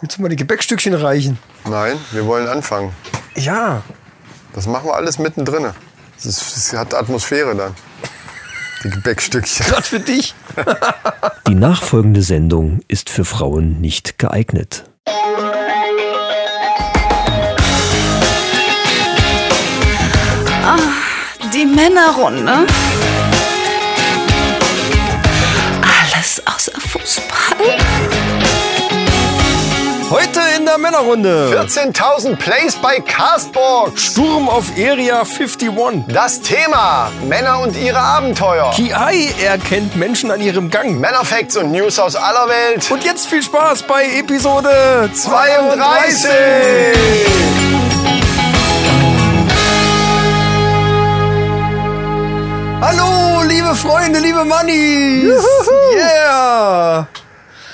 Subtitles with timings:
[0.00, 1.38] Willst du mal die Gebäckstückchen reichen?
[1.68, 2.92] Nein, wir wollen anfangen.
[3.34, 3.82] Ja.
[4.54, 5.72] Das machen wir alles mittendrin.
[6.16, 7.74] Das, ist, das hat Atmosphäre dann.
[8.84, 9.66] Die Gebäckstückchen.
[9.66, 10.34] Gerade für dich.
[11.48, 14.84] Die nachfolgende Sendung ist für Frauen nicht geeignet.
[21.54, 22.66] Die Männerrunde.
[30.10, 31.50] Heute in der Männerrunde.
[31.52, 34.00] 14.000 Plays bei Castbox.
[34.00, 35.68] Sturm auf Area 51.
[36.08, 38.72] Das Thema: Männer und ihre Abenteuer.
[38.74, 40.98] KI erkennt Menschen an ihrem Gang.
[40.98, 42.90] Männerfacts und News aus aller Welt.
[42.90, 46.30] Und jetzt viel Spaß bei Episode 32.
[52.80, 55.44] Hallo, liebe Freunde, liebe Mannis.
[55.94, 57.06] Yeah.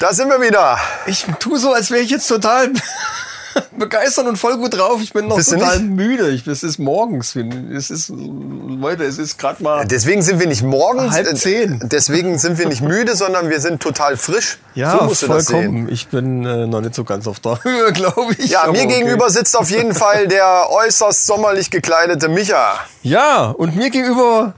[0.01, 0.79] Da sind wir wieder.
[1.07, 2.73] Ich tue so, als wäre ich jetzt total
[3.79, 5.01] begeistert und voll gut drauf.
[5.03, 6.31] Ich bin noch Bist total müde.
[6.31, 7.37] Ich, es ist morgens.
[7.37, 9.87] Es ist, Leute, es ist gerade mal.
[9.87, 11.13] Deswegen sind wir nicht morgens.
[11.13, 11.81] Halb äh, zehn.
[11.85, 14.59] Deswegen sind wir nicht müde, sondern wir sind total frisch.
[14.75, 15.57] Ja, so musst du das sehen.
[15.57, 15.89] vollkommen.
[15.89, 18.51] Ich bin äh, noch nicht so ganz auf der Höhe, glaube ich.
[18.51, 18.99] Ja, mir okay.
[18.99, 22.81] gegenüber sitzt auf jeden Fall der äußerst sommerlich gekleidete Micha.
[23.03, 24.55] Ja, und mir gegenüber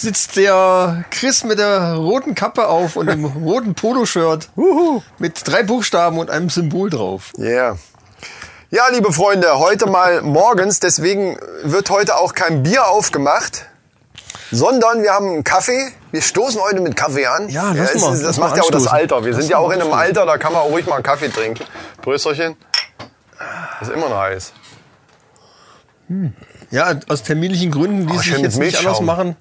[0.00, 4.48] sitzt der Chris mit der roten Kappe auf und dem roten Poloshirt
[5.18, 7.32] mit drei Buchstaben und einem Symbol drauf.
[7.38, 7.76] Yeah.
[8.70, 13.64] Ja, liebe Freunde, heute mal morgens, deswegen wird heute auch kein Bier aufgemacht,
[14.52, 15.90] sondern wir haben einen Kaffee.
[16.12, 17.48] Wir stoßen heute mit Kaffee an.
[17.48, 18.86] Ja, es mal, ist- das macht ja auch das.
[18.86, 19.24] Alter.
[19.24, 19.92] Wir Lass sind ja auch in einem.
[19.92, 21.64] Alter, da kann man auch ruhig mal einen Kaffee trinken.
[22.02, 22.56] Prösterchen.
[23.80, 24.52] Ist immer noch heiß.
[26.70, 29.36] Ja, aus terminlichen Gründen ließ Oh, sich jetzt mit nicht anders machen,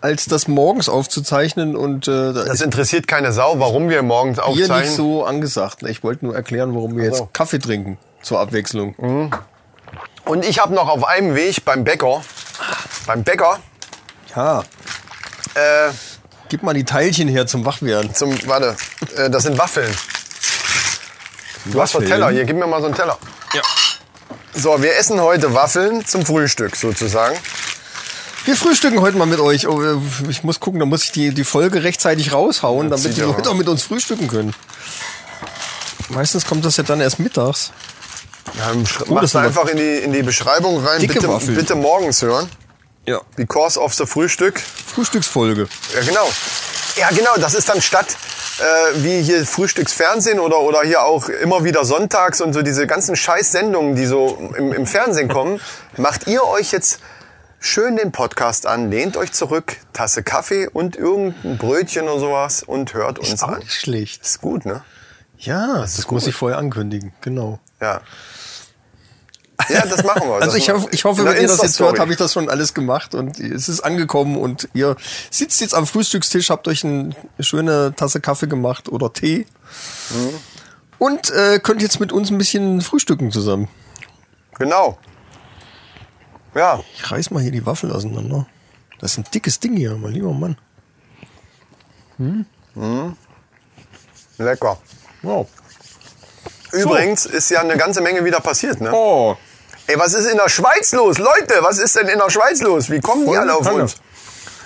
[0.00, 4.46] als das morgens aufzuzeichnen und äh, da Das interessiert keine Sau, warum wir morgens hier
[4.46, 4.80] aufzeichnen.
[4.80, 5.82] nicht so angesagt.
[5.82, 7.24] Ich wollte nur erklären, warum wir so.
[7.24, 8.94] jetzt Kaffee trinken zur Abwechslung.
[10.24, 12.22] Und ich habe noch auf einem Weg beim Bäcker,
[13.06, 13.58] beim Bäcker,
[14.36, 14.60] Ja,
[15.54, 15.90] äh,
[16.48, 18.14] gib mal die Teilchen her zum Wachwerden.
[18.14, 18.76] zum, warte,
[19.16, 19.92] äh, das sind Waffeln.
[21.66, 22.10] Du hast doch Waffeln?
[22.10, 23.18] Teller, hier, gib mir mal so einen Teller.
[23.54, 23.62] Ja.
[24.54, 27.36] So, wir essen heute Waffeln zum Frühstück sozusagen.
[28.44, 29.68] Wir frühstücken heute mal mit euch.
[29.68, 29.82] Oh,
[30.28, 33.50] Ich muss gucken, da muss ich die, die Folge rechtzeitig raushauen, damit sieht die Leute
[33.50, 34.54] auch mit uns frühstücken können.
[36.08, 37.70] Meistens kommt das ja dann erst mittags.
[38.58, 38.72] Ja,
[39.08, 41.00] Oh, das einfach in die, in die Beschreibung rein.
[41.06, 41.54] Bitte, Waffeln.
[41.54, 42.48] bitte morgens hören.
[43.06, 43.20] Ja.
[43.36, 44.60] Because of the Frühstück.
[44.60, 45.68] Frühstücksfolge.
[45.94, 46.28] Ja, genau.
[46.96, 47.36] Ja, genau.
[47.36, 48.16] Das ist dann statt
[48.58, 48.62] äh,
[49.04, 53.94] wie hier Frühstücksfernsehen oder, oder hier auch immer wieder sonntags und so diese ganzen Scheiß-Sendungen,
[53.94, 55.60] die so im, im Fernsehen kommen,
[55.96, 56.98] macht ihr euch jetzt
[57.60, 62.94] schön den Podcast an, lehnt euch zurück, Tasse Kaffee und irgendein Brötchen oder sowas und
[62.94, 63.58] hört uns Ist auch an.
[63.60, 64.22] nicht schlecht.
[64.22, 64.82] Ist gut, ne?
[65.38, 67.12] Ja, das, ist muss ich vorher ankündigen.
[67.20, 67.60] Genau.
[67.80, 68.00] Ja.
[69.68, 70.34] Ja, das machen wir.
[70.40, 72.48] Also Das ich hoffe, ich hoffe wenn ihr das jetzt hört, habe ich das schon
[72.48, 74.96] alles gemacht und es ist angekommen und ihr
[75.30, 79.46] sitzt jetzt am Frühstückstisch, habt euch eine schöne Tasse Kaffee gemacht oder Tee
[80.10, 80.30] Mhm.
[80.98, 83.68] und äh, könnt jetzt mit uns ein bisschen frühstücken zusammen.
[84.58, 84.98] Genau.
[86.54, 88.46] Ja, Ich reiß mal hier die Waffel auseinander.
[89.00, 90.56] Das ist ein dickes Ding hier, mein lieber Mann.
[94.38, 94.78] lecker.
[95.22, 95.46] Wow.
[96.72, 98.92] Übrigens ist ja eine ganze Menge wieder passiert, ne?
[98.92, 99.36] Oh,
[99.86, 101.18] Ey, was ist in der Schweiz los?
[101.18, 102.90] Leute, was ist denn in der Schweiz los?
[102.90, 103.82] Wie kommen die Voll alle auf Panne.
[103.82, 103.96] uns?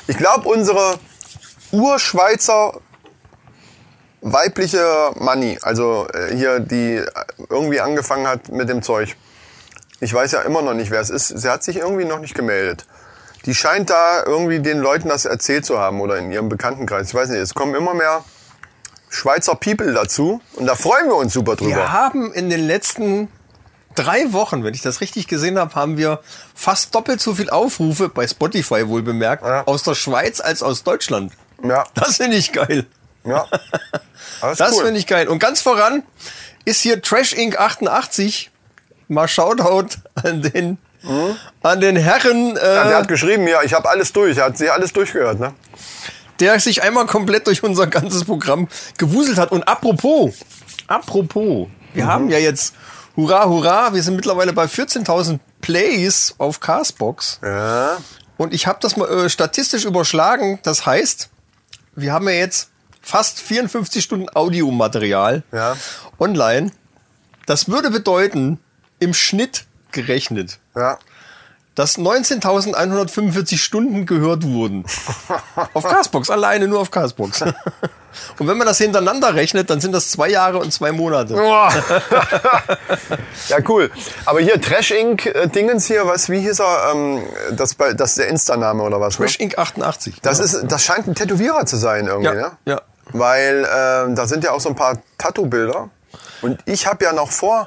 [0.07, 0.99] Ich glaube, unsere
[1.73, 2.79] Urschweizer
[4.21, 7.03] weibliche Manni, also äh, hier, die
[7.49, 9.17] irgendwie angefangen hat mit dem Zeug.
[10.05, 11.29] Ich weiß ja immer noch nicht, wer es ist.
[11.29, 12.85] Sie hat sich irgendwie noch nicht gemeldet.
[13.47, 17.09] Die scheint da irgendwie den Leuten das erzählt zu haben oder in ihrem Bekanntenkreis.
[17.09, 18.23] Ich weiß nicht, es kommen immer mehr
[19.09, 21.77] Schweizer People dazu und da freuen wir uns super drüber.
[21.77, 23.29] wir haben in den letzten
[23.95, 26.21] drei Wochen, wenn ich das richtig gesehen habe, haben wir
[26.55, 29.63] fast doppelt so viel Aufrufe, bei Spotify wohl bemerkt, Ja.
[29.67, 31.33] aus der Schweiz als aus Deutschland.
[31.63, 32.87] Ja, Das finde ich geil.
[33.25, 33.47] ja.
[34.41, 34.85] Alles Das cool.
[34.85, 35.29] finde ich geil.
[35.29, 36.03] Und ganz voran
[36.65, 37.57] ist hier Trash Inc.
[37.59, 38.51] 88.
[39.09, 40.79] Mal Shoutout an den,
[41.63, 44.37] an den Herren, äh, Ja, der hat geschrieben, ja, ich habe alles durch.
[44.39, 45.53] Er hat sich alles durchgehört, ne?
[46.41, 48.69] der sich einmal komplett durch unser ganzes Programm
[48.99, 49.53] gewuselt hat.
[49.53, 50.35] Und apropos,
[50.89, 52.75] apropos, wir haben ja jetzt,
[53.17, 57.39] hurra, hurra, wir sind mittlerweile bei 14.000 Plays auf Castbox.
[57.43, 57.99] Ja.
[58.37, 60.59] Und ich habe das mal äh, statistisch überschlagen.
[60.65, 61.29] Das heißt,
[61.95, 65.77] wir haben ja jetzt fast 54 Stunden Audiomaterial Ja.
[66.19, 66.73] online.
[67.47, 68.59] Das würde bedeuten,
[69.05, 70.99] im Schnitt gerechnet, Ja.
[71.77, 74.85] dass 19.145 Stunden gehört wurden.
[75.75, 77.43] auf Castbox, alleine nur auf Castbox.
[78.39, 81.35] Und wenn man das hintereinander rechnet, dann sind das zwei Jahre und zwei Monate.
[83.49, 83.91] Ja, cool.
[84.25, 85.27] Aber hier Trash Inc.
[85.27, 86.93] äh, Dingens hier, was, wie hieß er?
[86.95, 87.23] Ähm,
[87.53, 89.19] das, das ist der Insta-Name oder was?
[89.19, 89.27] Ne?
[89.27, 89.59] Fresh Inc.
[89.59, 90.21] 88.
[90.23, 90.45] Das, ja.
[90.45, 92.51] ist, das scheint ein Tätowierer zu sein irgendwie, Ja, ne?
[92.67, 92.81] ja.
[93.13, 95.91] Weil ähm, da sind ja auch so ein paar Tattoo-Bilder.
[96.43, 97.67] Und ich habe ja noch vor,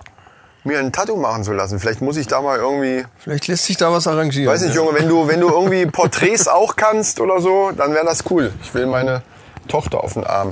[0.68, 1.80] mir ein Tattoo machen zu lassen.
[1.80, 4.54] Vielleicht muss ich da mal irgendwie, Vielleicht lässt sich da was arrangieren.
[4.54, 8.06] weiß nicht, Junge, wenn du, wenn du irgendwie Porträts auch kannst oder so, dann wäre
[8.06, 8.54] das cool.
[8.62, 9.24] Ich will meine
[9.68, 10.52] Tochter auf den Arm.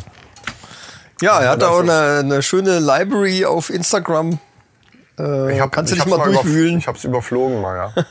[1.21, 4.39] Ja, er hat das auch ist- eine, eine schöne Library auf Instagram.
[5.17, 6.77] Äh, Ich hab, kannst du ich dich hab's mal über- durchwühlen?
[6.79, 8.03] Ich habe es überflogen mal, ja.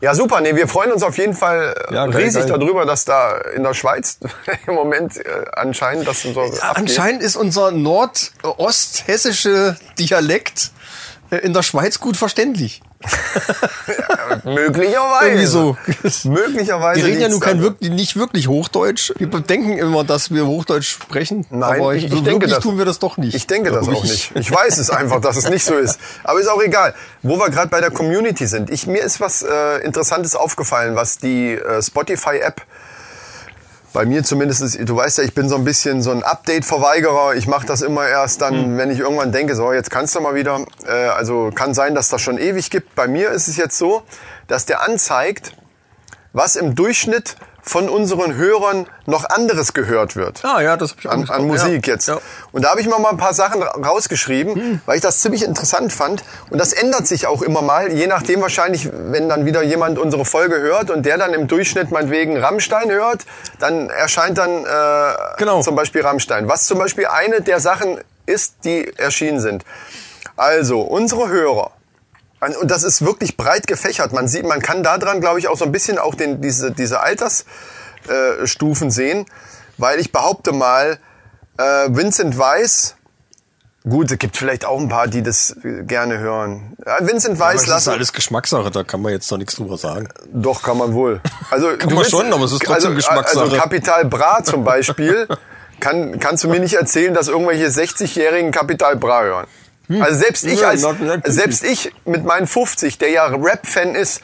[0.00, 0.40] Ja, super.
[0.40, 2.58] Nee, wir freuen uns auf jeden Fall äh, Ja, geil, riesig geil.
[2.58, 4.18] darüber, dass da in der Schweiz
[4.66, 5.22] im Moment äh,
[5.52, 6.60] anscheinend das so abgeht.
[6.74, 10.72] Anscheinend ist unser nordosthessische Dialekt
[11.38, 12.82] in der Schweiz gut verständlich.
[14.44, 15.26] Möglicherweise.
[15.26, 15.76] Irgendwie so.
[16.24, 17.00] Möglicherweise.
[17.00, 19.12] Wir reden ja nun kein wirklich, nicht wirklich Hochdeutsch.
[19.16, 21.46] Wir denken immer, dass wir Hochdeutsch sprechen.
[21.50, 22.60] Nein, aber ich, ich, ich denke das.
[22.60, 23.34] tun wir das doch nicht.
[23.34, 24.10] Ich denke das auch ich.
[24.10, 24.32] nicht.
[24.36, 25.98] Ich weiß es einfach, dass es nicht so ist.
[26.22, 26.94] Aber ist auch egal.
[27.22, 28.70] Wo wir gerade bei der Community sind.
[28.70, 32.62] Ich, mir ist was äh, Interessantes aufgefallen, was die äh, Spotify-App
[33.92, 37.34] bei mir zumindest ist, du weißt ja, ich bin so ein bisschen so ein Update-Verweigerer.
[37.34, 38.78] Ich mache das immer erst dann, Hm.
[38.78, 40.64] wenn ich irgendwann denke, so, jetzt kannst du mal wieder.
[40.86, 42.94] Äh, also kann sein, dass das schon ewig gibt.
[42.94, 44.02] Bei mir ist es jetzt so,
[44.48, 45.54] dass der anzeigt,
[46.32, 51.06] was im Durchschnitt von unseren Hörern noch anderes gehört wird Ah ja, das habe ich
[51.08, 51.36] an, angeschaut.
[51.36, 51.94] an Musik ja.
[51.94, 52.08] jetzt.
[52.08, 52.18] Ja.
[52.50, 55.44] Und da habe ich mir mal ein paar Sachen ra- rausgeschrieben, weil ich das ziemlich
[55.44, 56.24] interessant fand.
[56.50, 60.24] Und das ändert sich auch immer mal, je nachdem wahrscheinlich, wenn dann wieder jemand unsere
[60.24, 63.20] Folge hört und der dann im Durchschnitt meinetwegen Rammstein hört,
[63.60, 65.62] dann erscheint dann äh, Genau.
[65.62, 66.48] zum Beispiel Rammstein.
[66.48, 69.64] Was zum Beispiel eine der Sachen ist, die erschienen sind.
[70.36, 71.70] Also, unsere Hörer.
[72.42, 74.12] Und das ist wirklich breit gefächert.
[74.12, 76.72] Man sieht, man kann da dran, glaube ich, auch so ein bisschen auch den, diese,
[76.72, 79.26] diese Altersstufen äh, sehen,
[79.78, 80.98] weil ich behaupte mal,
[81.56, 82.96] äh, Vincent Weiss,
[83.88, 86.76] gut, es gibt vielleicht auch ein paar, die das äh, gerne hören.
[86.84, 90.08] Ja, Vincent Weiss, das ist alles Geschmackssache, da kann man jetzt doch nichts drüber sagen.
[90.32, 91.20] doch, kann man wohl.
[91.50, 93.44] Also, Kann du man schon, aber es ist trotzdem also, Geschmackssache.
[93.44, 95.28] Also Kapital Bra zum Beispiel,
[95.80, 99.46] kann, kannst du mir nicht erzählen, dass irgendwelche 60-jährigen Kapital Bra hören.
[99.88, 100.86] Also selbst ich als,
[101.24, 104.22] selbst ich mit meinen 50, der ja Rap-Fan ist,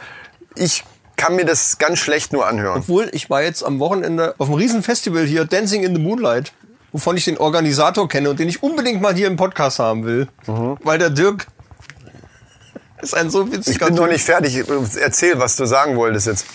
[0.55, 0.85] ich
[1.17, 2.79] kann mir das ganz schlecht nur anhören.
[2.79, 6.53] Obwohl, ich war jetzt am Wochenende auf einem Riesenfestival hier, Dancing in the Moonlight,
[6.93, 10.29] wovon ich den Organisator kenne und den ich unbedingt mal hier im Podcast haben will.
[10.47, 11.47] Weil der Dirk
[13.03, 14.65] ist ein so witziger Ich bin noch nicht fertig.
[15.01, 16.47] Erzähl, was du sagen wolltest jetzt.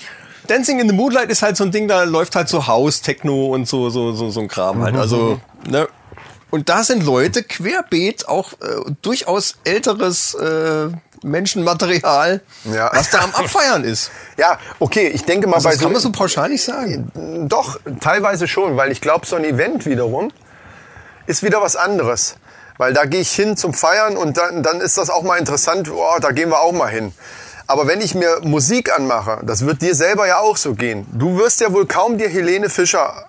[0.48, 3.48] Dancing in the Moonlight ist halt so ein Ding, da läuft halt so House, Techno
[3.54, 4.96] und so, so, so, so ein Kram halt.
[4.96, 5.40] Also,
[5.70, 5.88] ne?
[6.54, 10.88] Und da sind Leute querbeet, auch äh, durchaus älteres äh,
[11.24, 12.42] Menschenmaterial,
[12.72, 12.92] Ja.
[12.94, 14.12] was da am Abfeiern ist.
[14.38, 17.48] Ja, okay, ich denke mal Also bei das kann man so pauschal nicht sagen.
[17.50, 20.32] Doch, teilweise schon, weil ich glaube, so ein Event wiederum
[21.26, 22.36] ist wieder was anderes.
[22.78, 25.90] Weil da gehe ich hin zum Feiern und dann, dann ist das auch mal interessant,
[25.92, 27.14] oh, da gehen wir auch mal hin.
[27.66, 31.08] Aber wenn ich mir Musik anmache, das wird dir selber ja auch so gehen.
[31.14, 33.26] Du wirst ja wohl kaum dir Helene Fischer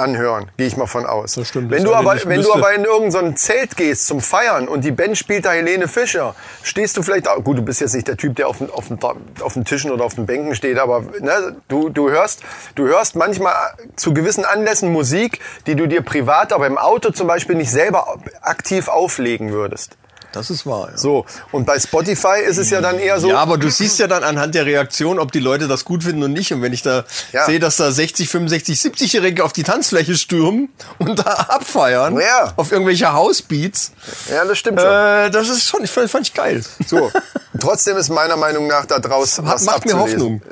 [0.00, 1.34] anhören, gehe ich mal von aus.
[1.34, 4.68] Das stimmt, Wenn das du aber, wenn du aber in irgendein Zelt gehst zum Feiern
[4.68, 7.94] und die Band spielt da Helene Fischer, stehst du vielleicht auch, gut, du bist jetzt
[7.94, 8.98] nicht der Typ, der auf den, auf den,
[9.40, 12.40] auf den Tischen oder auf den Bänken steht, aber ne, du, du hörst,
[12.74, 13.54] du hörst manchmal
[13.96, 18.18] zu gewissen Anlässen Musik, die du dir privat, aber im Auto zum Beispiel nicht selber
[18.42, 19.96] aktiv auflegen würdest.
[20.32, 20.90] Das ist wahr.
[20.92, 20.96] Ja.
[20.98, 21.26] So.
[21.52, 23.28] Und bei Spotify ist es ja dann eher so.
[23.30, 26.22] Ja, aber du siehst ja dann anhand der Reaktion, ob die Leute das gut finden
[26.22, 26.52] und nicht.
[26.52, 27.46] Und wenn ich da Ja.
[27.46, 30.68] sehe, dass da 60, 65, 70-Jährige auf die Tanzfläche stürmen
[30.98, 32.52] und da abfeiern Ja.
[32.56, 33.92] auf irgendwelche Housebeats,
[34.30, 34.88] ja, das stimmt schon.
[34.88, 36.62] äh, das ist schon, ich fand, fand ich geil.
[36.86, 37.10] So.
[37.60, 40.20] Trotzdem ist meiner Meinung nach da draußen was Macht mir abzulesen.
[40.20, 40.42] Hoffnung.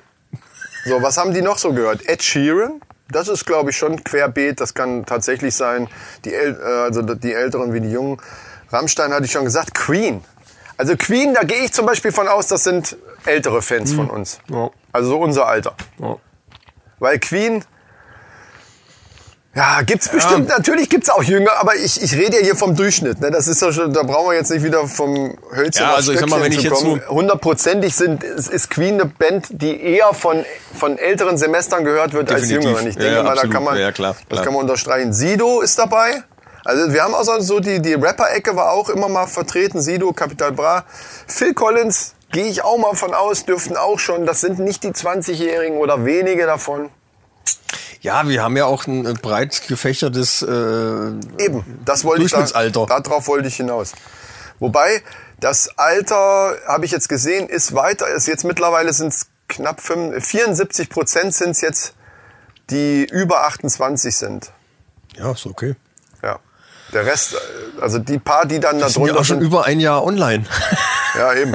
[0.85, 2.08] So, was haben die noch so gehört?
[2.08, 2.80] Ed Sheeran,
[3.11, 5.88] das ist glaube ich schon querbeet, das kann tatsächlich sein.
[6.25, 8.20] Die, äl äh, also die Älteren wie die Jungen.
[8.70, 9.75] Rammstein hatte ich schon gesagt.
[9.75, 10.22] Queen.
[10.76, 14.38] Also Queen, da gehe ich zum Beispiel von aus, das sind ältere Fans von uns.
[14.48, 14.70] Ja.
[14.92, 15.75] Also so unser Alter.
[15.98, 16.16] Ja.
[17.00, 17.64] Weil Queen,
[19.54, 23.20] ja, gibt's bestimmt, natürlich gibt's auch Jünger, aber ich, ich rede ja hier vom Durchschnitt.
[23.20, 23.32] Ne?
[23.32, 26.20] Das ist ja schon, da brauchen wir jetzt nicht wieder vom Hölzchen Ja, also ich
[26.20, 27.02] sag mal, wenn ich jetzt kommen.
[27.08, 30.44] Hundertprozentig sind, ist, Queen eine Band, die eher von,
[30.78, 32.68] von älteren Semestern gehört wird als Definitiv.
[32.68, 32.87] jüngeren.
[32.88, 33.52] Ich Ja, denke ja, mal, absolut.
[33.52, 34.44] da kann man, Ja, ja, klar, das klar.
[34.44, 35.12] kann man unterstreichen.
[35.12, 36.22] Sido ist dabei.
[36.68, 39.80] Also wir haben auch so- so die, die Rapper-Ecke war auch immer mal vertreten.
[39.80, 40.84] Sido, Capital Bra.
[41.26, 44.26] Phil Collins, gehe ich auch mal von aus, dürften auch schon.
[44.26, 46.90] Das sind nicht die 20-Jährigen oder wenige davon.
[48.02, 50.46] Ja, wir haben ja auch ein breit gefächertes, äh,
[51.42, 52.87] Eben, das wollte ich Durchschnittsalter.
[52.87, 53.92] da, darauf wollte ich hinaus.
[54.60, 55.02] Wobei
[55.40, 60.28] das Alter, habe ich jetzt gesehen, ist weiter, ist jetzt mittlerweile sind es knapp 75,
[60.30, 61.94] 74 Prozent sind es jetzt,
[62.70, 64.50] die über 28 sind.
[65.16, 65.75] ja, ist okay.
[66.92, 69.47] Der Rest, äh, also die paar, die dann da Sind ja drunter auch schon sind.
[69.47, 70.45] über ein Jahr online.
[71.16, 71.54] Ja, eben.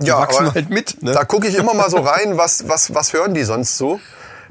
[0.00, 1.02] Die ja, wachsen aber halt mit.
[1.02, 1.12] Ne?
[1.12, 4.00] da gucke ich immer mal so rein, was, was, was hören die sonst so.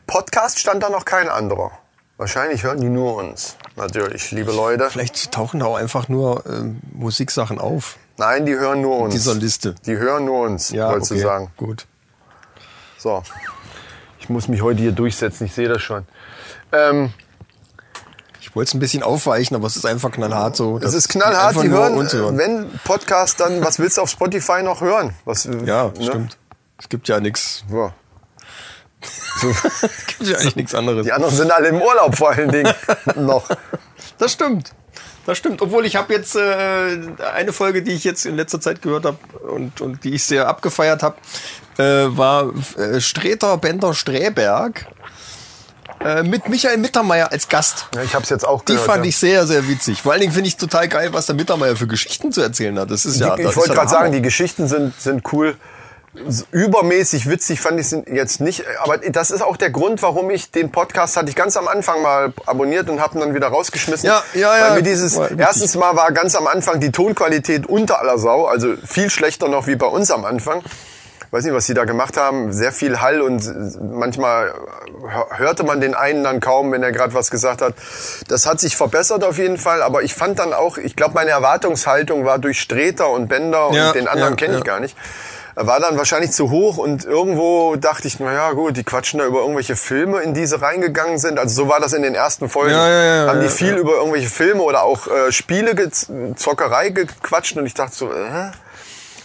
[0.06, 1.72] Podcast stand da noch kein anderer.
[2.18, 3.56] Wahrscheinlich hören die nur uns.
[3.76, 4.90] Natürlich, liebe Leute.
[4.90, 7.98] Vielleicht tauchen da auch einfach nur ähm, Musiksachen auf.
[8.18, 9.14] Nein, die hören nur uns.
[9.14, 9.76] Dieser Liste.
[9.86, 11.22] Die hören nur uns, Ja, wolltest okay.
[11.22, 11.52] du sagen.
[11.56, 11.86] Gut.
[12.98, 13.24] So.
[14.20, 16.06] Ich muss mich heute hier durchsetzen, ich sehe das schon.
[16.74, 17.14] Ähm,
[18.50, 20.80] Ich wollte es ein bisschen aufweichen, aber es ist einfach knallhart so.
[20.80, 22.38] es ist knallhart, die hören, hören.
[22.38, 25.14] wenn Podcast, dann, was willst du auf Spotify noch hören?
[25.26, 26.04] Was, Ja, ne?
[26.04, 26.38] stimmt.
[26.80, 27.64] Es gibt ja nichts.
[27.72, 27.94] Ja.
[29.42, 31.06] Es gibt ja eigentlich nichts anderes.
[31.06, 32.74] Die anderen sind alle im Urlaub vor allen Dingen
[33.16, 33.48] noch.
[34.18, 34.74] Das stimmt.
[35.26, 35.62] Das stimmt.
[35.62, 37.00] Obwohl ich habe jetzt äh,
[37.34, 40.48] eine Folge, die ich jetzt in letzter Zeit gehört habe und, und die ich sehr
[40.48, 41.16] abgefeiert habe,
[41.78, 44.88] äh, war äh, Streter Bender Sträberg
[46.04, 47.88] äh, mit Michael Mittermeier als Gast.
[47.96, 48.86] Ja, ich habe es jetzt auch Die gehört.
[48.86, 49.10] fand ja.
[49.10, 50.02] ich sehr, sehr witzig.
[50.02, 52.92] Vor allen Dingen finde ich total geil, was der Mittermeier für Geschichten zu erzählen hat.
[52.92, 53.36] Das ist ja.
[53.36, 55.56] Die, ich wollte ja gerade sagen, die Geschichten sind, sind cool.
[56.52, 60.50] Übermäßig witzig fand ich es jetzt nicht, aber das ist auch der Grund, warum ich
[60.50, 64.08] den Podcast hatte ich ganz am Anfang mal abonniert und habe ihn dann wieder rausgeschmissen.
[64.08, 64.70] Ja, ja, ja.
[64.70, 65.40] Weil mir dieses wichtig.
[65.40, 69.68] erstens mal war ganz am Anfang die Tonqualität unter aller Sau, also viel schlechter noch
[69.68, 70.64] wie bei uns am Anfang.
[71.32, 72.52] Weiß nicht, was sie da gemacht haben.
[72.52, 73.44] Sehr viel Hall und
[73.92, 74.52] manchmal
[75.08, 77.76] hör- hörte man den einen dann kaum, wenn er gerade was gesagt hat.
[78.28, 81.30] Das hat sich verbessert auf jeden Fall, aber ich fand dann auch, ich glaube, meine
[81.30, 84.66] Erwartungshaltung war durch Streter und Bender und Ja, den anderen ja, kenne ich ja.
[84.66, 84.98] gar nicht.
[85.62, 89.26] War dann wahrscheinlich zu hoch und irgendwo dachte ich, na ja, gut, die quatschen da
[89.26, 91.38] über irgendwelche Filme, in die sie reingegangen sind.
[91.38, 92.72] Also so war das in den ersten Folgen.
[92.72, 95.76] Ja, ja, ja, haben die viel über irgendwelche Filme oder auch äh, Spiele,
[96.36, 98.52] Zockerei gequatscht und ich dachte so, äh?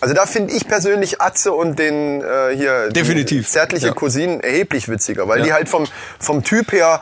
[0.04, 3.94] Also da finde ich persönlich Atze und den äh, hier Definitiv, zärtliche ja.
[3.94, 5.44] Cousinen erheblich witziger, weil Ja.
[5.46, 5.86] die halt vom
[6.18, 7.00] vom Typ her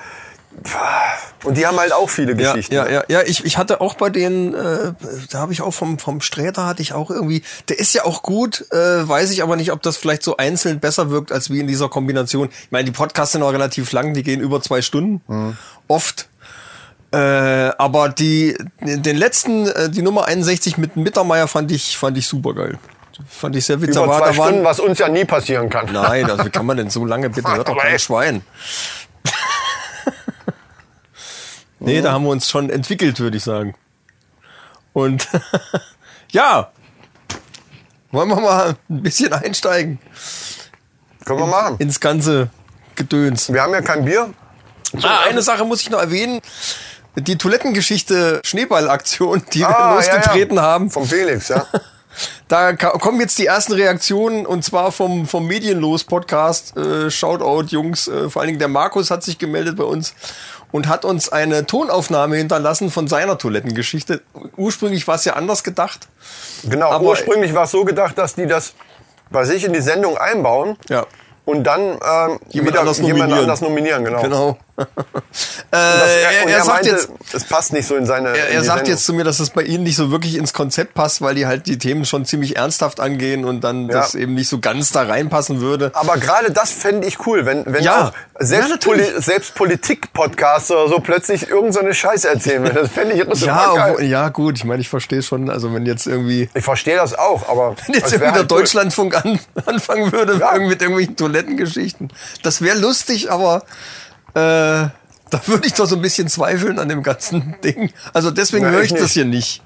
[1.44, 2.74] und die haben halt auch viele Ja, Geschichten.
[2.74, 3.22] ja, ja, ja.
[3.22, 4.92] Ich, ich hatte auch bei denen, äh,
[5.30, 7.42] da habe ich auch vom vom Sträter hatte ich auch irgendwie.
[7.70, 8.76] Der ist ja auch gut, äh,
[9.08, 11.88] weiß ich aber nicht, ob das vielleicht so einzeln besser wirkt als wie in dieser
[11.88, 12.50] Kombination.
[12.64, 15.56] Ich meine, die Podcasts sind auch relativ lang, die gehen über zwei Stunden, Mhm.
[15.88, 16.28] oft.
[17.14, 17.18] Äh,
[17.76, 22.54] aber die den letzten, äh, die Nummer 61 mit Mittermeier fand ich fand ich super
[22.54, 22.78] geil.
[23.28, 23.96] Fand ich sehr witzig.
[23.96, 25.92] Über Da war- zwei da waren- Stunden, was uns ja nie passieren kann.
[25.92, 27.50] Nein, also wie kann man denn so lange bitte?
[27.52, 27.98] Hört doch kein.
[27.98, 28.42] Schwein.
[31.78, 33.74] nee, da haben wir uns schon entwickelt, würde ich sagen.
[34.92, 35.28] Und
[36.30, 36.70] ja,
[38.10, 39.98] wollen wir mal ein bisschen einsteigen
[41.24, 41.76] Können wir machen.
[41.78, 42.50] ins ganze
[42.94, 43.52] Gedöns.
[43.52, 44.32] Wir haben ja kein Bier.
[45.02, 46.40] Ah, eine Sache muss ich noch erwähnen.
[47.16, 50.68] Die Toilettengeschichte Schneeballaktion, die wir Ah, losgetreten ja, ja.
[50.68, 50.90] haben.
[50.90, 51.66] Vom Felix, ja.
[52.48, 56.76] Da kommen jetzt die ersten Reaktionen und zwar vom, vom Medienlos-Podcast.
[56.76, 58.08] Äh, Shoutout, Jungs.
[58.08, 60.14] Äh, vor allen Dingen der Markus hat sich gemeldet bei uns
[60.70, 64.22] und hat uns eine Tonaufnahme hinterlassen von seiner Toilettengeschichte.
[64.56, 66.08] Ursprünglich war es ja anders gedacht.
[66.64, 68.74] Genau, Aber- ursprünglich war es so gedacht, dass die das
[69.30, 71.06] bei sich in die Sendung einbauen Ja.
[71.46, 71.98] und dann ähm,
[72.50, 73.40] Jemand wieder anders jemand nominieren.
[73.44, 74.04] anders nominieren.
[74.04, 74.20] Genau.
[74.22, 74.58] Genau.
[75.72, 78.28] Äh, er, und er, sagt meinte, jetzt, es passt nicht so in seine.
[78.30, 78.94] er, in er die sagt Sendung.
[78.94, 81.46] jetzt zu mir, dass es bei ihnen nicht so wirklich ins Konzept passt, weil die
[81.46, 84.00] halt die Themen schon ziemlich ernsthaft angehen und dann Ja.
[84.00, 85.90] das eben nicht so ganz da reinpassen würde.
[85.94, 88.12] Aber gerade das fände ich cool, wenn, wenn Ja.
[88.38, 88.76] selbst, Ja.
[88.82, 92.74] Poli selbst Politik-Podcaster oder so plötzlich irgendeine so Scheiße erzählen würden.
[92.76, 95.86] Das fände ich das Ja, obwohl, ja, gut, ich meine, ich verstehe schon, also wenn
[95.86, 98.50] jetzt irgendwie Ich verstehe das auch, aber Wenn jetzt irgendwie der halt.
[98.50, 100.52] Deutschlandfunk an, anfangen würde Ja.
[100.58, 102.12] mit irgendwelchen Toilettengeschichten.
[102.42, 103.62] Das wäre lustig, aber
[104.34, 104.88] äh,
[105.30, 107.90] da würde ich doch so ein bisschen zweifeln an dem ganzen Ding.
[108.12, 109.62] Also deswegen höre ich ich das hier nicht.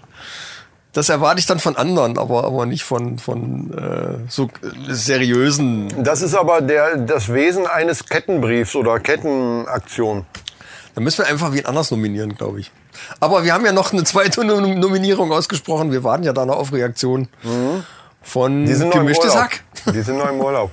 [0.92, 4.48] Das erwarte ich dann von anderen, aber, aber nicht von, von äh, so äh,
[4.94, 5.92] seriösen.
[6.02, 10.24] Das ist aber der, das Wesen eines Kettenbriefs oder Kettenaktion.
[10.94, 12.70] Da müssen wir einfach wen anders nominieren, glaube ich.
[13.20, 15.92] Aber wir haben ja noch eine zweite Nom- Nominierung ausgesprochen.
[15.92, 17.28] Wir warten ja da noch auf Reaktion
[18.22, 18.70] von Mhm.
[18.82, 19.36] Im Gemischtes.
[19.36, 19.62] Hack.
[19.92, 20.70] Die sind noch im Urlaub.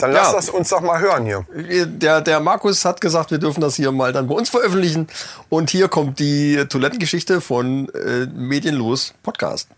[0.00, 0.32] Dann lass Ja.
[0.34, 1.44] das uns doch mal hören hier.
[1.86, 5.08] Der, der Markus hat gesagt, wir dürfen das hier mal dann bei uns veröffentlichen.
[5.48, 9.68] Und hier kommt die Toilettengeschichte von äh, Medienlos Podcast.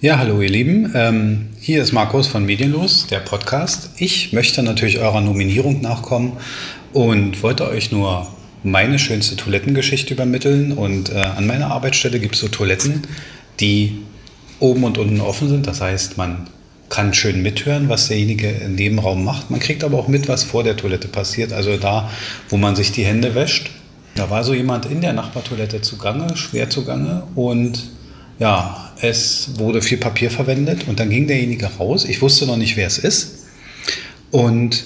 [0.00, 0.92] Ja, hallo ihr Lieben.
[0.94, 3.90] Ähm, hier ist Markus von Medienlos, der Podcast.
[3.96, 6.36] Ich möchte natürlich eurer Nominierung nachkommen
[6.92, 8.28] und wollte euch nur
[8.62, 10.72] meine schönste Toilettengeschichte übermitteln.
[10.72, 13.02] Und äh, an meiner Arbeitsstelle gibt es so Toiletten,
[13.60, 14.02] die
[14.60, 15.66] oben und unten offen sind.
[15.66, 16.48] Das heißt, man
[16.88, 19.50] kann schön mithören, was derjenige in dem Raum macht.
[19.50, 21.52] Man kriegt aber auch mit, was vor der Toilette passiert.
[21.52, 22.10] Also da,
[22.48, 23.70] wo man sich die Hände wäscht.
[24.14, 27.24] Da war so jemand in der Nachbartoilette zugange, schwer zugange.
[27.34, 27.90] Und
[28.38, 30.88] ja, es wurde viel Papier verwendet.
[30.88, 32.04] Und dann ging derjenige raus.
[32.04, 33.46] Ich wusste noch nicht, wer es ist.
[34.30, 34.84] Und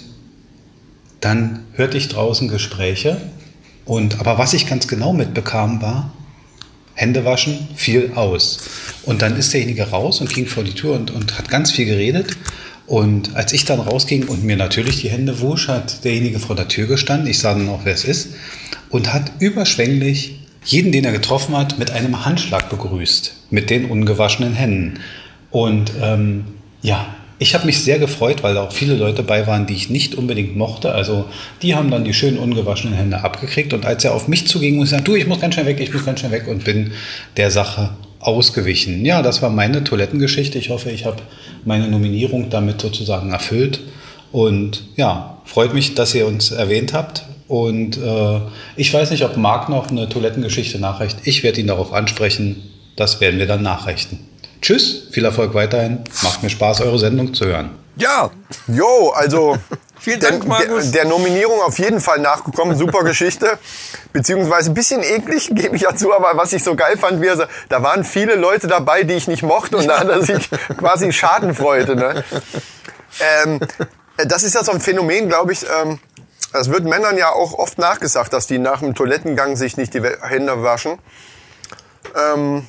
[1.21, 3.21] dann hörte ich draußen Gespräche
[3.85, 6.13] Und, aber was ich ganz genau mitbekam, war,
[6.95, 8.59] Hände waschen, viel aus.
[9.05, 11.87] Und dann ist derjenige raus und ging vor die Tür und, und hat ganz viel
[11.87, 12.37] geredet.
[12.87, 16.69] Und als ich dann rausging und mir natürlich die Hände wusch, hat derjenige vor der
[16.69, 17.29] Tür gestanden.
[17.29, 18.35] Ich sah dann auch, wer es ist.
[18.91, 23.35] Und hat überschwänglich jeden, den er getroffen hat, mit einem Handschlag begrüßt.
[23.51, 25.01] Mit den ungewaschenen Händen.
[25.51, 26.45] Und ähm,
[26.83, 29.91] ja, ich habe mich sehr gefreut, weil da auch viele Leute bei waren, die ich
[29.91, 30.93] nicht unbedingt mochte.
[30.93, 31.25] Also
[31.61, 33.73] die haben dann die schönen ungewaschenen Hände abgekriegt.
[33.73, 35.81] Und als er auf mich zuging, muss ich sagen, du, ich muss ganz schnell weg,
[35.81, 36.93] ich muss ganz schnell weg und bin
[37.37, 39.05] der Sache ausgewichen.
[39.05, 40.57] Ja, das war meine Toilettengeschichte.
[40.57, 41.17] Ich hoffe, ich habe
[41.65, 43.81] meine Nominierung damit sozusagen erfüllt.
[44.31, 47.25] Und ja, freut mich, dass ihr uns erwähnt habt.
[47.49, 48.41] Und äh,
[48.77, 51.19] ich weiß nicht, ob Marc noch eine Toilettengeschichte nachreicht.
[51.25, 52.63] Ich werde ihn darauf ansprechen.
[52.95, 54.21] Das werden wir dann nachreichen.
[54.63, 56.05] Tschüss, viel Erfolg weiterhin.
[56.23, 57.71] Macht mir Spaß, eure Sendung zu hören.
[57.97, 58.31] Ja,
[58.69, 59.59] Jo, also
[60.03, 60.91] Vielen der, Dank, Markus.
[60.91, 62.77] Der, der Nominierung auf jeden Fall nachgekommen.
[62.77, 63.59] Super Geschichte.
[64.13, 67.27] Beziehungsweise ein bisschen eklig, gebe ich ja zu, aber was ich so geil fand, wie
[67.27, 70.23] er so, da waren viele Leute dabei, die ich nicht mochte und da hat er
[70.23, 71.95] sich quasi Schadenfreude.
[71.95, 72.25] Ne?
[73.45, 73.61] Ähm,
[74.17, 75.65] das ist ja so ein Phänomen, glaube ich.
[75.83, 76.01] Ähm,
[76.53, 80.03] das wird Männern ja auch oft nachgesagt, dass die nach dem Toilettengang sich nicht die
[80.03, 80.99] Hände waschen.
[82.17, 82.67] Ähm,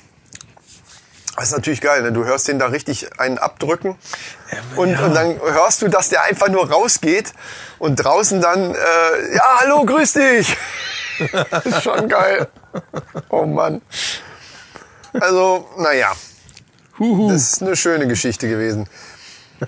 [1.36, 2.12] das ist natürlich geil, ne?
[2.12, 3.98] du hörst den da richtig einen abdrücken
[4.76, 7.34] und, und dann hörst du, dass der einfach nur rausgeht
[7.80, 10.56] und draußen dann, äh, ja, hallo, grüß dich.
[11.50, 12.48] Das ist schon geil.
[13.30, 13.82] Oh Mann.
[15.20, 16.14] Also, naja,
[17.00, 18.88] das ist eine schöne Geschichte gewesen.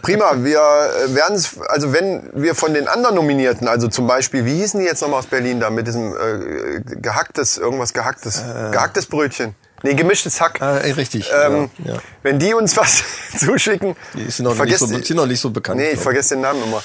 [0.01, 4.55] Prima, wir werden es, also wenn wir von den anderen Nominierten, also zum Beispiel, wie
[4.55, 9.55] hießen die jetzt nochmal aus Berlin da mit diesem äh, gehacktes, irgendwas gehacktes, gehacktes Brötchen?
[9.85, 10.59] Nee, gemischtes Hack.
[10.61, 11.31] äh, richtig.
[11.31, 11.99] Ähm, ja, ja.
[12.23, 13.03] Wenn die uns was
[13.37, 15.77] zuschicken, Die sind noch, ich nicht so, sind noch nicht so bekannt.
[15.79, 16.81] Nee, ich vergesse den Namen immer.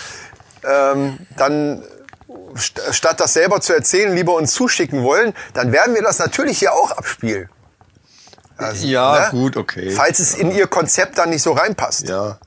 [0.62, 1.82] Ähm, dann
[2.58, 6.58] st statt das selber zu erzählen, lieber uns zuschicken wollen, dann werden wir das natürlich
[6.58, 7.48] hier auch abspielen.
[8.58, 9.28] Also, Ja, ne?
[9.30, 9.90] gut, okay.
[9.92, 12.38] Falls es in ihr Konzept dann nicht so reinpasst, Ja,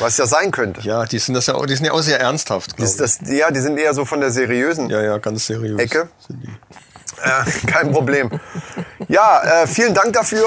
[0.00, 0.80] was ja sein könnte.
[0.80, 2.72] ja, die sind das ja auch, die sind ja auch sehr ernsthaft.
[2.80, 5.78] Ist das, ja, die sind eher so von der seriösen ja, ja, ganz seriös.
[5.78, 6.08] Ecke.
[6.26, 6.48] sind die.
[7.22, 8.30] Äh, kein Problem.
[9.08, 10.44] Ja, äh, vielen Dank dafür.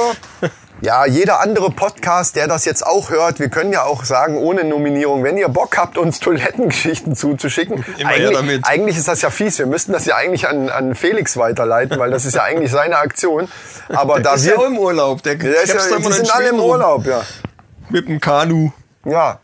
[0.81, 4.65] Ja, jeder andere Podcast, der das jetzt auch hört, wir können ja auch sagen, ohne
[4.65, 7.85] Nominierung, wenn ihr Bock habt, uns Toilettengeschichten zuzuschicken.
[7.97, 8.67] Immer eigentlich, damit.
[8.67, 9.59] eigentlich ist das ja fies.
[9.59, 12.97] Wir müssten das ja eigentlich an, an Felix weiterleiten, weil das ist ja eigentlich seine
[12.97, 13.47] Aktion.
[13.87, 15.23] Aber da Der ist wir, ja im Urlaub.
[15.23, 16.59] Der, der ist ja, die in sind alle im.
[16.59, 17.21] Urlaub, ja.
[17.89, 18.73] Mit dem Kanu.
[19.05, 19.39] Ja,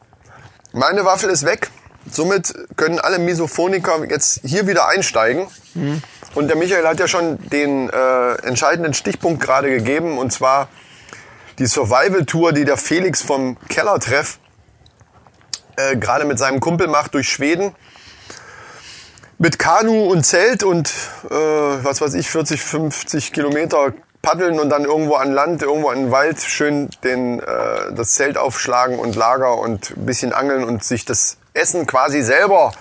[0.74, 1.70] meine Waffel ist weg.
[2.12, 5.48] Somit können alle Misophoniker jetzt hier wieder einsteigen.
[6.36, 10.70] Und der Michael hat ja schon den äh, entscheidenden Stichpunkt gerade gegeben, und zwar
[11.58, 14.40] die Survival-Tour, die der Felix vom Kellertreff
[15.76, 17.76] äh, gerade mit seinem Kumpel macht durch Schweden.
[19.38, 20.90] Mit Kanu und Zelt und
[21.30, 26.06] äh, was weiß ich, 40, 50 Kilometer paddeln und dann irgendwo an Land, irgendwo in
[26.06, 30.84] den Wald schön den, äh, das Zelt aufschlagen und Lager und ein bisschen angeln und
[30.84, 32.74] sich das Essen quasi selber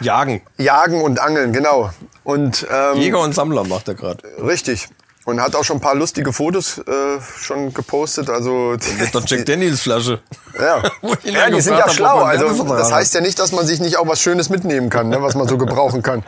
[0.00, 0.42] Jagen.
[0.58, 1.90] jagen und angeln, genau.
[2.26, 4.24] Und ähm, Jäger und Sammler macht er gerade.
[4.42, 4.88] richtig.
[5.26, 8.28] Und hat auch schon ein paar lustige Fotos äh, schon gepostet.
[8.30, 10.20] Also Mit der Jack Daniels Flasche.
[10.58, 10.82] Ja,
[11.22, 12.24] ja die sind ja schlau.
[12.24, 15.22] Also das heißt ja nicht, dass man sich nicht auch was Schönes mitnehmen kann, ne,
[15.22, 16.24] was man so gebrauchen kann.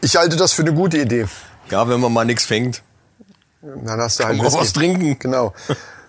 [0.00, 1.26] Ich halte das für eine gute Idee.
[1.70, 2.82] Ja, wenn man mal nichts fängt.
[3.62, 4.58] Dann hast du halt Whisky.
[4.58, 5.18] was trinken.
[5.20, 5.54] Genau.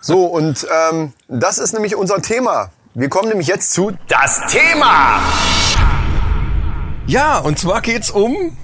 [0.01, 2.71] So, und ähm, das ist nämlich unser Thema.
[2.95, 5.19] Wir kommen nämlich jetzt zu das Thema.
[7.05, 8.57] Ja, und zwar geht's um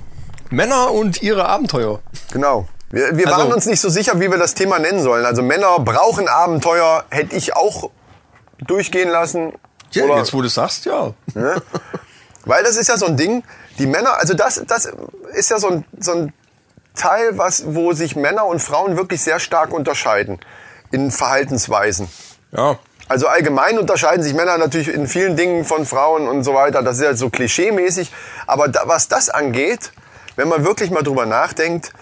[0.54, 2.00] Männer und ihre Abenteuer.
[2.32, 2.68] Genau.
[2.92, 5.26] Wir, wir Also- waren uns nicht so sicher, wie wir das Thema nennen sollen.
[5.26, 7.90] Also Männer brauchen Abenteuer, hätte ich auch
[8.60, 9.54] durchgehen lassen.
[9.92, 11.14] Ja, Oder- jetzt wo du sagst, ja.
[11.34, 11.62] Ne?
[12.46, 13.44] Weil das ist ja so ein Ding,
[13.80, 14.92] die Männer, also das, das
[15.34, 16.34] ist ja so ein, so ein
[16.96, 20.40] Teil, was, wo sich Männer und Frauen wirklich sehr stark unterscheiden
[20.92, 22.08] in Verhaltensweisen.
[22.52, 22.78] Ja.
[23.08, 26.84] Also allgemein unterscheiden sich Männer natürlich in vielen Dingen von Frauen und so weiter.
[26.84, 28.12] Das ist ja so klischee-mäßig.
[28.46, 29.92] Aber da, was das angeht,
[30.36, 31.94] wenn man wirklich mal drüber nachdenkt,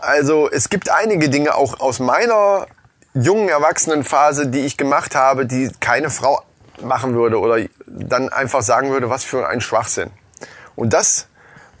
[0.00, 2.66] also es gibt einige Dinge auch aus meiner
[3.14, 6.42] jungen Erwachsenenphase, die ich gemacht habe, die keine Frau
[6.82, 10.10] machen würde oder dann einfach sagen würde, was für ein Schwachsinn.
[10.76, 11.26] Und das,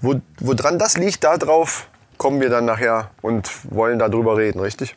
[0.00, 4.96] wo, woran das liegt, darauf kommen wir dann nachher und wollen darüber reden, richtig?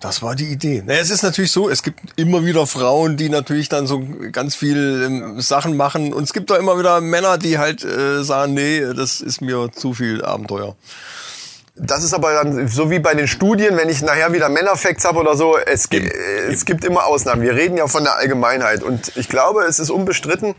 [0.00, 0.82] Das war die Idee.
[0.84, 4.54] Naja, es ist natürlich so, es gibt immer wieder Frauen, die natürlich dann so ganz
[4.54, 6.12] viel ähm, Sachen machen.
[6.12, 9.70] Und es gibt da immer wieder Männer, die halt äh, sagen, nee, das ist mir
[9.72, 10.76] zu viel Abenteuer.
[11.76, 15.18] Das ist aber dann so wie bei den Studien, wenn ich nachher wieder Männerfacts habe
[15.18, 16.10] oder so, es, gi-
[16.50, 17.42] es gibt immer Ausnahmen.
[17.42, 18.82] Wir reden ja von der Allgemeinheit.
[18.82, 20.54] Und ich glaube, es ist unbestritten,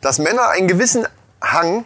[0.00, 1.06] dass Männer einen gewissen
[1.40, 1.84] Hang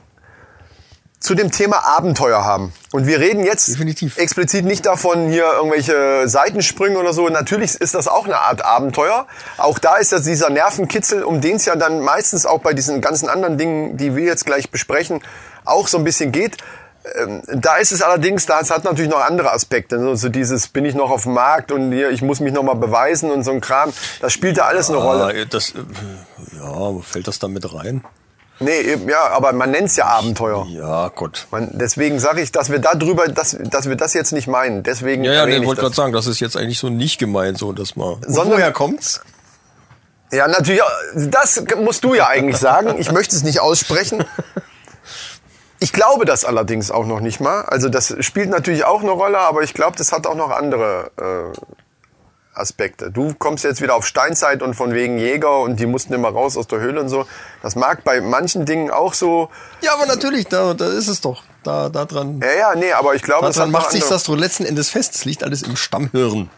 [1.23, 2.73] zu dem Thema Abenteuer haben.
[2.91, 4.19] Und wir reden jetzt Definitiv.
[4.19, 7.29] explizit nicht davon, hier irgendwelche Seitensprünge oder so.
[7.29, 9.27] Natürlich ist das auch eine Art Abenteuer.
[9.57, 13.01] Auch da ist ja dieser Nervenkitzel, um den es ja dann meistens auch bei diesen
[13.01, 15.23] ganzen anderen Dingen, die wir jetzt gleich besprechen,
[15.65, 16.57] auch so ein bisschen geht.
[17.19, 19.99] Ähm, Da ist es allerdings, da es hat natürlich noch andere Aspekte.
[19.99, 20.17] ne?
[20.17, 22.75] So dieses, bin ich noch auf dem Markt und hier, ich muss mich noch mal
[22.75, 23.93] beweisen und so ein Kram.
[24.21, 25.47] Das spielt da alles eine Rolle.
[25.47, 25.79] Das, äh,
[26.61, 28.05] ja, fällt das da mit rein?
[28.61, 30.67] Nee, ja, aber man nennt's ja Abenteuer.
[30.69, 31.47] Ja, Gott.
[31.51, 34.83] Man, deswegen sage ich, dass wir da drüber, dass, dass wir das jetzt nicht meinen.
[34.85, 35.87] Deswegen Ja, ja, nee, ich wollte das.
[35.91, 38.15] gerade sagen, das ist jetzt eigentlich so nicht gemeint, so dass man.
[38.15, 39.21] Und Sondern- woher kommt's?
[40.31, 40.81] Ja, natürlich,
[41.15, 42.95] das musst du ja eigentlich sagen.
[42.99, 44.25] Ich möchte es nicht aussprechen.
[45.79, 47.63] Ich glaube das allerdings auch noch nicht mal.
[47.63, 51.11] Also das spielt natürlich auch eine Rolle, aber ich glaube, das hat auch noch andere
[51.19, 51.59] äh,
[52.55, 53.11] Aspekte.
[53.11, 56.57] Du kommst jetzt wieder auf Steinzeit und von wegen Jäger und die mussten immer raus
[56.57, 57.27] aus der Höhle und so.
[57.63, 59.49] Das mag bei manchen Dingen auch so.
[59.81, 61.43] Ja, aber natürlich, da, da ist es doch.
[61.63, 62.41] Da, da dran.
[62.43, 65.15] Ja, ja, nee, aber ich glaube, Daran macht sich das doch letzten Endes fest.
[65.15, 66.51] Es liegt alles im Stammhirn.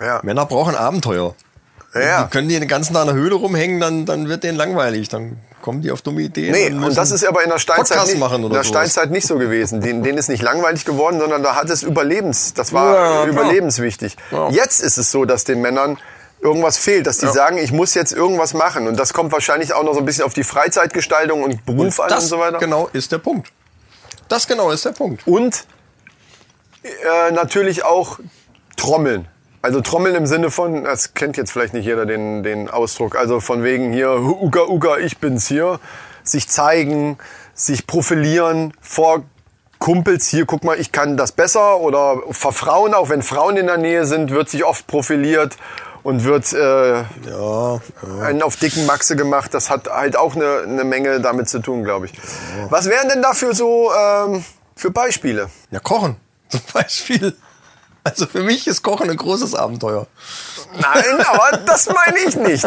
[0.00, 0.20] Ja.
[0.22, 1.34] Männer brauchen Abenteuer.
[1.94, 2.24] Ja.
[2.24, 5.08] Die können die den ganzen Tag in der Höhle rumhängen, dann, dann wird denen langweilig.
[5.08, 6.52] Dann kommen die auf dumme Ideen.
[6.52, 8.62] Nee, müssen und das ist aber in der Steinzeit Podcast nicht, in der.
[8.64, 9.80] Steinzeit nicht so gewesen.
[9.80, 14.16] Den, denen ist nicht langweilig geworden, sondern da hat es Überlebens, das war Ja, überlebenswichtig.
[14.30, 14.50] Ja.
[14.50, 15.98] Jetzt ist es so, dass den Männern
[16.40, 17.32] irgendwas fehlt, dass die Ja.
[17.32, 18.86] sagen, ich muss jetzt irgendwas machen.
[18.86, 22.08] Und das kommt wahrscheinlich auch noch so ein bisschen auf die Freizeitgestaltung und Beruf an
[22.10, 22.58] das und so weiter.
[22.58, 23.50] genau ist der Punkt.
[24.28, 25.26] Das genau ist der Punkt.
[25.26, 25.64] Und
[26.84, 28.20] äh, natürlich auch
[28.76, 29.26] Trommeln.
[29.68, 33.38] Also Trommeln im Sinne von, das kennt jetzt vielleicht nicht jeder den, den Ausdruck, also
[33.38, 35.78] von wegen hier, Uga Uga, ich bin's hier.
[36.24, 37.18] Sich zeigen,
[37.52, 39.24] sich profilieren vor
[39.78, 41.80] Kumpels, hier guck mal, ich kann das besser.
[41.80, 45.58] Oder vor Frauen, auch wenn Frauen in der Nähe sind, wird sich oft profiliert
[46.02, 47.80] und wird äh, Ja,
[48.22, 49.52] einen auf dicken Maxe gemacht.
[49.52, 52.12] Das hat halt auch eine, eine Menge damit zu tun, glaube ich.
[52.70, 54.42] Was wären denn dafür so ähm,
[54.74, 55.50] für Beispiele?
[55.70, 56.16] ja, kochen
[56.48, 57.36] zum Beispiel.
[58.08, 60.06] Also für mich ist Kochen ein großes Abenteuer.
[60.80, 62.66] Nein, aber das meine ich nicht.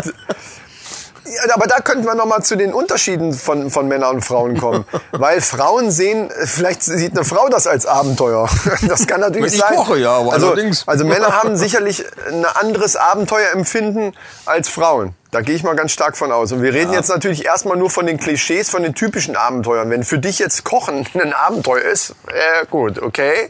[1.31, 4.57] Ja, aber da könnten wir noch mal zu den Unterschieden von, von Männern und Frauen
[4.57, 4.85] kommen.
[5.11, 8.49] Weil Frauen sehen, vielleicht sieht eine Frau das als Abenteuer.
[8.87, 9.75] Das kann natürlich Wenn ich sein.
[9.75, 10.87] koche, ja, aber also, allerdings.
[10.87, 14.15] Also Männer haben sicherlich ein anderes Abenteuerempfinden
[14.45, 15.15] als Frauen.
[15.29, 16.51] Da gehe ich mal ganz stark von aus.
[16.51, 19.89] Und wir reden jetzt natürlich erstmal nur von den Klischees, von den typischen Abenteuern.
[19.89, 23.49] Wenn für dich jetzt Kochen ein Abenteuer ist, äh, gut, okay.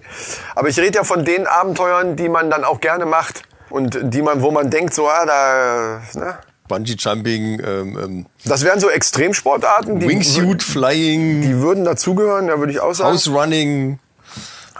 [0.53, 3.43] Aber ich rede ja von den Abenteuern, die man dann auch gerne macht.
[3.71, 6.37] Und die man, wo man denkt, so, ah, da, ne?
[6.71, 12.57] Bungee Jumping, ähm, ähm, Das wären so Extremsportarten, die, Wingsuit Flying, die würden dazugehören, ja,
[12.59, 13.11] würde ich auch sagen.
[13.11, 13.99] House Running,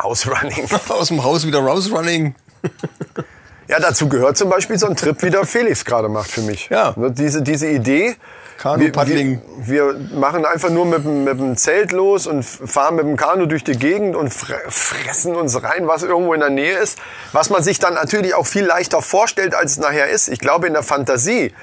[0.02, 0.70] House-Running.
[0.90, 2.34] aus dem Haus wieder rausrunning.
[3.68, 6.70] Ja, dazu gehört zum Beispiel so ein Trip, wie der Felix gerade macht für mich.
[6.70, 6.94] Ja.
[6.98, 8.16] Diese, diese Idee.
[8.58, 9.42] Kanu-Paddling.
[9.64, 13.16] Wir, wir machen einfach nur mit, dem- mit dem Zelt los und fahren mit dem
[13.18, 17.00] Kanu durch die Gegend und fre fressen uns rein, was irgendwo in der Nähe ist.
[17.32, 20.28] Was man sich dann natürlich auch viel leichter vorstellt, als es nachher ist.
[20.28, 21.54] Ich glaube, in der Fantasie.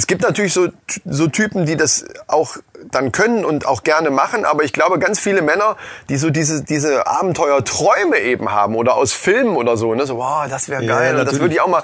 [0.00, 0.68] Es gibt natürlich so,
[1.04, 2.56] so Typen, die das auch
[2.90, 5.76] dann können und auch gerne machen, aber ich glaube, ganz viele Männer,
[6.08, 10.46] die so diese, diese Abenteuerträume eben haben oder aus Filmen oder so, ne, so, wow,
[10.48, 11.82] das wäre Ja, geil und das würde ich auch mal,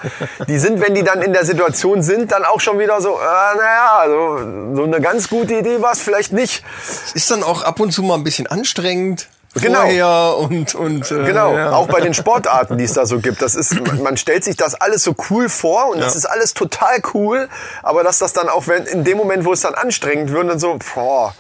[0.49, 3.57] die sind, wenn die dann in der Situation sind, dann auch schon wieder so, äh,
[3.59, 6.65] naja, so, so eine ganz gute Idee war es vielleicht nicht.
[7.13, 9.29] Ist dann auch ab und zu mal ein bisschen anstrengend.
[9.63, 10.37] Genau.
[10.39, 11.73] Und, und äh, Genau, ja.
[11.73, 13.41] auch bei den Sportarten, die es da so gibt.
[13.43, 16.19] Das ist, man- stellt sich das alles so cool vor und das Ja.
[16.19, 17.49] ist alles total cool,
[17.83, 20.59] aber dass das dann auch, wenn in dem Moment, wo es dann anstrengend wird, dann
[20.59, 21.35] so, boah,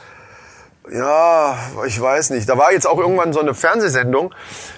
[0.90, 2.48] ja, ich weiß nicht.
[2.48, 4.33] Da war jetzt auch irgendwann so eine Fernsehsendung,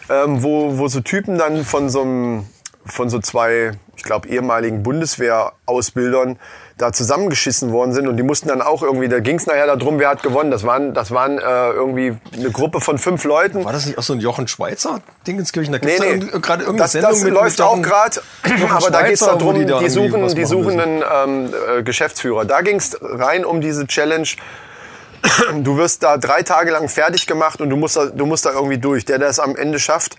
[0.09, 2.47] ähm, wo, wo so Typen dann von so einem,
[2.87, 6.39] von so zwei, ich glaube, ehemaligen Bundeswehrausbildern
[6.79, 9.99] da zusammengeschissen worden sind und die mussten dann auch irgendwie, da ging es nachher darum,
[9.99, 10.51] wer hat gewonnen.
[10.51, 13.65] Das waren, das waren äh, irgendwie eine Gruppe von fünf Leuten.
[13.65, 15.73] War das nicht auch so ein Jochen Schweizer Dingenskirchen?
[15.73, 16.07] Da Nee, gibt's nee.
[16.07, 18.21] da irgend- gerade irgendeine das, Sendung das mit- läuft mit auch gerade.
[18.71, 21.03] Aber da geht's Schweizer, wo darum, die die, da irgendwie suchen, die suchen einen
[21.49, 22.45] ähm, äh, Geschäftsführer.
[22.45, 24.29] Da ging's rein um diese Challenge.
[25.63, 28.53] Du wirst da drei Tage lang fertig gemacht und du musst da, du musst da
[28.53, 29.05] irgendwie durch.
[29.05, 30.17] Der, der es am Ende schafft,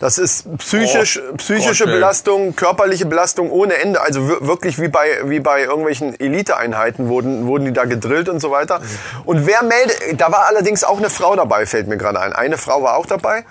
[0.00, 1.92] das ist psychisch, Oh, psychische Gott.
[1.94, 4.00] Belastung, körperliche Belastung ohne Ende.
[4.00, 8.40] Also wir- wirklich wie bei, wie bei irgendwelchen Eliteeinheiten wurden, wurden die da gedrillt und
[8.40, 8.80] so weiter.
[9.24, 12.32] Und wer meldet, da war allerdings auch eine Frau dabei, fällt mir gerade ein.
[12.32, 13.44] Eine Frau war auch dabei.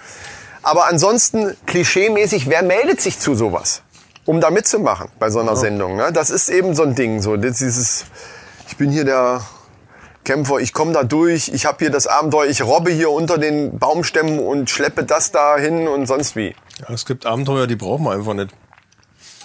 [0.64, 3.82] Aber ansonsten, klischeemäßig, wer meldet sich zu sowas?
[4.26, 5.96] Um da mitzumachen bei so einer Sendung.
[5.96, 6.12] Ne?
[6.12, 7.22] Das ist eben so ein Ding.
[7.22, 8.06] So dieses,
[8.68, 9.42] ich bin hier der
[10.28, 13.80] Kämpfer, ich komme da durch, ich habe hier das Abenteuer, ich robbe hier unter den
[13.80, 16.54] Baumstämmen und schleppe das da hin und sonst wie.
[16.88, 18.52] Ja, es gibt Abenteuer, die brauchen wir einfach nicht.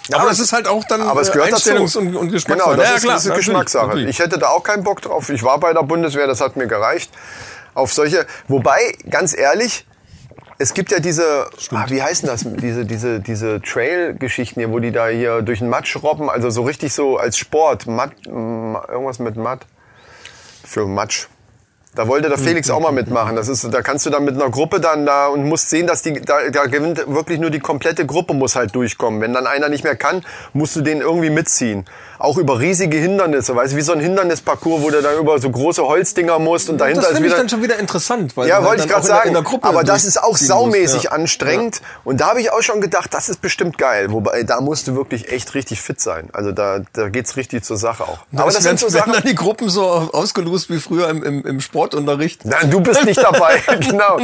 [0.09, 1.99] Ja, aber das ist halt auch dann aber es gehört Einstellungs- dazu.
[1.99, 2.71] und, und Geschmackssache.
[2.71, 3.87] Genau, das Ja, ist, klar, das ist Geschmackssache.
[3.87, 4.09] natürlich.
[4.09, 5.29] Ich hätte da auch keinen Bock drauf.
[5.29, 7.09] Ich war bei der Bundeswehr, das hat mir gereicht.
[7.73, 9.87] auf solche, wobei, ganz ehrlich,
[10.59, 14.91] es gibt ja diese, ah, wie heißen das, diese, diese, diese Trail-Geschichten hier, wo die
[14.91, 19.17] da hier durch den Matsch robben, also so richtig so als Sport, Matt, Ma- irgendwas
[19.19, 19.65] mit Matt,
[20.73, 21.27] für Matsch.
[21.95, 23.35] Da wollte der Felix auch mal mitmachen.
[23.35, 26.01] Das ist, da kannst du dann mit einer Gruppe dann da und musst sehen, dass
[26.01, 29.21] die, da, da gewinnt wirklich nur die komplette Gruppe muss halt durchkommen.
[29.21, 31.85] Wenn dann einer nicht mehr kann, musst du den irgendwie mitziehen.
[32.23, 35.49] Auch über riesige Hindernisse, weißt du, wie so ein Hindernisparcours, wo du dann über so
[35.49, 37.41] große Holzdinger musst und dahinter das ist finde ich wieder.
[37.41, 38.37] dann schon wieder interessant.
[38.37, 39.35] Weil Ja, wollte ich gerade auch in der- sagen.
[39.35, 41.11] in der aber das ist auch saumäßig ja.
[41.11, 41.81] anstrengend.
[42.05, 44.13] Und da habe ich auch schon gedacht, das ist bestimmt geil.
[44.13, 46.29] Wobei, da musst du wirklich echt richtig fit sein.
[46.31, 48.19] Also da, da geht's richtig zur Sache auch.
[48.31, 48.39] Ja.
[48.39, 49.11] aber es das sind so Sachen.
[49.11, 52.45] dann die Gruppen so ausgelost wie früher im, im, im Sportunterricht.
[52.45, 54.19] Nein, du bist nicht dabei, genau.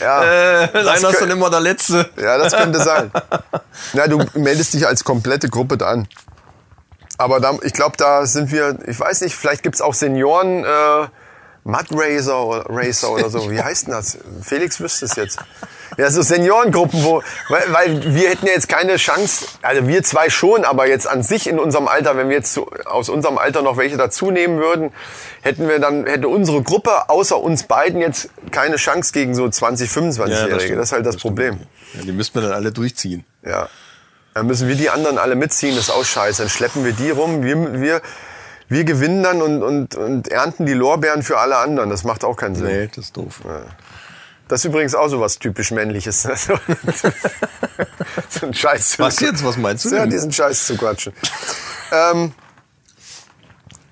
[0.00, 0.24] Ja,
[0.64, 2.08] Äh, das einer ist dann immer der Letzte.
[2.16, 3.10] ja, das könnte sein.
[3.92, 6.08] Na, du meldest dich als komplette Gruppe da an.
[7.20, 11.06] Aber da, ich glaube, da sind wir, ich weiß nicht, vielleicht gibt's auch Senioren äh,
[11.64, 13.50] Mud Racer oder, Racer oder so.
[13.50, 14.16] Wie heißt denn das?
[14.42, 15.38] Felix wüsste es jetzt.
[15.98, 20.30] Ja, so Seniorengruppen, wo, weil, weil wir hätten ja jetzt keine Chance, also wir zwei
[20.30, 23.60] schon, aber jetzt an sich in unserem Alter, wenn wir jetzt so, aus unserem Alter
[23.60, 24.92] noch welche dazu nehmen würden,
[25.42, 29.90] hätten wir dann, hätte unsere Gruppe außer uns beiden jetzt keine Chance gegen so 20,
[29.90, 30.60] 25-Jährige.
[30.60, 30.78] stimmt.
[30.78, 31.22] das ist halt das, stimmt.
[31.22, 31.60] Problem.
[31.94, 33.26] Ja, die müssten wir dann alle durchziehen.
[33.44, 33.68] Ja.
[34.34, 36.42] Dann müssen wir die anderen alle mitziehen, das ist auch scheiße.
[36.42, 37.42] Dann schleppen wir die rum.
[37.42, 38.02] Wir, wir,
[38.68, 41.90] wir gewinnen dann und, und, und ernten die Lorbeeren für alle anderen.
[41.90, 42.66] Das macht auch keinen Sinn.
[42.66, 43.40] Nee, das ist doof.
[44.46, 46.22] Das ist übrigens auch so was typisch Männliches.
[46.26, 46.28] so
[48.46, 49.44] ein Scheiß zu Was jetzt?
[49.44, 50.10] Was meinst du Ja, denn?
[50.10, 51.12] diesen Scheiß zu quatschen.
[51.92, 52.32] ähm,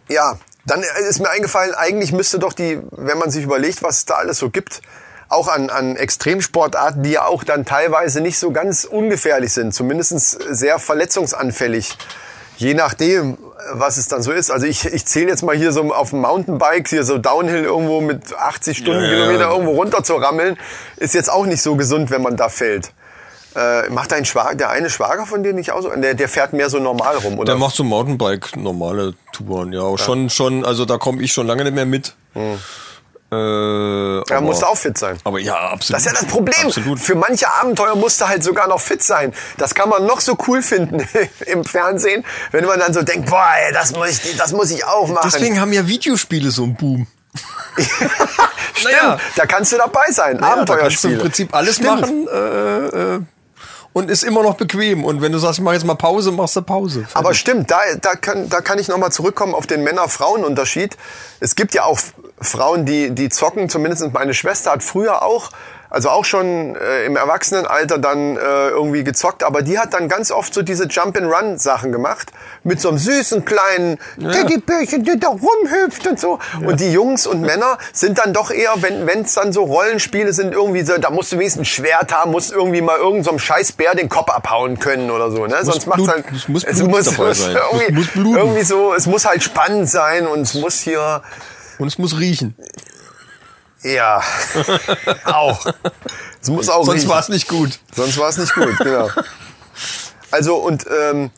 [0.09, 4.05] ja, dann ist mir eingefallen, eigentlich müsste doch die, wenn man sich überlegt, was es
[4.05, 4.83] da alles so gibt,
[5.29, 10.21] auch an, an Extremsportarten, die ja auch dann teilweise nicht so ganz ungefährlich sind, zumindest
[10.51, 11.97] sehr verletzungsanfällig.
[12.57, 13.39] Je nachdem,
[13.73, 14.51] was es dann so ist.
[14.51, 18.01] Also ich, ich zähle jetzt mal hier so auf dem Mountainbike, hier so Downhill irgendwo
[18.01, 19.51] mit 80 Stundenkilometer ja.
[19.51, 20.57] irgendwo runter zu rammeln,
[20.97, 22.93] ist jetzt auch nicht so gesund, wenn man da fällt.
[23.55, 25.91] Äh, macht dein Schwager, der eine Schwager von dir nicht auch so?
[25.91, 27.47] Der, der fährt mehr so normal rum, oder?
[27.47, 29.97] Der macht so Mountainbike normale Touren, ja.
[29.97, 32.15] Schon, schon, also da komme ich schon lange nicht mehr mit.
[33.31, 35.19] Äh, Er musste auch fit sein.
[35.25, 35.97] Aber ja, absolut.
[35.97, 36.67] Das ist ja das Problem.
[36.67, 36.99] Absolut.
[36.99, 39.35] Für manche Abenteuer musst du halt sogar noch fit sein.
[39.59, 41.07] Das kann man noch so cool finden
[41.47, 44.85] im Fernsehen, wenn man dann so denkt, boah, ey, das muss ich, das muss ich
[44.85, 45.31] auch machen.
[45.33, 47.07] Deswegen haben ja Videospiele so einen Boom.
[47.77, 49.19] Stimmt, naja.
[49.37, 50.37] da kannst du dabei sein.
[50.37, 51.15] Ja, da kannst du Abenteuerspiele.
[51.15, 52.01] im Prinzip alles Stimmt.
[52.01, 53.21] machen äh, äh,
[53.93, 55.05] und ist immer noch bequem.
[55.05, 57.07] Und wenn du sagst, ich mache jetzt mal Pause, machst du Pause.
[57.15, 60.97] Aber stimmt, da, da, kann, da kann ich nochmal zurückkommen auf den Männer-Frauen-Unterschied.
[61.41, 61.99] Es gibt ja auch
[62.41, 65.51] Frauen, die, die zocken, zumindest meine Schwester hat früher auch,
[65.91, 70.31] also auch schon äh, im Erwachsenenalter dann äh, irgendwie gezockt, aber die hat dann ganz
[70.31, 72.31] oft so diese Jump-and-Run-Sachen gemacht,
[72.65, 76.39] mit so einem süßen kleinen Teddybärchen, der da rumhüpft und so.
[76.65, 80.53] Und die Jungs und Männer sind dann doch eher, wenn es dann so Rollenspiele sind,
[80.53, 83.39] irgendwie so, da musst du wenigstens ein Schwert haben, musst irgendwie mal irgendeinem so einem
[83.39, 85.47] scheiß Bär den Kopf abhauen können oder so.
[85.47, 85.57] Ne?
[85.63, 87.57] Sonst macht's Blut- halt, es muss dabei sein.
[87.73, 91.23] Irgendwie, Es muss irgendwie so, es muss halt spannend sein und es muss hier,
[91.79, 92.55] Und es muss riechen.
[93.83, 94.23] Ja,
[95.25, 95.65] auch.
[96.41, 97.79] Es muss auch Sonst war es nicht gut.
[97.95, 99.09] Sonst war es nicht gut, genau.
[100.31, 101.31] Also und ähm,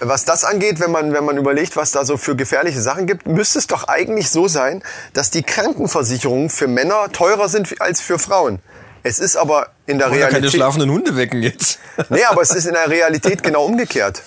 [0.00, 3.26] was das angeht, wenn man wenn man überlegt, was da so für gefährliche Sachen gibt,
[3.26, 8.18] müsste es doch eigentlich so sein, dass die Krankenversicherungen für Männer teurer sind als für
[8.18, 8.60] Frauen.
[9.02, 11.78] Es ist aber in der Man kann keine Realität schlafenden Hunde wecken jetzt.
[12.08, 14.22] Nee, aber es ist in der Realität genau umgekehrt.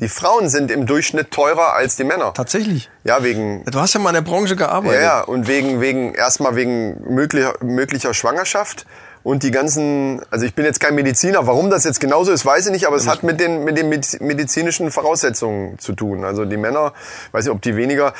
[0.00, 2.34] Die Frauen sind im Durchschnitt teurer als die Männer.
[2.34, 2.90] Tatsächlich.
[3.04, 4.96] Ja, wegen Du hast ja mal in der Branche gearbeitet.
[4.98, 8.86] ja, ja, und wegen, wegen, erstmal wegen möglicher, möglicher Schwangerschaft
[9.22, 12.66] und die ganzen, also ich bin jetzt kein Mediziner, warum das jetzt genauso ist, weiß
[12.66, 16.24] ich nicht, aber es hat mit den, mit den mediz- medizinischen Voraussetzungen zu tun.
[16.24, 16.92] Also die Männer,
[17.32, 18.12] weiß nicht, ob die weniger,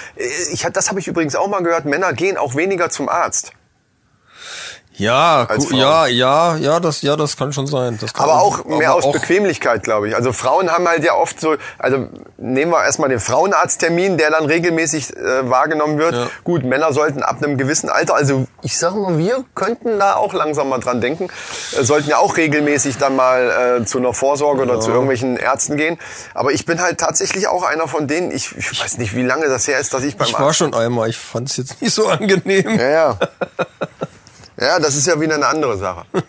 [0.52, 3.52] ich, hab- das habe ich übrigens auch mal gehört, Männer gehen auch weniger zum Arzt.
[4.96, 7.98] Ja, ja, ja, ja, das, ja, das kann schon sein.
[7.98, 10.14] Kann Aber auch mehr aber aus auch- Bequemlichkeit, glaube ich.
[10.14, 14.44] Also Frauen haben halt ja oft so, also nehmen wir erstmal den Frauenarzttermin, der dann
[14.46, 16.14] regelmäßig äh, wahrgenommen wird.
[16.14, 16.26] Ja.
[16.44, 20.33] Gut, Männer sollten ab einem gewissen Alter, also ich sage mal, wir könnten da auch
[20.33, 21.28] langsam mal dran denken,
[21.76, 25.76] äh, sollten ja auch regelmäßig dann mal äh, zu einer Vorsorge oder zu irgendwelchen Ärzten
[25.76, 25.98] gehen.
[26.35, 29.48] Aber ich bin halt tatsächlich auch einer von denen, ich, ich weiß nicht, wie lange
[29.48, 31.92] das her ist, dass ich beim Ich war schon einmal, ich fand es jetzt nicht
[31.92, 32.78] so angenehm.
[32.78, 33.18] ja, ja.
[34.60, 36.04] Ja, das ist ja wieder eine andere Sache.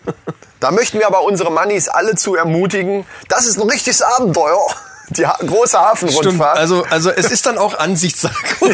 [0.58, 3.04] Da möchten wir aber unsere Mannis alle zu ermutigen.
[3.28, 4.66] Das ist ein richtiges Abenteuer.
[5.10, 6.58] Die ha große Stimmt, Hafenrundfahrt.
[6.58, 8.34] also, also es ist dann auch Ansichtssache.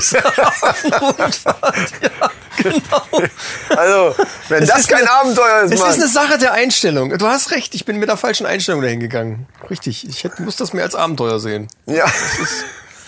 [2.00, 3.02] ja, genau.
[3.76, 4.14] Also,
[4.48, 5.90] wenn Es das kein eine- Abenteuer ist, Es Mann.
[5.90, 7.18] ist eine Sache der Einstellung.
[7.18, 9.46] Du hast recht, ich bin mit der falschen Einstellung dahin gegangen.
[9.68, 11.66] Richtig, ich hätte, muss das mehr als Abenteuer sehen.
[11.86, 12.04] ja.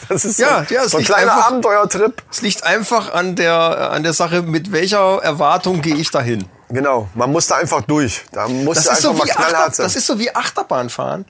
[0.08, 2.22] Das ist Ja, so, ja, so ein kleiner einfach- Abenteuertrip.
[2.30, 6.44] Es liegt einfach an der, an der Sache, mit welcher Erwartung gehe ich dahin.
[6.68, 8.22] Genau, man muss da einfach durch.
[8.32, 11.24] Da muss Das da ist, einfach so wie Achter, das ist so wie Achterbahnfahren.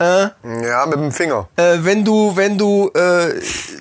[0.00, 0.32] ja,
[0.86, 1.48] mit dem Finger.
[1.56, 3.38] Äh, wenn du, wenn du äh,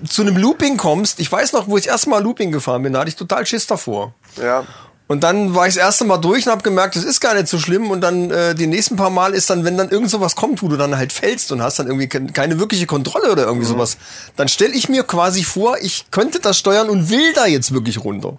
[0.08, 2.92] zu einem Looping kommst, ich weiß noch, wo ich das erste Mal Looping gefahren bin,
[2.94, 4.14] da hatte ich total Schiss davor.
[4.36, 4.64] Ja.
[5.12, 7.48] Und dann war ich das erste Mal durch und habe gemerkt, das ist gar nicht
[7.48, 7.90] so schlimm.
[7.90, 10.68] Und dann äh, die nächsten paar Mal ist dann, wenn dann irgend sowas kommt, wo
[10.68, 13.98] du dann halt fällst und hast dann irgendwie ke- keine wirkliche Kontrolle oder irgendwie sowas,
[14.36, 18.04] dann stelle ich mir quasi vor, ich könnte das steuern und will da jetzt wirklich
[18.04, 18.38] runter.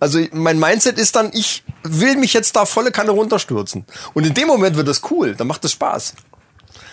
[0.00, 3.84] Also mein Mindset ist dann, ich will mich jetzt da volle Kanne runterstürzen.
[4.12, 6.14] Und in dem Moment wird das cool, dann macht es Spaß.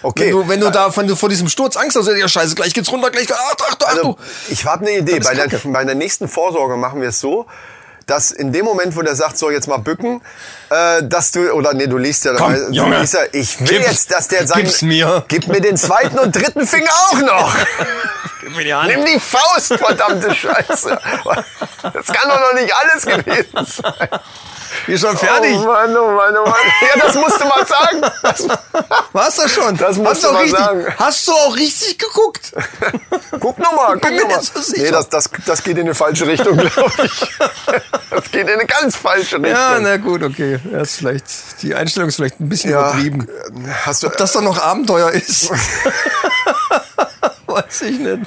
[0.04, 0.26] Okay.
[0.28, 2.76] Wenn du, wenn du da, wenn du vor diesem Sturz Angst hast, ja scheiße, gleich
[2.76, 4.18] geht's runter, gleich, ach, ach, ach, Also, du.
[4.50, 5.18] ich habe eine Idee.
[5.18, 7.48] Das Bei der, bei der nächsten Vorsorge machen wir es so,
[8.06, 10.22] dass in dem Moment, wo der sagt, so jetzt mal bücken,
[10.70, 13.60] äh, dass du, oder nee, du liest ja, Komm, dabei, du Junge, liest ja ich
[13.60, 15.24] will gib's- jetzt, dass der sagt, mir.
[15.28, 17.56] gib mir den zweiten und dritten Finger auch noch.
[18.42, 18.88] Gib mir die Hand.
[18.90, 21.00] Nimm die Faust, verdammte Scheiße.
[21.94, 24.10] Das kann doch noch nicht alles gewesen sein.
[24.88, 25.56] Wir schon fertig.
[25.58, 26.56] Oh Mann, oh Mann, oh Mann.
[26.82, 28.02] Ja, das musst du mal sagen.
[28.22, 28.48] Das,
[29.14, 29.78] Warst du schon?
[29.78, 30.86] Das musst hast du auch mal richtig, sagen.
[30.98, 32.52] Hast du auch richtig geguckt?
[33.40, 34.42] guck nochmal, guck nochmal.
[34.42, 34.74] so.
[34.76, 37.38] Nee, das, das, das geht in eine falsche Richtung, glaube ich.
[38.10, 39.52] Das geht in eine ganz falsche Richtung.
[39.52, 40.60] Ja, na gut, okay.
[40.72, 41.26] Er ist vielleicht,
[41.62, 43.28] die Einstellung ist vielleicht ein bisschen Ja, übertrieben.
[43.86, 45.50] Hast du Ob das dann noch Abenteuer ist?
[47.46, 48.22] Weiß ich nicht.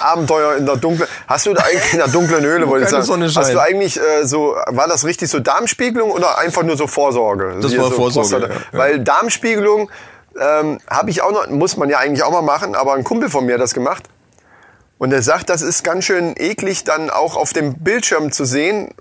[0.00, 3.04] Abenteuer in der dunklen, hast du da eigentlich in der dunklen Höhle, wollte ich sagen,
[3.04, 6.86] Sonne hast du eigentlich äh, so, war das richtig so Darmspiegelung oder einfach nur so
[6.86, 7.56] Vorsorge?
[7.60, 8.78] Das Hier war so Vorsorge, ja.
[8.78, 9.90] Weil Darmspiegelung
[10.38, 13.30] ähm, habe ich auch noch, muss man ja eigentlich auch mal machen, aber ein Kumpel
[13.30, 14.04] von mir hat das gemacht.
[14.98, 18.94] Und er sagt, das ist ganz schön eklig, dann auch auf dem Bildschirm zu sehen,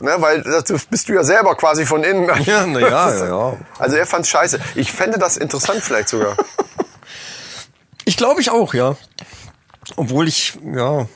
[0.00, 2.30] ne, weil das bist du ja selber quasi von innen.
[2.44, 3.56] Ja, na ja, ja, ja.
[3.78, 4.58] Also er fand's scheiße.
[4.74, 6.36] Ich fände das interessant vielleicht sogar.
[8.06, 8.96] Ich glaube ich auch, ja.
[9.96, 11.06] Obwohl ich, ja.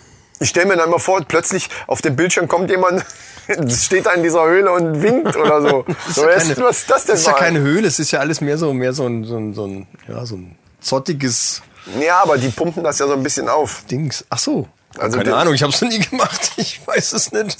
[0.41, 3.05] Ich stelle mir dann immer vor, plötzlich auf dem Bildschirm kommt jemand,
[3.71, 5.85] steht da in dieser Höhle und winkt oder so.
[6.07, 7.13] Das so ja was, keine- was ist das denn?
[7.15, 7.39] Das ist ja mal?
[7.39, 9.87] keine Höhle, es ist ja alles mehr so, mehr so ein, so ein, so ein,
[10.07, 11.63] ja, so ein zottiges
[12.01, 13.83] Ja, aber die pumpen das ja so ein bisschen auf.
[13.91, 14.25] Dings.
[14.31, 14.69] Ach so.
[14.97, 16.53] Also Keine Ahnung, ich habe es noch nie gemacht.
[16.57, 17.59] Ich weiß es nicht.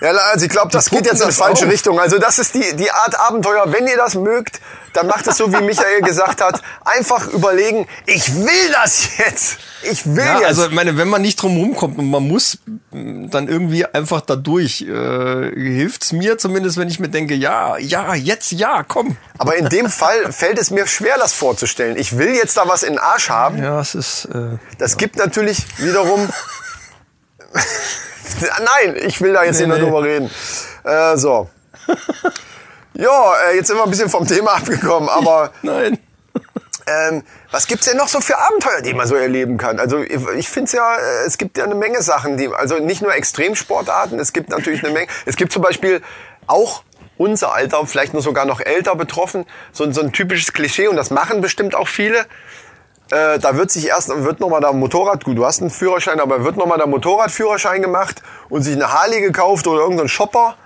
[0.00, 1.72] Ja, also ich glaube, das geht jetzt in die falsche auf.
[1.72, 1.98] Richtung.
[1.98, 3.64] Also das ist die, die Art Abenteuer.
[3.72, 4.60] Wenn ihr das mögt,
[4.92, 6.62] dann macht es so, wie Michael gesagt hat.
[6.84, 9.58] Einfach überlegen, ich will das jetzt.
[9.82, 10.46] Ich will Ja, jetzt.
[10.46, 12.58] also ich meine, wenn man nicht drum rumkommt und man muss
[12.92, 18.14] mh, dann irgendwie einfach dadurch, äh, hilft's mir zumindest, wenn ich mir denke, ja, ja,
[18.14, 19.16] jetzt ja, komm.
[19.36, 21.96] aber in dem Fall fällt es mir schwer, das vorzustellen.
[21.96, 23.62] Ich will jetzt da was in den Arsch haben.
[23.62, 26.28] Ja, es ist, äh, Das gibt natürlich wiederum.
[28.40, 29.84] Nein, ich will da jetzt Nee, nicht mehr nee.
[29.84, 30.30] drüber reden.
[30.84, 31.48] Äh, so.
[32.94, 35.98] Ja, äh, jetzt sind wir ein bisschen vom Thema abgekommen, aber nein.
[36.88, 39.78] ähm, was gibt's denn noch so für Abenteuer, die man so erleben kann?
[39.78, 42.78] Also ich, ich finde es ja, äh, es gibt ja eine Menge Sachen, die, also
[42.80, 45.06] nicht nur Extremsportarten, es gibt natürlich eine Menge.
[45.26, 46.02] Es gibt zum Beispiel
[46.48, 46.82] auch
[47.18, 51.10] unser Alter, vielleicht nur sogar noch älter betroffen, so, so ein typisches Klischee und das
[51.10, 52.26] machen bestimmt auch viele.
[53.10, 56.20] Äh, da wird sich erst wird noch mal der Motorrad, gut, du hast einen Führerschein,
[56.20, 60.56] aber wird noch mal der Motorradführerschein gemacht und sich eine Harley gekauft oder irgendein Shopper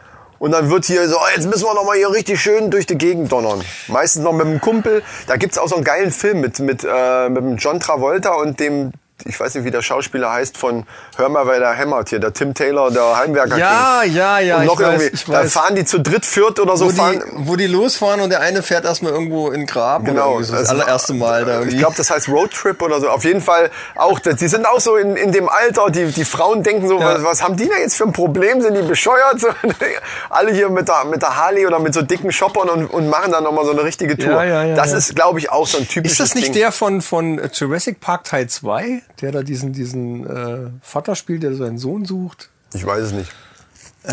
[0.41, 2.99] und dann wird hier so, jetzt müssen wir noch mal hier richtig schön durch die
[2.99, 3.63] Gegend donnern.
[3.87, 5.05] Meistens noch mit einem Kumpel.
[5.29, 8.59] Da gibt's auch so einen geilen Film mit mit äh, mit dem John Travolta und
[8.59, 8.91] dem
[9.25, 10.85] ich weiß nicht, wie der Schauspieler heißt von
[11.17, 14.15] Hör mal, wer da hämmert hier, der Tim Taylor, der Heimwerker Ja, King.
[14.15, 15.53] ja, ja, Und noch ich weiß, irgendwie, ich da weiß.
[15.53, 17.23] fahren die zu dritt, viert oder so Wo fahren.
[17.27, 20.53] die, wo die losfahren und der eine fährt erstmal irgendwo in den Graben Genau, so
[20.53, 21.75] das also, allererste Mal da irgendwie.
[21.75, 23.11] Ich glaube, das heißt Roadtrip oder so.
[23.11, 26.63] Auf jeden Fall auch, die sind auch so in, in dem Alter, die, die Frauen
[26.63, 27.15] denken so, Ja.
[27.17, 28.63] was, was haben die da jetzt für ein Problem?
[28.63, 29.39] Sind die bescheuert?
[29.39, 29.49] So,
[30.31, 33.33] alle hier mit der, mit der Harley oder mit so dicken Shoppern und, und machen
[33.33, 34.33] dann nochmal so eine richtige Tour.
[34.33, 36.55] Ja, ja, ja, das ist, glaube ich, auch so ein typisches ist das nicht Ding.
[36.63, 41.55] der von, von Jurassic Park Teil 2, der da diesen, diesen äh, Vater spielt, der
[41.55, 42.51] seinen Sohn sucht?
[42.75, 43.31] Ich weiß es nicht.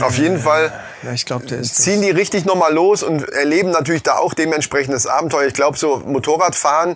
[0.02, 1.84] Auf jeden Fall Ja, ich glaube, der ist das.
[1.84, 5.48] ziehen die richtig nochmal los und erleben natürlich da auch dementsprechendes Abenteuer.
[5.48, 6.96] Ich glaube, so Motorradfahren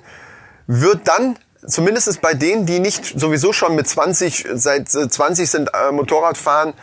[0.67, 5.71] wird dann, zumindest bei denen, die nicht sowieso schon mit 20, seit äh, 20 sind
[5.73, 6.73] äh, Motorradfahren,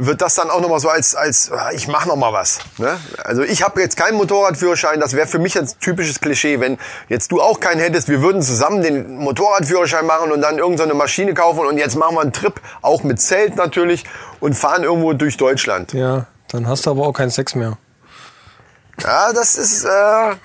[0.00, 2.60] wird das dann auch nochmal so als, als ah, ich mache nochmal was.
[2.78, 2.96] Ne?
[3.24, 6.60] Also ich habe jetzt keinen Motorradführerschein, das wäre für mich ein typisches Klischee.
[6.60, 6.78] Wenn
[7.08, 11.34] jetzt du auch keinen hättest, wir würden zusammen den Motorradführerschein machen und dann irgendeine Maschine
[11.34, 14.04] kaufen und jetzt machen wir einen Trip, auch mit Zelt natürlich,
[14.38, 15.92] und fahren irgendwo durch Deutschland.
[15.92, 17.76] Ja, dann hast du aber auch keinen Sex mehr.
[19.02, 20.36] Ja, das ist, äh, ja,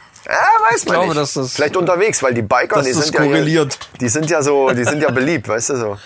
[0.72, 1.18] weiß man glaube, nicht.
[1.18, 3.66] dass das- Vielleicht unterwegs, weil die Biker, die sind ja,
[4.00, 5.98] die sind ja so, die sind ja beliebt, weißt du so.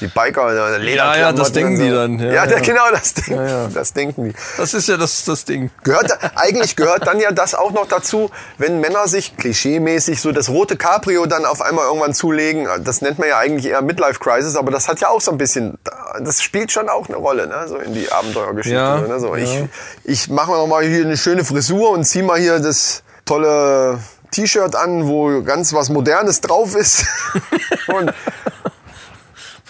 [0.00, 1.04] Die Biker, der Leder.
[1.04, 2.18] Ja, ja, das denken die dann.
[2.18, 2.60] Ja, Ja, ja, ja.
[2.60, 4.34] genau, das, denken, das denken die.
[4.58, 5.70] Das ist ja das, das Ding.
[5.84, 10.50] Gehört, eigentlich gehört dann ja das auch noch dazu, wenn Männer sich klischeemäßig so das
[10.50, 12.68] rote Cabrio dann auf einmal irgendwann zulegen.
[12.84, 15.38] Das nennt man ja eigentlich eher Midlife Crisis, aber das hat ja auch so ein
[15.38, 15.78] bisschen,
[16.20, 17.66] das spielt schon auch eine Rolle, ne?
[17.66, 18.76] so in die Abenteuergeschichte.
[18.76, 19.18] Ja, ne?
[19.18, 19.42] so, ja.
[19.42, 19.64] Ich,
[20.04, 23.98] ich mache mir noch mal hier eine schöne Frisur und zieh mal hier das tolle
[24.30, 27.06] T-Shirt an, wo ganz was Modernes drauf ist
[27.88, 28.12] und,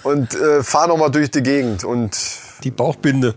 [0.07, 2.17] und äh, fahr noch mal durch die Gegend und
[2.65, 3.35] Die Bauchbinde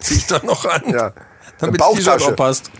[0.00, 0.82] zieh ich dann noch an.
[0.92, 1.12] ja.
[1.58, 2.32] Damit das T-Shirt Bauchtasche.
[2.32, 2.70] auch passt.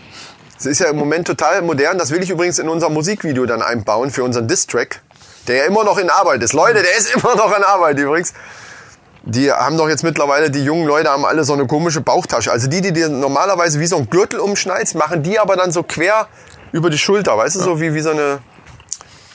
[0.57, 1.97] Das ist ja im Moment total modern.
[1.97, 5.01] Das will ich übrigens in unser Musikvideo dann einbauen für unseren Diss-Track,
[5.47, 6.53] der ja immer noch in Arbeit ist.
[6.53, 8.33] Leute, der ist immer noch in Arbeit übrigens.
[9.23, 12.51] Die haben doch jetzt mittlerweile, die jungen Leute haben alle so eine komische Bauchtasche.
[12.51, 15.81] Also die, die dir normalerweise wie so ein Gürtel umschneidest, machen die aber dann so
[15.83, 16.27] quer
[16.71, 17.35] über die Schulter.
[17.37, 18.39] Weißt du, so wie, wie so eine...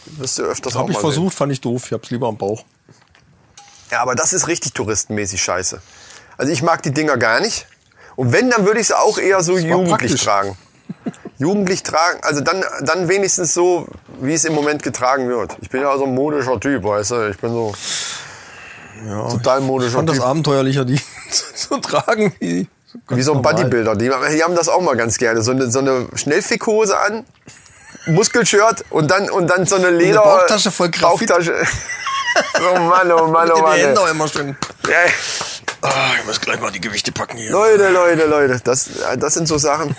[0.07, 1.87] Wirst du öfters auch Habe ich versucht, fand ich doof.
[1.87, 2.65] Ich hab's lieber am Bauch.
[3.91, 5.81] Ja, aber das ist richtig touristenmäßig scheiße.
[6.37, 7.67] Also ich mag die Dinger gar nicht.
[8.17, 10.25] Und wenn, dann würde ich sie auch eher so jugendlich praktisch.
[10.25, 10.57] tragen.
[11.39, 13.87] Jugendlich tragen, also dann, dann wenigstens so,
[14.21, 15.57] wie es im Moment getragen wird.
[15.63, 17.31] Ich bin ja so ein modischer Typ, weißt du.
[17.31, 17.73] Ich bin so
[19.31, 20.27] total Ich modischer fand das Typ.
[20.27, 21.01] abenteuerlicher, die
[21.55, 22.35] zu tragen.
[22.41, 22.69] Wie,
[23.09, 23.41] Wie so ein.
[23.43, 23.97] Bodybuilder.
[23.97, 25.41] Die, die haben das auch mal ganz gerne.
[25.41, 27.25] So eine, so eine Schnellfickhose an,
[28.07, 30.23] Muskelshirt und dann, und dann so eine Leder...
[30.23, 31.29] Bauchtasche voll Graphit.
[31.29, 31.55] Bauchtasche.
[32.59, 33.99] Oh Mann, oh Mann, oh Mann.
[33.99, 34.57] auch immer schön.
[34.89, 34.97] Ja.
[35.83, 37.51] Ah, ich muss gleich mal die Gewichte packen hier.
[37.51, 39.97] Leute, Leute, Leute, das, das sind so Sachen.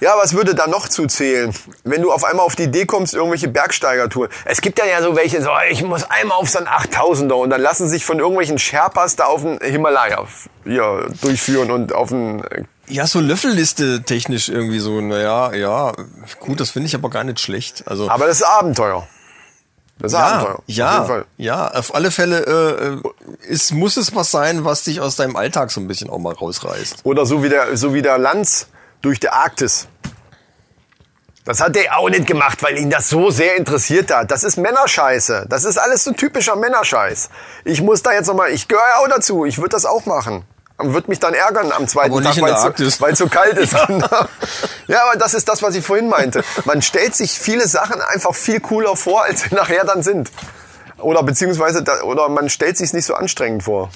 [0.00, 1.54] Ja, was würde da noch zuzählen?
[1.84, 4.30] Wenn du auf einmal auf die Idee kommst, irgendwelche Bergsteigertouren.
[4.44, 7.50] Es gibt ja ja so welche, so, ich muss einmal auf so einen 8000er und
[7.50, 10.26] dann lassen sich von irgendwelchen Sherpas da auf den Himalaya
[10.64, 12.42] hier durchführen und auf den,
[12.88, 15.92] Ja, so Löffelliste technisch irgendwie so, naja, ja,
[16.40, 17.84] gut, das finde ich aber gar nicht schlecht.
[17.86, 19.06] Also, aber das ist Abenteuer.
[20.02, 20.54] Das ist ja, Abenteuer.
[20.54, 21.24] Auf jeden ja, Fall.
[21.36, 25.36] ja, auf alle Fälle äh, äh, ist, muss es was sein, was dich aus deinem
[25.36, 27.00] Alltag so ein bisschen auch mal rausreißt.
[27.04, 28.66] Oder so wie der, so wie der Lanz
[29.00, 29.86] durch die Arktis.
[31.44, 34.30] Das hat der auch nicht gemacht, weil ihn das so sehr interessiert hat.
[34.30, 35.46] Das ist Männerscheiße.
[35.48, 37.30] Das ist alles so typischer Männerscheiß.
[37.64, 39.44] Ich muss da jetzt nochmal, ich gehöre ja auch dazu.
[39.44, 40.44] Ich würde das auch machen.
[40.82, 43.72] Würde mich dann ärgern am zweiten Aber Tag, weil es so, so kalt ist.
[44.88, 46.42] ja, aber das ist das, was ich vorhin meinte.
[46.64, 50.30] Man stellt sich viele Sachen einfach viel cooler vor, als sie nachher dann sind.
[50.98, 53.90] Oder beziehungsweise, oder man stellt sich nicht so anstrengend vor.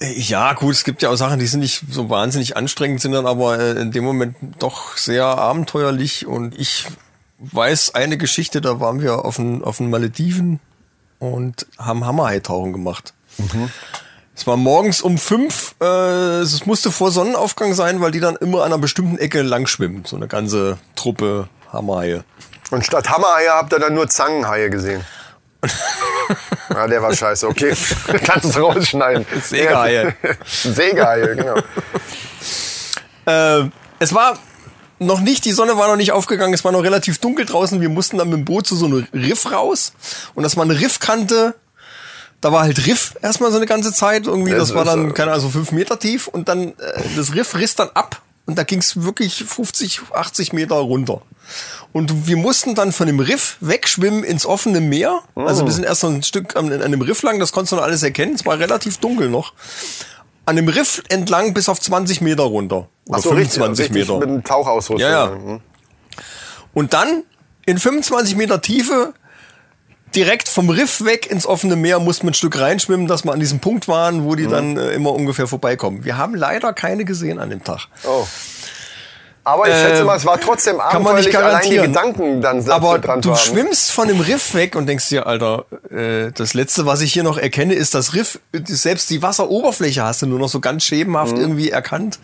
[0.00, 3.26] Ja, gut, es gibt ja auch Sachen, die sind nicht so wahnsinnig anstrengend, sind dann
[3.26, 6.26] aber äh, in dem Moment doch sehr abenteuerlich.
[6.26, 6.86] Und ich
[7.38, 10.60] weiß eine Geschichte, da waren wir auf den, auf den Malediven
[11.18, 13.12] und haben Hammerhai-Tauchen gemacht.
[14.38, 18.58] Es war morgens um fünf, äh, es musste vor Sonnenaufgang sein, weil die dann immer
[18.58, 20.04] an einer bestimmten Ecke lang schwimmen.
[20.04, 22.22] So eine ganze Truppe Hammerhaie.
[22.70, 25.04] Und statt Hammerhaie habt ihr dann nur Zangenhaie gesehen.
[26.70, 27.48] ja, der war scheiße.
[27.48, 27.74] Okay,
[28.24, 29.26] kannst du rausschneiden.
[29.42, 30.14] Sägehaie.
[30.46, 31.56] Sägehaie, genau.
[33.26, 33.68] Äh,
[33.98, 34.38] es war
[35.00, 37.80] noch nicht, die Sonne war noch nicht aufgegangen, es war noch relativ dunkel draußen.
[37.80, 39.94] Wir mussten dann mit dem Boot zu so einem Riff raus.
[40.36, 41.56] Und das war eine Riffkante.
[42.40, 44.26] Da war halt Riff erstmal so eine ganze Zeit.
[44.26, 46.28] Irgendwie, Das das war dann, äh, keine Ahnung, so fünf Meter tief.
[46.28, 48.22] Und dann, äh, das Riff riss dann ab.
[48.46, 51.20] Und da ging es wirklich 50, 80 Meter runter.
[51.92, 55.20] Und wir mussten dann von dem Riff wegschwimmen ins offene Meer.
[55.34, 57.76] Also wir sind erst so ein Stück an, an dem Riff lang, das konntest du
[57.76, 58.34] noch alles erkennen.
[58.34, 59.52] Es war relativ dunkel noch.
[60.46, 62.88] An dem Riff entlang bis auf 20 Meter runter.
[63.06, 64.18] Oder so, richtig, 25 richtig Meter.
[64.20, 65.00] mit dem Tauchausrüstung.
[65.00, 65.30] Ja, ja.
[65.34, 65.60] Mhm.
[66.72, 67.24] Und dann
[67.66, 69.12] in 25 Meter Tiefe
[70.14, 73.40] direkt vom Riff weg ins offene Meer mussten wir ein Stück reinschwimmen, dass wir an
[73.40, 74.50] diesem Punkt waren, wo die Mhm.
[74.50, 76.04] dann äh, immer ungefähr vorbeikommen.
[76.04, 77.86] Wir haben leider keine gesehen an dem Tag.
[78.04, 78.26] Oh.
[79.44, 81.92] Aber ich Äh, schätze mal, es war trotzdem kann man nicht abenteuerlich, allein die garantieren.
[81.92, 83.38] Gedanken dann Aber dran du haben.
[83.38, 87.22] schwimmst von dem Riff weg und denkst dir, Alter, äh, das letzte, was ich hier
[87.22, 88.40] noch erkenne, ist das Riff.
[88.66, 91.40] Selbst die Wasseroberfläche hast du nur noch so ganz schemenhaft Mhm.
[91.40, 92.18] irgendwie erkannt.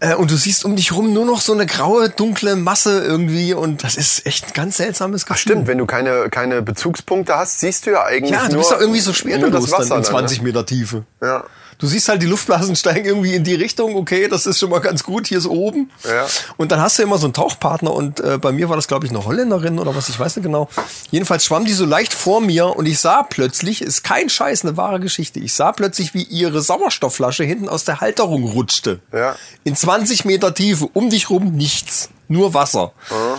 [0.00, 3.54] Äh, und du siehst um dich rum nur noch so eine graue, dunkle Masse irgendwie.
[3.54, 5.40] Und das ist echt ein ganz seltsames Gefühl.
[5.40, 8.70] Stimmt, wenn du keine, keine Bezugspunkte hast, siehst du ja eigentlich Ja, du nur, bist
[8.70, 10.44] ja irgendwie so nur schwerelos das Wasser dann in dann, 20 ne?
[10.44, 11.04] Meter Tiefe.
[11.20, 11.44] Ja.
[11.78, 14.80] Du siehst halt, die Luftblasen steigen irgendwie in die Richtung, okay, das ist schon mal
[14.80, 15.90] ganz gut, hier so oben.
[16.04, 16.26] Ja.
[16.56, 19.06] Und dann hast du immer so einen Tauchpartner und äh, bei mir war das, glaube
[19.06, 20.68] ich, eine Holländerin oder was, ich weiß nicht genau.
[21.10, 24.76] Jedenfalls schwamm die so leicht vor mir und ich sah plötzlich, ist kein Scheiß, eine
[24.76, 29.00] wahre Geschichte, ich sah plötzlich, wie ihre Sauerstoffflasche hinten aus der Halterung rutschte.
[29.12, 29.36] Ja.
[29.64, 32.10] In 20 Meter Tiefe, um dich rum nichts.
[32.28, 32.92] Nur Wasser.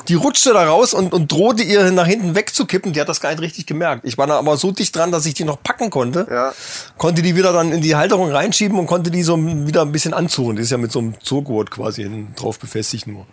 [0.08, 2.94] Die rutschte da raus und, und drohte ihr nach hinten wegzukippen.
[2.94, 4.04] Die hat das gar nicht richtig gemerkt.
[4.06, 6.28] Ich war da aber so dicht dran, dass ich die noch packen konnte.
[6.30, 6.54] Ja.
[6.98, 10.14] Konnte die wieder dann in die Halterung reinschieben und konnte die so wieder ein bisschen
[10.14, 10.56] anzuren.
[10.56, 13.26] Die ist ja mit so einem Zurgurt quasi drauf befestigt nur.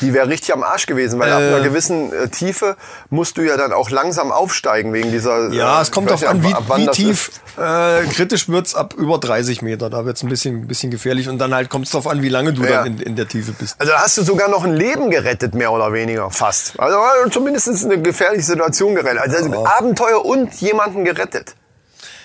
[0.00, 1.46] Die wäre richtig am Arsch gewesen, weil ab Äh.
[1.54, 2.76] einer gewissen äh, Tiefe
[3.10, 5.50] musst du ja dann auch langsam aufsteigen wegen dieser.
[5.52, 7.30] Ja, äh, es kommt darauf an, wie, ab wie tief.
[7.58, 9.90] Äh, kritisch wird's ab über 30 Meter.
[9.90, 11.28] Da wird's ein bisschen, bisschen gefährlich.
[11.28, 12.84] Und dann halt kommt es darauf an, wie lange du Ja.
[12.84, 13.74] dann in, in der Tiefe bist.
[13.80, 16.78] Also hast du sogar noch ein Leben gerettet, mehr oder weniger, fast.
[16.78, 19.20] Also äh, zumindest eine gefährliche Situation gerettet.
[19.20, 21.54] Also Abenteuer und jemanden gerettet.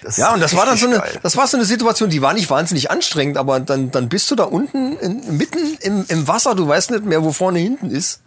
[0.01, 1.19] Das Ja, und das war dann so eine, geil.
[1.23, 4.35] das war so eine Situation, die war nicht wahnsinnig anstrengend, aber dann, dann bist du
[4.35, 8.21] da unten, in, mitten im, im Wasser, du weißt nicht mehr, wo vorne hinten ist.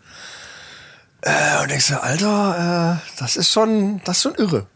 [1.20, 4.66] Äh, und denkst du, Alter, äh, das ist schon, das ist schon irre.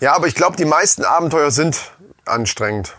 [0.00, 1.76] Ja, aber ich glaube, die meisten Abenteuer sind
[2.24, 2.94] anstrengend.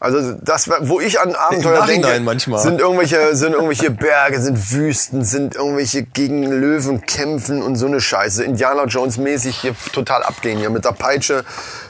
[0.00, 2.60] Also das, wo ich an Abenteuer denke, manchmal.
[2.60, 8.00] sind irgendwelche, sind irgendwelche Berge, sind Wüsten, sind irgendwelche gegen Löwen kämpfen und so eine
[8.00, 8.44] Scheiße.
[8.44, 11.44] Indiana Jones mäßig hier total abgehen hier mit der Peitsche,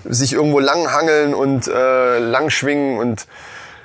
[0.04, 3.26] sich irgendwo langhangeln und äh, langschwingen und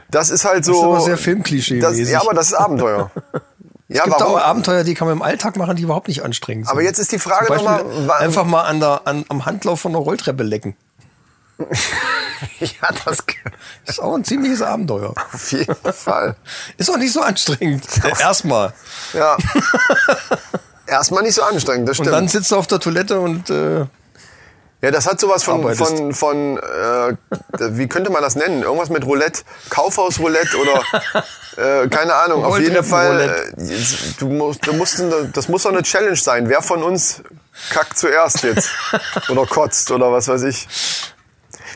[0.09, 0.71] das ist halt so.
[0.71, 1.81] Das ist aber sehr Filmklischee-mäßig.
[1.81, 3.11] das- Ja, aber das ist Abenteuer.
[3.33, 3.39] ja,
[3.89, 4.35] Es gibt warum?
[4.35, 6.71] auch Abenteuer, die kann man im Alltag machen, die überhaupt nicht anstrengend sind.
[6.71, 7.83] Aber jetzt ist die Frage nochmal,
[8.19, 10.77] einfach mal an der, an, am Handlauf von der Rolltreppe lecken.
[12.59, 13.17] ja, das
[13.85, 15.13] Ist auch ein ziemliches Abenteuer.
[15.33, 16.35] auf jeden Fall.
[16.77, 17.83] Ist auch nicht so anstrengend.
[18.19, 18.73] Erstmal.
[19.13, 19.37] Ja.
[20.87, 22.15] Erstmal nicht so anstrengend, das Und stimmt.
[22.17, 23.79] dann sitzt du auf der Toilette und äh,
[24.81, 25.97] Ja, das hat sowas von, Arbeitest.
[25.97, 27.15] von, von äh,
[27.77, 28.63] wie könnte man das nennen?
[28.63, 32.43] Irgendwas mit Roulette, Kaufhausroulette oder äh, keine Ahnung.
[32.43, 33.63] Auf jeden Fall, äh,
[34.19, 35.01] du musst, du musst,
[35.33, 36.49] das muss doch eine Challenge sein.
[36.49, 37.21] Wer von uns
[37.69, 38.69] kackt zuerst jetzt
[39.29, 40.67] oder kotzt oder was weiß ich.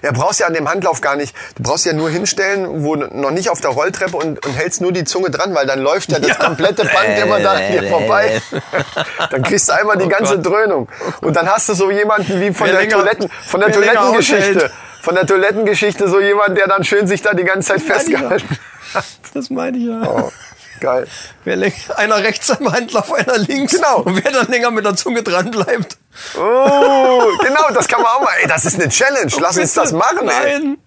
[0.03, 1.35] Ja, brauchst ja an dem Handlauf gar nicht.
[1.55, 4.91] Du brauchst ja nur hinstellen, wo noch nicht auf der Rolltreppe und, und hältst nur
[4.91, 8.41] die Zunge dran, weil dann läuft ja das komplette Band immer da hier vorbei.
[9.31, 10.45] dann kriegst du einmal die ganze Gott.
[10.45, 10.89] Dröhnung.
[11.21, 14.71] Und dann hast du so jemanden wie von Wer der länger- Toiletten, von der Toilettengeschichte.
[15.01, 17.93] Von der Toilettengeschichte so jemand, der dann schön sich da die ganze Zeit ja.
[17.93, 18.49] festgehalten
[18.93, 19.05] hat.
[19.33, 20.01] das meine ich ja.
[20.03, 20.31] Oh,
[20.80, 21.07] geil.
[21.43, 23.73] Wer läng- einer rechts am Handlauf, einer links.
[23.73, 24.01] Genau.
[24.01, 25.97] Und wer dann länger mit der Zunge dran bleibt.
[26.38, 28.34] Oh, genau, das kann man auch mal.
[28.41, 29.32] Ey, das ist eine Challenge.
[29.39, 30.59] Lass uns das machen, ey.
[30.59, 30.78] Nein.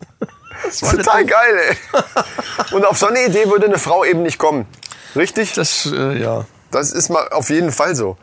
[0.64, 1.76] Das war Total geil, ey.
[2.72, 4.66] Und auf so eine Idee würde eine Frau eben nicht kommen.
[5.16, 5.52] Richtig?
[5.54, 6.44] Das, äh, ja.
[6.70, 8.16] Das ist mal auf jeden Fall so.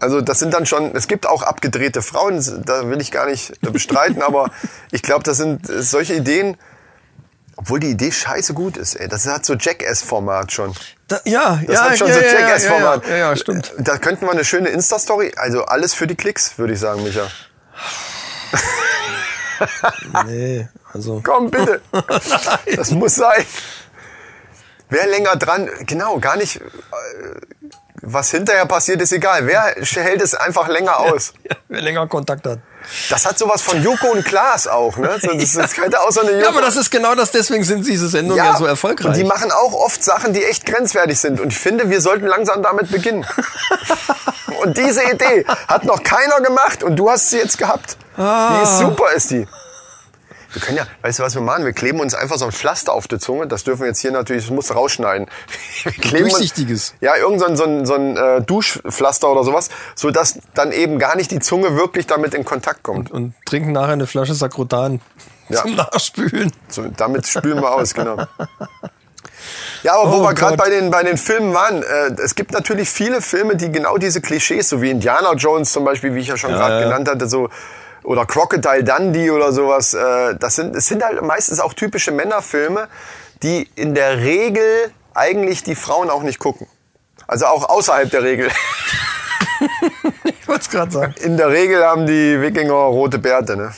[0.00, 3.52] Also das sind dann schon, es gibt auch abgedrehte Frauen, da will ich gar nicht
[3.60, 4.50] bestreiten, aber
[4.90, 6.56] ich glaube, das sind äh, solche Ideen,
[7.56, 9.08] obwohl die Idee scheiße gut ist, ey.
[9.08, 10.74] Das hat so Jackass-Format schon.
[11.08, 12.56] Da, ja, Das ja, hat schon ja, so ja, ja.
[12.56, 13.74] Ja, ja, ja, stimmt.
[13.78, 17.28] Da könnten wir eine schöne Insta-Story, also alles für die Klicks, würde ich sagen, Micha.
[20.26, 21.20] Nee, also.
[21.24, 21.80] Komm, bitte.
[22.76, 23.44] Das muss sein.
[24.88, 26.60] Wer länger dran, genau, gar nicht, äh,
[28.02, 29.46] was hinterher passiert, ist egal.
[29.46, 31.32] Wer hält es einfach länger aus?
[31.68, 32.58] Wer länger Kontakt hat.
[33.10, 35.18] Das hat sowas von Joko und Klaas auch, ne?
[35.22, 36.42] Das, das könnte auch so eine Joko.
[36.42, 39.06] Ja, aber das ist genau das, deswegen sind diese Sendungen ja, so erfolgreich.
[39.08, 41.40] Und die machen auch oft Sachen, die echt grenzwertig sind.
[41.40, 43.26] Und ich finde, wir sollten langsam damit beginnen.
[44.62, 47.96] und diese Idee hat noch keiner gemacht und du hast sie jetzt gehabt.
[48.16, 48.60] Die Ah.
[48.62, 49.46] ist super, ist die.
[50.54, 51.64] Wir können ja, weißt du, was wir machen?
[51.64, 53.46] Wir kleben uns einfach so ein Pflaster auf die Zunge.
[53.46, 55.26] Das dürfen wir jetzt hier natürlich, das muss rausschneiden.
[55.82, 56.94] Wir kleben uns- Durchsichtiges.
[57.00, 60.72] Ja, irgend so ein, so ein, so ein äh, Duschpflaster oder sowas, so dass dann
[60.72, 63.10] eben gar nicht die Zunge wirklich damit in Kontakt kommt.
[63.10, 65.00] und trinken nachher eine Flasche Sakrotan
[65.48, 65.60] Ja.
[65.62, 66.52] zum Nachspülen.
[66.68, 68.16] So, damit spülen wir aus, genau.
[69.82, 72.52] Ja, aber wo Oh wir gerade bei den, bei den Filmen waren, äh, es gibt
[72.52, 76.28] natürlich viele Filme, die genau diese Klischees, so wie Indiana Jones zum Beispiel, wie ich
[76.28, 76.84] ja schon gerade ja.
[76.84, 77.50] genannt hatte, so
[78.04, 82.88] oder Crocodile Dundee oder sowas, äh, das sind, es sind halt meistens auch typische Männerfilme,
[83.42, 86.66] die in der Regel eigentlich die Frauen auch nicht gucken.
[87.26, 88.50] Also auch außerhalb der Regel.
[90.24, 91.14] Ich wollte es gerade sagen.
[91.22, 93.72] In der Regel haben die Wikinger rote Bärte, ne?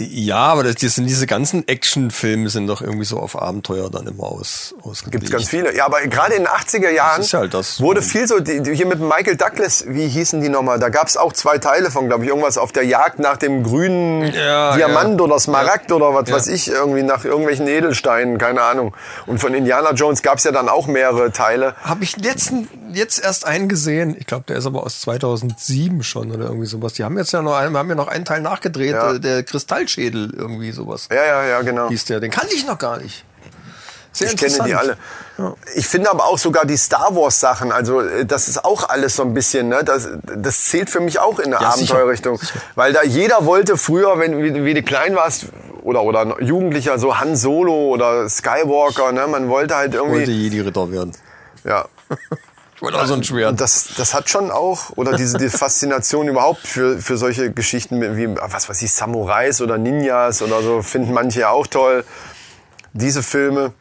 [0.00, 4.06] Ja, aber das, das sind diese ganzen Actionfilme sind doch irgendwie so auf Abenteuer dann
[4.06, 5.12] immer aus, ausgelegt.
[5.20, 5.76] Gibt's ganz viele.
[5.76, 7.80] Ja, aber gerade in den 80er Jahren halt das.
[7.80, 10.78] wurde viel so, die, die, hier mit Michael Douglas, wie hießen die nochmal?
[10.78, 14.32] Da gab's auch zwei Teile von, glaube ich, irgendwas auf der Jagd nach dem grünen
[14.32, 15.24] Ja, Diamant ja.
[15.24, 16.36] oder Smaragd oder was Ja.
[16.36, 18.94] weiß ich, irgendwie nach irgendwelchen Edelsteinen, keine Ahnung.
[19.26, 21.74] Und von Indiana Jones gab's ja dann auch mehrere Teile.
[21.82, 24.16] Habe ich letzten, jetzt erst einen gesehen.
[24.18, 26.94] Ich glaube, der ist aber aus 2007 schon oder irgendwie sowas.
[26.94, 29.14] Die haben jetzt ja noch einen, haben ja noch einen Teil nachgedreht, Ja.
[29.14, 29.42] äh,
[29.96, 31.08] der Kristallschädel irgendwie sowas.
[31.10, 31.88] Ja, ja, ja, genau.
[31.88, 32.20] Hieß der.
[32.20, 33.24] Den kannte ich noch gar nicht.
[34.12, 34.96] Sehr Ich kenne die alle.
[35.76, 39.16] Ich finde aber auch sogar die Star Wars Sachen, also äh, das ist auch alles
[39.16, 39.84] so ein bisschen, ne?
[39.84, 41.70] das, das zählt für mich auch in eine Ja.
[41.70, 42.40] Abenteuerrichtung.
[42.74, 45.46] Weil da jeder wollte früher, wenn wie, wie du klein warst
[45.82, 49.28] oder, oder Jugendlicher, so Han Solo oder Skywalker, ne?
[49.28, 50.18] man wollte halt irgendwie...
[50.18, 51.12] Wollte Jedi-Ritter werden.
[51.64, 51.86] Ja.
[52.80, 53.50] Auch so ein Schwert.
[53.50, 58.00] Und das, das hat schon auch, oder diese die Faszination überhaupt für, für solche Geschichten
[58.16, 62.04] wie, was weiß ich, Samurais oder Ninjas oder so, finden manche ja auch toll.
[62.92, 63.72] Diese Filme.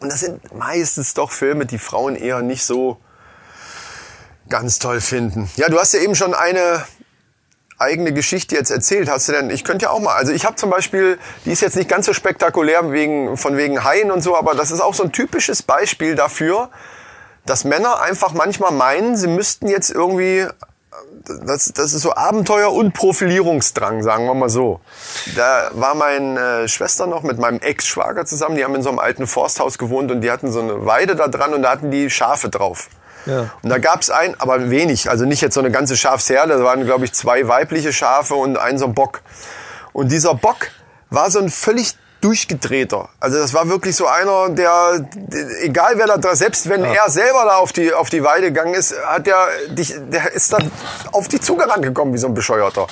[0.00, 2.98] Und das sind meistens doch Filme, die Frauen eher nicht so
[4.48, 5.50] ganz toll finden.
[5.56, 6.84] Ja, du hast ja eben schon eine
[7.78, 9.08] eigene Geschichte jetzt erzählt.
[9.08, 11.60] Hast du denn, ich könnte ja auch mal, also ich habe zum Beispiel, die ist
[11.60, 14.94] jetzt nicht ganz so spektakulär wegen, von wegen Haien und so, aber das ist auch
[14.94, 16.70] so ein typisches Beispiel dafür,
[17.46, 20.46] dass Männer einfach manchmal meinen, sie müssten jetzt irgendwie,
[21.46, 24.80] das, das ist so Abenteuer und Profilierungsdrang, sagen wir mal so.
[25.36, 28.98] Da war meine äh, Schwester noch mit meinem Ex-Schwager zusammen, die haben in so einem
[28.98, 32.10] alten Forsthaus gewohnt und die hatten so eine Weide da dran und da hatten die
[32.10, 32.88] Schafe drauf.
[33.26, 33.50] Ja.
[33.62, 36.84] Und da gab's ein, aber wenig, also nicht jetzt so eine ganze Schafsherde, da waren
[36.84, 39.22] glaube ich zwei weibliche Schafe und ein so ein Bock.
[39.92, 40.68] Und dieser Bock
[41.10, 43.10] war so ein völlig durchgedrehter.
[43.20, 45.06] Also das war wirklich so einer, der,
[45.60, 48.94] egal wer da selbst wenn er selber da auf die, auf die Weide gegangen ist,
[49.04, 50.70] hat der, dich, der ist dann
[51.12, 52.86] auf die zugerannt gekommen wie so ein Bescheuerter.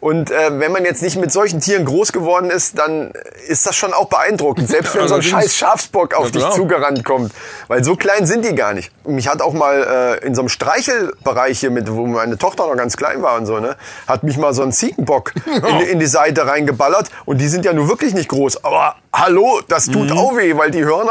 [0.00, 3.12] Und äh, wenn man jetzt nicht mit solchen Tieren groß geworden ist, dann
[3.48, 4.68] ist das schon auch beeindruckend.
[4.68, 7.32] Selbst wenn so ein scheiß Schafsbock auf Ja, dich zugerannt kommt.
[7.68, 8.90] Weil so klein sind die gar nicht.
[9.06, 12.76] Mich hat auch mal äh, in so einem Streichelbereich hier mit, wo meine Tochter noch
[12.76, 13.76] ganz klein war und so, ne,
[14.06, 17.08] hat mich mal so ein Ziegenbock in, in die Seite reingeballert.
[17.24, 18.64] Und die sind ja nur wirklich nicht groß.
[18.64, 20.18] Aber hallo, das tut Mhm.
[20.18, 21.10] auch weh, weil die Hörner,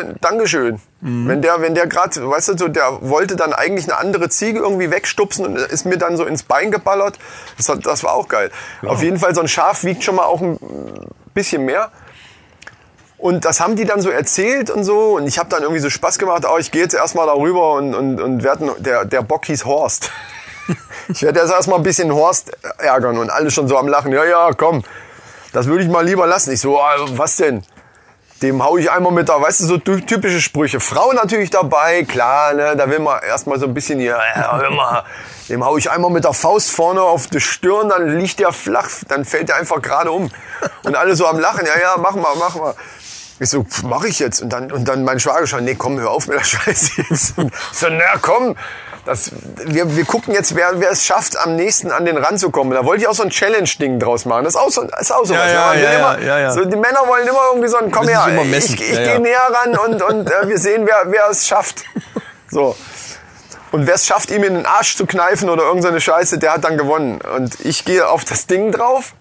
[0.00, 0.80] äh, Dankeschön.
[1.04, 4.60] Wenn der, wenn der gerade, weißt du, so, der wollte dann eigentlich eine andere Ziege
[4.60, 7.18] irgendwie wegstupsen und ist mir dann so ins Bein geballert.
[7.56, 8.52] Das, hat, das war auch geil.
[8.86, 10.58] Auf jeden Fall, so ein Schaf wiegt schon mal auch ein
[11.34, 11.90] bisschen mehr.
[13.18, 15.16] Und das haben die dann so erzählt und so.
[15.16, 17.94] Und ich habe dann irgendwie so Spaß gemacht, oh, ich gehe jetzt erstmal darüber und,
[17.94, 20.10] und, und werden, der, der Bock hieß Horst.
[21.08, 24.12] Ich werde jetzt erstmal ein bisschen Horst ärgern und alle schon so am Lachen.
[24.12, 24.84] Ja, ja, komm,
[25.52, 26.52] das würde ich mal lieber lassen.
[26.52, 27.64] Ich so, ah, was denn?
[28.42, 30.80] Dem hau ich einmal mit da, weißt du, so ty- typische Sprüche.
[30.80, 34.70] Frau natürlich dabei, klar, ne, da will man erstmal so ein bisschen hier, ja, hör
[34.72, 35.04] mal,
[35.48, 38.88] dem hau ich einmal mit der Faust vorne auf die Stirn, dann liegt der flach,
[39.08, 40.28] dann fällt der einfach gerade um.
[40.82, 42.74] Und alle so am Lachen, ja, ja, mach mal, mach mal.
[43.38, 44.42] Ich so, mach ich jetzt.
[44.42, 47.34] Und dann, und dann mein Schwager schon, nee, komm, hör auf mit der Scheiße jetzt.
[47.72, 48.56] So, na komm,
[49.04, 52.50] das, wir, wir gucken jetzt, wer, wer es schafft, am nächsten an den Rand zu
[52.50, 52.70] kommen.
[52.70, 54.44] Da wollte ich auch so ein Challenge-Ding draus machen.
[54.44, 55.52] Das ist auch so, ist auch so Ja, was.
[55.52, 56.52] ja, ja, immer, ja, ja.
[56.52, 59.40] So, die Männer wollen immer irgendwie so ein, komm her, ich, ich Ja, gehe näher
[59.50, 61.84] ran und, und äh, wir sehen, wer, wer es schafft.
[62.50, 62.76] So.
[63.70, 66.64] Und wer es schafft, ihm in den Arsch zu kneifen oder irgendeine Scheiße, der hat
[66.64, 67.22] dann gewonnen.
[67.34, 69.14] Und ich gehe auf das Ding drauf.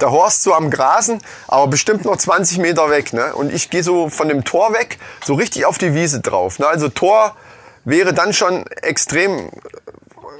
[0.00, 3.12] Der Horst so am Grasen, aber bestimmt noch 20 Meter weg.
[3.12, 3.34] Ne?
[3.34, 6.60] Und ich gehe so von dem Tor weg, so richtig auf die Wiese drauf.
[6.60, 6.66] Ne?
[6.68, 7.34] Also Tor
[7.84, 9.50] wäre dann schon extrem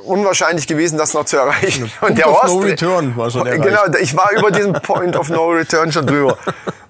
[0.05, 1.91] unwahrscheinlich gewesen, das noch zu erreichen.
[2.01, 3.63] Und der of Horst, no return war schon erreicht.
[3.63, 6.39] Genau, ich war über diesen Point of no return schon drüber.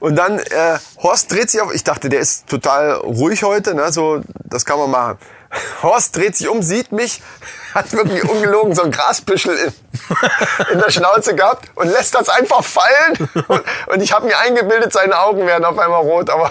[0.00, 1.72] Und dann äh, Horst dreht sich auf.
[1.72, 3.92] Ich dachte, der ist total ruhig heute, ne?
[3.92, 5.18] So, das kann man machen.
[5.82, 7.22] Horst dreht sich um, sieht mich,
[7.74, 9.72] hat wirklich ungelogen so ein Grasbüschel in,
[10.72, 13.28] in der Schnauze gehabt und lässt das einfach fallen.
[13.46, 16.50] Und, und ich habe mir eingebildet, seine Augen werden auf einmal rot, aber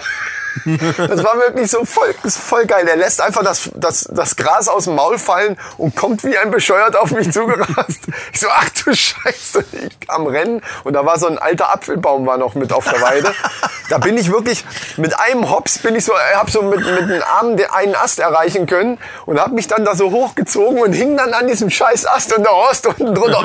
[0.96, 2.84] das war wirklich so voll, voll geil.
[2.86, 6.50] Der lässt einfach das, das, das Gras aus dem Maul fallen und kommt wie ein
[6.50, 8.00] Bescheuert auf mich zugerast.
[8.32, 10.62] Ich so, ach du Scheiße, ich am Rennen.
[10.84, 13.32] Und da war so ein alter Apfelbaum war noch mit auf der Weide.
[13.90, 14.64] Da bin ich wirklich,
[14.96, 18.66] mit einem Hops bin ich so, hab so mit, mit den Armen einen Ast erreichen
[18.66, 22.36] können und hab mich dann da so hochgezogen und hing dann an diesem scheiß Ast
[22.36, 23.44] und der Horst unten drunter.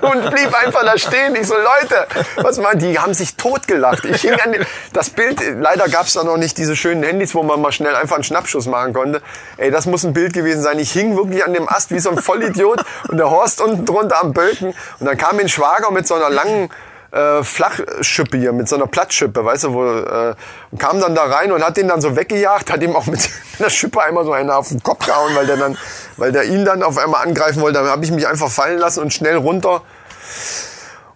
[0.00, 1.34] und blieb einfach da stehen.
[1.36, 2.06] Ich so, Leute,
[2.36, 4.04] was meint, die haben sich totgelacht.
[4.04, 7.42] Ich hing an den, das Bild, leider gab's da noch nicht diese schönen Handys, wo
[7.42, 9.22] man mal schnell einfach einen Schnappschuss machen konnte.
[9.56, 10.78] Ey, das muss ein Bild gewesen sein.
[10.78, 14.22] Ich hing wirklich an dem Ast wie so ein Vollidiot und der Horst unten drunter
[14.22, 14.74] am Bölken.
[15.00, 16.70] Und dann kam mein Schwager mit so einer langen
[17.10, 20.34] äh, Flachschippe hier, mit so einer Plattschippe, weißt du, wo, äh,
[20.70, 23.28] und kam dann da rein und hat den dann so weggejagt, hat ihm auch mit
[23.58, 25.78] einer Schippe einmal so einen auf den Kopf gehauen, weil der dann,
[26.16, 27.78] weil der ihn dann auf einmal angreifen wollte.
[27.78, 29.82] Dann habe ich mich einfach fallen lassen und schnell runter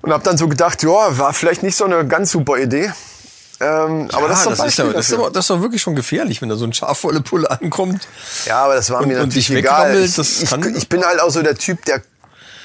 [0.03, 2.90] und habe dann so gedacht, ja, war vielleicht nicht so eine ganz super Idee.
[3.61, 5.82] Ähm, aber das ist ein das, ist ja, das, ist aber, das ist doch wirklich
[5.82, 8.08] schon gefährlich, wenn da so ein Schaf volle Pulle ankommt.
[8.46, 9.96] Ja, aber das war Und- mir und natürlich dich egal.
[10.02, 12.00] Ich, ich, ich bin halt auch so der Typ, der,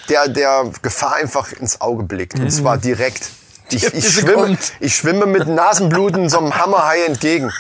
[0.10, 2.40] der, der Gefahr einfach ins Auge blickt.
[2.40, 3.30] Und zwar direkt.
[3.72, 7.52] Ich, Ja, ich, schwimme, ich schwimme mit Nasenbluten so einem Hammerhai entgegen.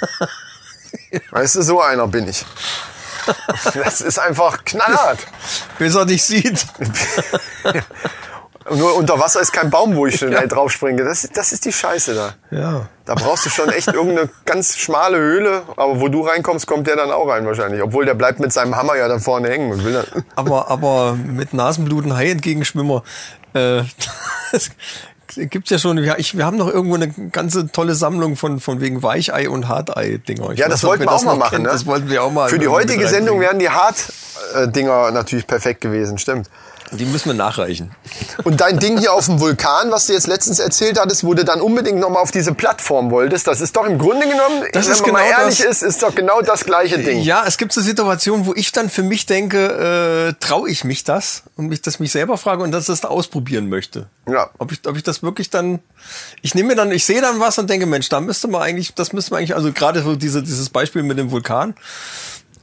[1.32, 2.46] Weißt du, so einer bin ich.
[3.74, 5.18] Das ist einfach knallhart.
[5.80, 6.64] Bis er dich sieht.
[8.72, 11.04] Nur unter Wasser ist kein Baum, wo ich schnell drauf springe.
[11.04, 12.34] Das, das ist die Scheiße da.
[12.50, 12.88] Ja.
[13.06, 16.96] Da brauchst du schon echt irgendeine ganz schmale Höhle, aber wo du reinkommst, kommt der
[16.96, 17.84] dann auch rein wahrscheinlich.
[17.84, 20.06] Obwohl der bleibt mit seinem Hammer ja da vorne hängen und will dann.
[20.36, 23.04] Aber, aber mit Nasenbluten Hai entgegenschwimmer,
[23.54, 23.84] äh,
[25.36, 28.82] gibt's ja schon, wir, ich, wir haben noch irgendwo eine ganze tolle Sammlung von, von
[28.82, 30.54] wegen Weichei und Hartei-Dinger.
[30.54, 31.52] Ja, das wollten wir auch mal machen.
[31.52, 31.64] kennt.
[31.64, 31.70] Ne?
[31.70, 32.50] Das wollten wir auch mal.
[32.50, 36.50] Für die heutige Sendung wären die Hart-Dinger natürlich perfekt gewesen, stimmt.
[36.96, 37.92] Die müssen wir nachreichen.
[38.44, 41.44] Und dein Ding hier auf dem Vulkan, was du jetzt letztens erzählt hattest, wo du
[41.46, 44.94] dann unbedingt nochmal auf diese Plattform wolltest, das ist doch im Grunde genommen, Das wenn
[45.02, 47.22] man mal genau ehrlich das- ist, ist doch genau das gleiche Ding.
[47.22, 51.04] Ja, es gibt so Situationen, wo ich dann für mich denke, äh, traue ich mich
[51.04, 54.08] das und mich das mich selber frage und dass ich das ausprobieren möchte.
[54.28, 54.50] Ja.
[54.58, 55.80] Ob ich, ob ich das wirklich dann,
[56.42, 58.94] ich nehme mir dann, ich sehe dann was und denke, Mensch, da müsste man eigentlich,
[58.96, 61.76] das müsste man eigentlich, also gerade so diese, dieses Beispiel mit dem Vulkan,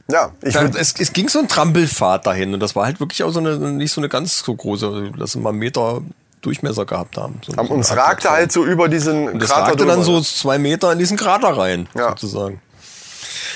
[0.09, 3.23] Ja, ich da, es, es ging so ein Trampelpfad dahin und das war halt wirklich
[3.23, 6.01] auch so eine, nicht so eine ganz so große, also, dass wir mal Meter
[6.41, 7.39] Durchmesser gehabt haben.
[7.45, 10.19] So, am- so uns ragte halt so über diesen und das Krater ragte dann so
[10.19, 12.09] zwei Meter in diesen Krater rein, Ja.
[12.09, 12.61] sozusagen.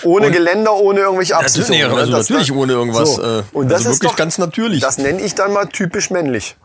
[0.04, 1.98] ohne Geländer, ohne irgendwelche Natürlich, Absicherungen.
[2.00, 2.18] also ne?
[2.18, 3.22] Das- natürlich ohne irgendwas, So.
[3.24, 4.80] äh, Und das also ist wirklich doch, ganz natürlich.
[4.80, 6.56] Das nenne ich dann mal typisch männlich.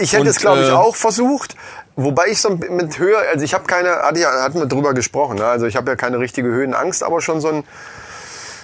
[0.00, 1.54] Ich hätte Und, es, glaube ich, äh, auch versucht.
[1.96, 5.36] Wobei ich so mit Höhe, also ich habe keine, hatte ja- hatten wir drüber gesprochen,
[5.36, 5.44] ne?
[5.44, 7.64] also ich habe ja keine richtige Höhenangst, aber schon so ein,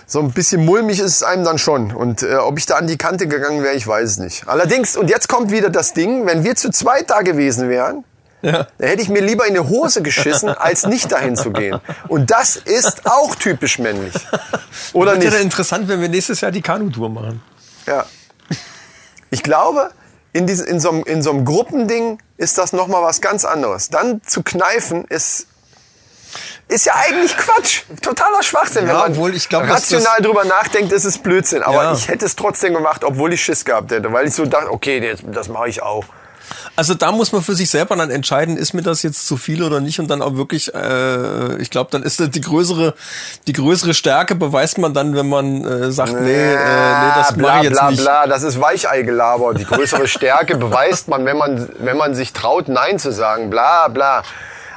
[0.07, 1.93] so ein bisschen mulmig ist es einem dann schon.
[1.93, 4.49] Und äh, ob ich da an die Kante gegangen wäre, ich weiß es nicht.
[4.49, 8.05] Allerdings, und jetzt kommt wieder das Ding, wenn wir zu zweit da gewesen wären,
[8.43, 8.69] Ja.
[8.79, 11.81] da hätte ich mir lieber in die Hose geschissen, als nicht dahin zu gehen.
[12.07, 14.15] Und das ist auch typisch männlich.
[14.93, 15.41] Oder dann nicht?
[15.41, 17.43] interessant, wenn wir nächstes Jahr die Kanutour machen.
[17.87, 18.07] Ja.
[19.31, 19.91] Ich glaube,
[20.33, 23.89] in, diesem, in, so einem, in so einem Gruppending ist das nochmal was ganz anderes.
[23.89, 25.47] Dann zu kneifen ist,
[26.69, 27.83] ist ja eigentlich Quatsch.
[28.03, 28.87] Totaler Schwachsinn.
[28.87, 31.62] Ja, wenn man obwohl ich glaub, rational drüber nachdenkt, ist es Blödsinn.
[31.62, 31.93] Aber Ja.
[31.93, 34.12] ich hätte es trotzdem gemacht, obwohl ich Schiss gehabt hätte.
[34.12, 36.05] Weil ich so dachte, okay, das, das mache ich auch.
[36.77, 39.62] Also da muss man für sich selber dann entscheiden, ist mir das jetzt zu viel
[39.64, 42.95] oder nicht und dann auch wirklich, äh, ich glaube, dann ist das die größere,
[43.49, 47.49] die größere Stärke beweist man dann, wenn man äh, sagt, nee, äh, nee, das bla,
[47.49, 48.03] mache ich jetzt bla, nicht.
[48.03, 49.55] bla, das ist Weicheigelaber.
[49.55, 53.51] Die größere Stärke beweist man, wenn man, wenn man sich traut, Nein zu sagen.
[53.51, 54.23] Bla, bla.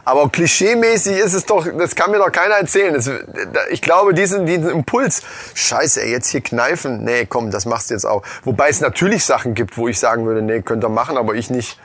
[0.05, 2.93] Aber klischeemäßig ist es doch, das kann mir doch keiner erzählen.
[2.93, 3.09] Das,
[3.69, 5.21] ich glaube, diesen, diesen Impuls,
[5.53, 8.23] scheiße, jetzt hier kneifen, nee, komm, das machst du jetzt auch.
[8.43, 11.49] Wobei es natürlich Sachen gibt, wo ich sagen würde, nee, könnt ihr machen, aber ich
[11.49, 11.79] nicht.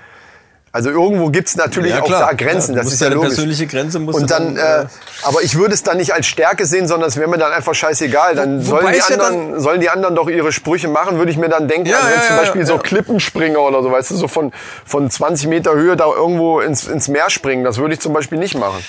[0.74, 3.28] Also irgendwo gibt's natürlich Ja, auch da Grenzen, Ja, das ist ja logisch.
[3.28, 4.88] persönliche Grenze musst Und dann, dann, äh,
[5.22, 7.76] aber ich würde es dann nicht als Stärke sehen, sondern es wäre mir dann einfach
[7.76, 8.34] scheißegal.
[8.34, 11.30] Dann Wo- sollen die, es ja anderen, sollen die anderen doch ihre Sprüche machen, würde
[11.30, 12.78] ich mir dann denken, also wenn zum Beispiel so.
[12.78, 14.50] Klippenspringer oder so, weißt du, so von,
[14.84, 18.38] von 20 Meter Höhe da irgendwo ins, ins Meer springen, das würde ich zum Beispiel
[18.38, 18.84] nicht machen.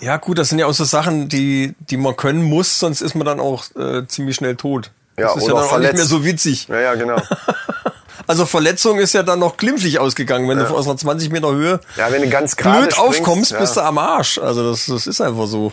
[0.00, 3.14] Ja gut, das sind ja auch so Sachen, die, die man können muss, sonst ist
[3.14, 4.90] man dann auch äh, ziemlich schnell tot.
[5.18, 6.08] Ja, das ist ja dann auch nicht mehr verletzt.
[6.10, 6.68] so witzig.
[6.68, 7.16] Ja, ja, genau.
[8.30, 11.80] Also Verletzung ist ja dann noch glimpflich ausgegangen, wenn du aus einer 20 Meter Höhe
[11.96, 13.58] Ja, wenn du ganz blöd springst, aufkommst, ja.
[13.58, 14.38] bist du am Arsch.
[14.38, 15.72] Also das, das ist einfach so.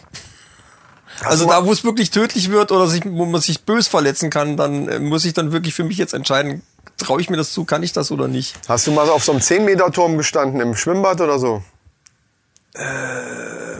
[1.22, 4.58] also da, wo es wirklich tödlich wird oder sich, wo man sich bös verletzen kann,
[4.58, 6.64] dann äh, muss ich dann wirklich für mich jetzt entscheiden,
[6.98, 8.56] traue ich mir das zu, kann ich das oder nicht.
[8.68, 11.62] Hast du mal so auf so einem 10 Meter Turm gestanden, im Schwimmbad oder so?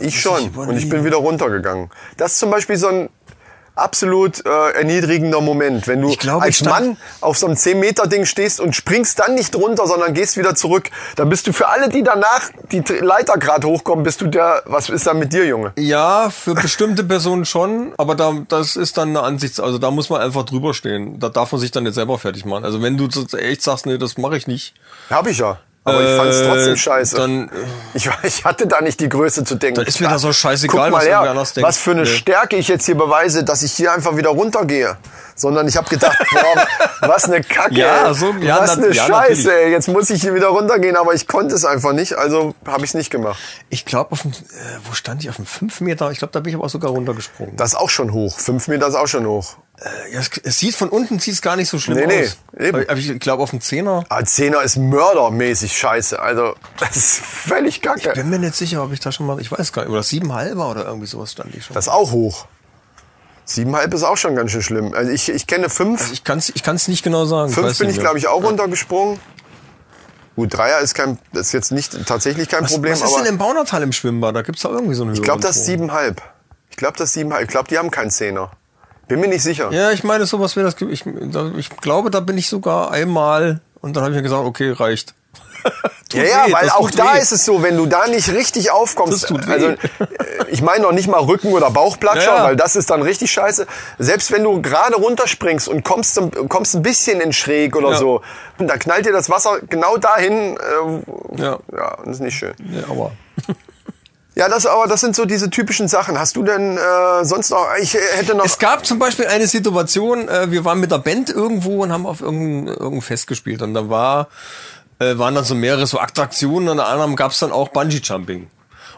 [0.00, 0.40] ich schon.
[0.40, 1.90] Äh, ich und ich bin wieder runtergegangen.
[2.16, 3.08] Das ist zum Beispiel so ein
[3.78, 8.06] absolut äh, erniedrigender Moment, wenn du Ich glaube, als Mann auf so einem 10 Meter
[8.06, 10.90] Ding stehst und springst dann nicht runter, sondern gehst wieder zurück.
[11.16, 14.88] Dann bist du für alle, die danach die Leiter gerade hochkommen, bist du der, was
[14.88, 15.72] ist da mit dir, Junge?
[15.76, 20.10] Ja, für bestimmte Personen schon, aber da, das ist dann eine Ansicht, also da muss
[20.10, 21.18] man einfach drüber stehen.
[21.18, 22.64] Da darf man sich dann nicht selber fertig machen.
[22.64, 24.74] Also wenn du so echt sagst, nee, das mache ich nicht.
[25.10, 25.58] Hab ich ja.
[25.88, 27.16] Aber ich fand's trotzdem Äh, scheiße.
[27.16, 27.50] Dann, äh,
[27.94, 29.76] Ich, ich hatte da nicht die Größe zu denken.
[29.76, 31.66] Dann ist mir das auch scheißegal, was her, anders denkt.
[31.68, 32.06] was für eine Nee.
[32.06, 34.96] Stärke ich jetzt hier beweise, dass ich hier einfach wieder runtergehe.
[35.34, 36.66] Sondern ich habe gedacht, boah,
[37.08, 39.46] was eine Kacke, Ja, so- ja, was eine ja, Scheiße, natürlich.
[39.66, 39.70] ey.
[39.70, 42.90] Jetzt muss ich hier wieder runtergehen, aber ich konnte es einfach nicht, also habe ich
[42.90, 43.38] es nicht gemacht.
[43.70, 44.34] ich glaube, auf dem, äh,
[44.88, 45.30] wo stand ich?
[45.30, 46.10] Auf dem 5 Meter?
[46.10, 47.56] Ich glaube, da bin ich aber auch sogar runtergesprungen.
[47.56, 48.36] Das ist auch schon hoch.
[48.38, 49.56] Fünf Meter ist auch schon hoch.
[49.80, 52.24] Äh, ja, es, es sieht von unten sieht es gar nicht so schlimm Nee, nee,
[52.24, 52.36] aus.
[52.58, 52.84] eben.
[52.88, 54.04] Aber, ich glaube, auf dem Zehner.
[54.08, 56.20] Aber Zehner ist mördermäßig scheiße.
[56.20, 58.12] Also, das ist völlig kacke.
[58.12, 60.70] Bin mir nicht sicher, ob ich da schon mal, ich weiß gar nicht, oder siebenhalber
[60.70, 61.74] oder irgendwie sowas stand ich schon.
[61.74, 62.46] Das ist auch hoch.
[63.44, 64.92] Siebenhalb ist auch schon ganz schön schlimm.
[64.94, 66.12] Also ich, ich kenne fünf.
[66.12, 67.50] ich kann es ich kann's nicht genau sagen.
[67.50, 69.18] Fünf weiß bin ich, glaube ich, auch runtergesprungen.
[70.36, 73.32] Gut, Dreier ist kein, ist jetzt nicht tatsächlich kein Was, Problem, was ist aber denn
[73.32, 74.36] im Baunatal im Schwimmbad?
[74.36, 76.22] Da gibt's da irgendwie so eine ich glaube, das ist siebenhalb.
[76.70, 77.42] Ich glaube, das ist siebenhalb.
[77.42, 78.50] Ich glaube, die haben keinen Zehner.
[79.08, 79.70] Bin mir nicht sicher.
[79.72, 80.76] Ja, ich meine, sowas wäre das.
[80.90, 81.04] Ich,
[81.56, 85.14] ich glaube, da bin ich sogar einmal und dann habe ich mir gesagt, okay, reicht.
[86.14, 87.18] Ja, ja, weh, weil auch da weh.
[87.20, 89.52] ist es so, wenn du da nicht richtig aufkommst, Das tut weh.
[89.52, 89.76] also äh,
[90.48, 92.44] ich meine noch nicht mal Rücken oder Bauchplatscher, Ja, ja.
[92.44, 93.66] weil das ist dann richtig scheiße.
[93.98, 97.96] Selbst wenn du gerade runterspringst und kommst, kommst ein bisschen in schräg oder Ja.
[97.98, 98.22] so,
[98.58, 101.58] und da knallt dir das Wasser genau dahin, äh, Ja.
[101.76, 102.54] ja, das ist nicht schön.
[102.72, 103.12] Ja, aber
[104.38, 106.16] Ja, das aber das sind so diese typischen Sachen.
[106.16, 107.66] Hast du denn äh, sonst noch?
[107.82, 108.44] Ich hätte noch.
[108.44, 112.06] Es gab zum Beispiel eine Situation, äh, wir waren mit der Band irgendwo und haben
[112.06, 114.28] auf irgendein, irgendein Fest gespielt und da war
[115.00, 116.68] äh, waren dann so mehrere so Attraktionen.
[116.68, 118.48] Unter anderem gab es dann auch Bungee Jumping.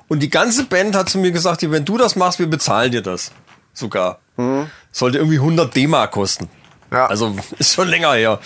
[0.08, 3.00] Und die ganze Band hat zu mir gesagt, wenn du das machst, wir bezahlen dir
[3.02, 3.32] das.
[3.72, 4.18] Sogar.
[4.92, 6.50] Sollte irgendwie 100 D-Mark kosten.
[6.92, 7.06] Ja.
[7.06, 8.40] Also ist schon länger her.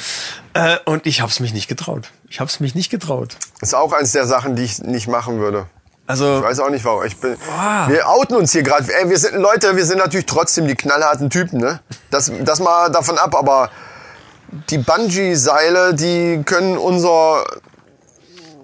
[0.52, 2.10] Äh, und ich habe es mich nicht getraut.
[2.28, 3.36] Ich habe es mich nicht getraut.
[3.60, 5.66] Ist auch eins der Sachen, die ich nicht machen würde.
[6.06, 7.04] Also Ich weiß auch nicht warum.
[7.04, 7.36] Ich bin,
[7.88, 8.86] Wir outen uns hier gerade.
[8.86, 11.80] Wir sind Leute, wir sind natürlich trotzdem die knallharten Typen, ne?
[12.10, 13.70] Das, das mal davon ab, aber
[14.70, 17.44] die Bungee-Seile, die können unser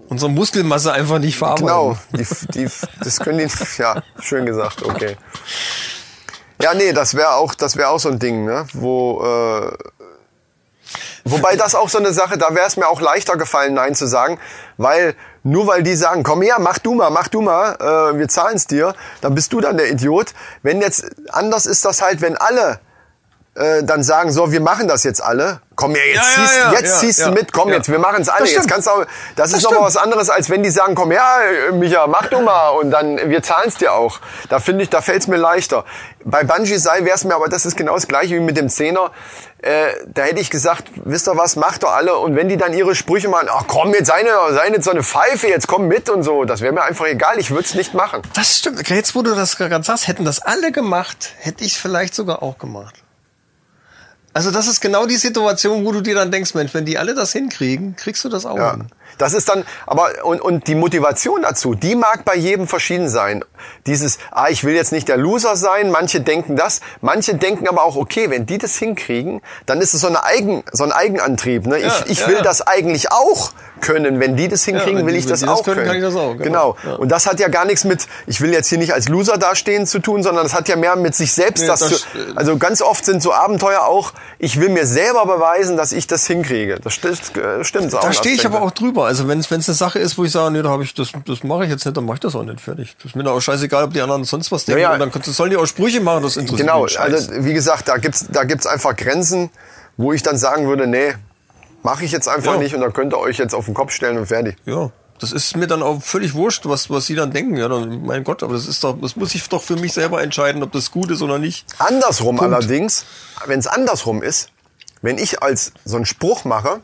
[0.08, 1.66] unsere Muskelmasse einfach nicht verarbeiten.
[1.66, 2.68] Genau, die, die,
[3.02, 3.48] das können die.
[3.78, 5.16] Ja, schön gesagt, okay.
[6.60, 8.66] Ja, nee, das wäre auch, das wäre auch so ein Ding, ne?
[8.74, 9.24] Wo.
[9.24, 9.72] Äh,
[11.24, 14.06] wobei das auch so eine Sache, da wäre es mir auch leichter gefallen, Nein zu
[14.06, 14.38] sagen,
[14.76, 18.28] weil nur weil die sagen, komm her, mach du mal, mach du mal, äh, wir
[18.28, 20.34] zahlen's dir, dann bist du dann der Idiot.
[20.62, 22.80] Wenn jetzt anders ist das halt, wenn alle
[23.54, 25.60] äh, dann sagen, so, wir machen das jetzt alle.
[25.74, 27.28] Komm ja, jetzt Ja, ziehst, ja, jetzt ja, ziehst ja.
[27.28, 28.42] du mit, komm jetzt, wir machen es alle.
[28.42, 29.86] Das Jetzt kannst du auch, das, ist Das noch mal stimmt.
[29.86, 31.38] was anderes, als wenn die sagen, komm ja,
[31.72, 34.20] Micha, mach du mal und dann, wir zahlen's dir auch.
[34.48, 35.84] Da finde ich, da fällt's mir leichter.
[36.24, 39.10] Bei Bungee Seil wär's mir, aber das ist genau das gleiche wie mit dem Zehner.
[39.62, 42.16] Äh, da hätte ich gesagt, wisst ihr was, macht doch alle.
[42.16, 44.90] Und wenn die dann ihre Sprüche machen, ach komm, jetzt sei nicht, sei nicht so
[44.90, 47.74] eine Pfeife, jetzt komm mit und so, das wäre mir einfach egal, ich würde es
[47.74, 48.22] nicht machen.
[48.34, 48.88] Das stimmt.
[48.88, 52.56] Jetzt, wo du das gerade sagst, hätten das alle gemacht, hätte ich vielleicht sogar auch
[52.56, 52.94] gemacht.
[54.32, 57.14] Also das ist genau die Situation, wo du dir dann denkst, Mensch, wenn die alle
[57.14, 58.70] das hinkriegen, kriegst du das auch Ja.
[58.72, 58.86] hin.
[59.18, 63.44] Das ist dann, aber, und, und die Motivation dazu, die mag bei jedem verschieden sein.
[63.86, 67.82] Dieses, ah, ich will jetzt nicht der Loser sein, manche denken das, manche denken aber
[67.84, 71.66] auch, okay, wenn die das hinkriegen, dann ist es so, eine Eigen, so ein Eigenantrieb.
[71.66, 71.78] Ne?
[71.80, 72.42] Ja, ich ich ja, will ja.
[72.42, 74.20] das eigentlich auch können.
[74.20, 75.86] Wenn die das hinkriegen, will die- ich das die das auch können, können.
[75.88, 76.76] kann ich das auch, genau.
[76.82, 76.96] Genau.
[76.98, 79.86] Und das hat ja gar nichts mit, ich will jetzt hier nicht als Loser dastehen
[79.86, 82.58] zu tun, sondern das hat ja mehr mit sich selbst Nee, das, das- zu, also
[82.58, 86.76] ganz oft sind so Abenteuer auch, ich will mir selber beweisen, dass ich das hinkriege.
[86.82, 87.92] Das stimmt, äh, stimmt.
[87.94, 88.99] Da stehe ich aber auch drüber.
[89.06, 91.42] Also wenn es eine Sache ist, wo ich sage, nee, da habe ich das, das
[91.42, 92.96] mache ich jetzt nicht, dann mache ich das auch nicht fertig.
[92.98, 94.82] Das ist mir auch scheißegal, ob die anderen sonst was denken.
[94.82, 95.02] Ja, ja.
[95.02, 98.26] Und dann sollen die auch Sprüche machen, das interessiert Genau, also wie gesagt, da gibt's
[98.30, 99.50] da gibt's einfach Grenzen,
[99.96, 101.14] wo ich dann sagen würde, nee,
[101.82, 102.58] mache ich jetzt einfach Ja.
[102.58, 104.56] nicht und dann könnt ihr euch jetzt auf den Kopf stellen und fertig.
[104.66, 107.56] Ja, das ist mir dann auch völlig wurscht, was, was sie dann denken.
[107.56, 110.22] Ja, dann, mein Gott, aber das ist doch, das muss ich doch für mich selber
[110.22, 111.66] entscheiden, ob das gut ist oder nicht.
[111.78, 113.04] Andersrum allerdings,
[113.46, 114.48] wenn es andersrum ist,
[115.02, 116.80] wenn ich als so einen Spruch mache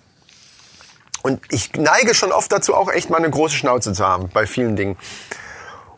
[1.27, 4.47] und ich neige schon oft dazu, auch echt mal eine große Schnauze zu haben bei
[4.47, 4.97] vielen Dingen.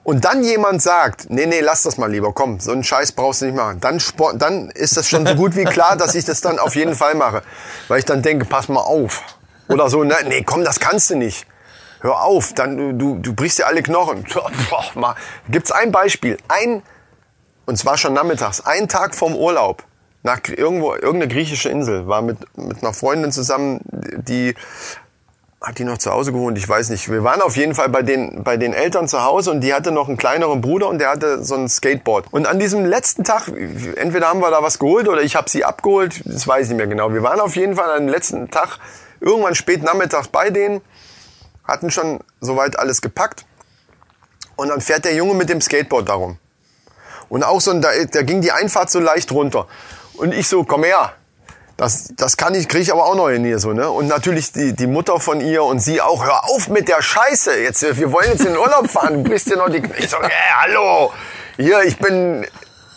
[0.02, 3.42] Und dann jemand sagt, nee, nee, lass das mal lieber, komm, so einen Scheiß brauchst
[3.42, 3.78] du nicht machen.
[3.78, 6.74] Dann, sport, dann ist das schon so gut wie klar, dass ich das dann auf
[6.76, 7.42] jeden Fall mache.
[7.88, 9.22] Weil ich dann denke, pass mal auf.
[9.68, 11.46] Oder so, ne, nee, komm, das kannst du nicht.
[12.00, 14.24] Hör auf, dann, du, du brichst dir alle Knochen.
[14.70, 15.14] Boah, mal.
[15.50, 16.38] Gibt's ein Beispiel.
[16.48, 16.82] Ein,
[17.66, 19.84] und zwar schon nachmittags, ein Tag vorm Urlaub,
[20.22, 24.54] nach irgendwo, irgendeine griechische Insel, war mit, mit einer Freundin zusammen, die,
[25.60, 26.56] hat die noch zu Hause gewohnt?
[26.56, 27.10] Ich weiß nicht.
[27.10, 29.90] Wir waren auf jeden Fall bei den, bei den Eltern zu Hause und die hatte
[29.90, 32.26] noch einen kleineren Bruder und der hatte so ein Skateboard.
[32.30, 35.64] Und an diesem letzten Tag, entweder haben wir da was geholt oder ich habe sie
[35.64, 37.12] abgeholt, das weiß ich nicht mehr genau.
[37.12, 38.78] Wir waren auf jeden Fall an dem letzten Tag
[39.20, 40.80] irgendwann spät nachmittags bei denen,
[41.64, 43.44] hatten schon soweit alles gepackt
[44.54, 46.38] und dann fährt der Junge mit dem Skateboard darum.
[47.28, 49.66] Und auch so, da, da ging die Einfahrt so leicht runter.
[50.14, 51.12] Und ich so, komm her.
[51.78, 53.88] Das, das kann ich, kriege ich aber auch noch in hier so, ne?
[53.88, 57.54] Und natürlich die, die Mutter von ihr und sie auch, hör auf mit der Scheiße.
[57.60, 59.22] Jetzt, äh, wir wollen jetzt in den Urlaub fahren.
[59.22, 59.80] Du bist ja noch die.
[59.96, 61.12] Ich so, hey, hallo.
[61.56, 62.40] Hier, ich bin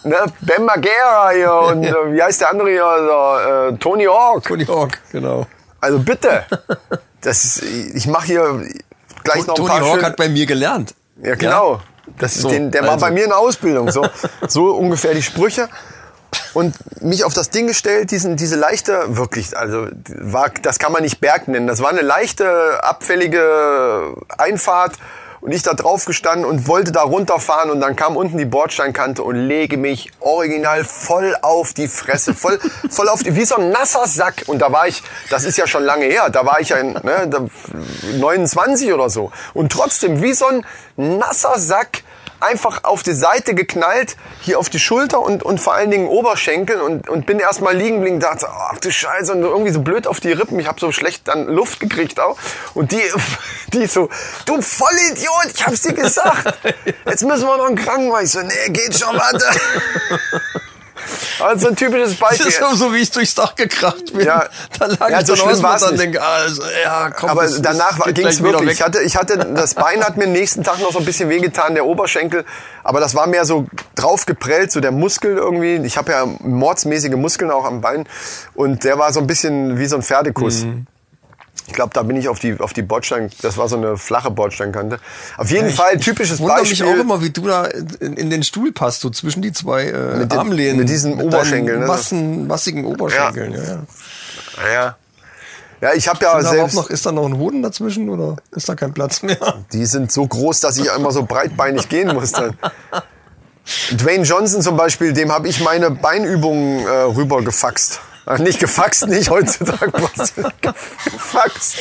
[0.04, 2.84] ne, Ben Margera hier und äh, wie heißt der andere hier?
[2.84, 4.44] Der, äh, Tony Hawk.
[4.46, 5.46] Tony Hawk, genau.
[5.80, 6.46] Also bitte.
[7.22, 8.66] Das ist, ich mache hier
[9.24, 10.96] gleich noch ein Tony paar Hawk schöne- hat bei mir gelernt.
[11.22, 11.82] ja, genau.
[12.18, 13.06] Das ist So, den, der war also.
[13.06, 13.92] bei mir in der Ausbildung.
[13.92, 14.04] So,
[14.48, 15.70] so ungefähr die Sprüche.
[16.54, 19.88] Und mich auf das Ding gestellt, diesen, diese leichte, wirklich, also
[20.20, 21.68] war, das kann man nicht Berg nennen.
[21.68, 24.94] Das war eine leichte, abfällige Einfahrt.
[25.40, 29.24] Und ich da drauf gestanden und wollte da runterfahren und dann kam unten die Bordsteinkante
[29.24, 32.60] und lege mich original voll auf die Fresse, voll,
[32.92, 34.44] voll auf die, wie so ein nasser Sack.
[34.46, 35.02] Und da war ich,
[35.32, 37.48] das ist ja schon lange her, da war ich ja in, ne, da,
[38.20, 39.32] 29 oder so.
[39.56, 40.64] Und trotzdem, wie so ein
[40.96, 42.04] nasser Sack,
[42.42, 46.82] einfach auf die Seite geknallt, hier auf die Schulter und, und vor allen Dingen Oberschenkel
[46.82, 50.20] und, und bin erstmal liegen geblieben, dachte, ach du Scheiße, und irgendwie so blöd auf
[50.20, 50.60] die Rippen.
[50.60, 52.38] Ich habe so schlecht dann Luft gekriegt auch.
[52.74, 53.02] Und die,
[53.74, 54.10] die so,
[54.46, 56.58] du Vollidiot, ich hab's dir gesagt.
[57.06, 58.26] Jetzt müssen wir noch einen Krankenwagen.
[58.26, 59.46] Ich so, nee, geht schon, warte.
[61.40, 62.48] Also ein typisches Das Beispiel.
[62.48, 64.26] ist so, so wie ich durchs Dach gekracht bin.
[64.26, 64.46] Ja.
[64.80, 67.78] Da lag Ja, ich so dann aus und denke, also, ja, komm, Aber das- das
[67.78, 68.72] danach ging es wirklich.
[68.72, 71.30] Ich hatte, ich hatte, das Bein hat mir am nächsten Tag noch so ein bisschen
[71.30, 72.46] wehgetan, der Oberschenkel.
[72.84, 75.76] Aber das war mehr so draufgeprellt, so der Muskel irgendwie.
[75.86, 78.08] Ich habe ja mordsmäßige Muskeln auch am Bein.
[78.54, 80.64] Und der war so ein bisschen wie so ein Pferdekuss.
[80.64, 80.88] Mhm.
[81.68, 84.30] Ich glaube, da bin ich auf die, auf die Bordstein, das war so eine flache
[84.32, 85.00] Bordsteinkante.
[85.38, 86.86] Auf jeden Fall typisches Ich Beispiel.
[86.86, 89.86] mich auch immer, wie du da in, in den Stuhl passt, so zwischen die zwei
[89.86, 90.78] äh, Mit den- Armlehnen.
[90.78, 91.86] mit diesen deinen Oberschenkeln, ne?
[91.88, 93.60] Massen, massigen Oberschenkeln, ja.
[93.64, 94.72] ja.
[94.74, 94.96] ja.
[95.82, 98.10] ja, ich habe ja Ist, da überhaupt selbst, noch, ist da noch ein Hoden dazwischen
[98.10, 99.38] oder ist da kein Platz mehr?
[99.72, 102.58] die sind so groß, dass ich immer so breitbeinig gehen muss dann.
[103.92, 107.94] Dwayne Johnson zum Beispiel, dem habe ich meine Beinübungen äh, rüber gefaxt.
[107.96, 109.92] Äh, Nicht gefaxt, nicht heutzutage.
[109.94, 110.34] was?
[110.62, 111.76] gefaxt.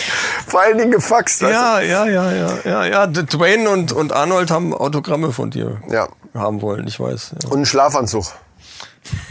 [0.47, 1.43] Vor allen Dingen gefaxt.
[1.43, 3.07] Ja, ja, ja, ja, ja, ja.
[3.07, 6.09] Dwayne und, und Arnold haben Autogramme von dir Ja.
[6.35, 7.33] haben wollen, ich weiß.
[7.43, 7.49] Ja.
[7.49, 8.25] Und einen Schlafanzug.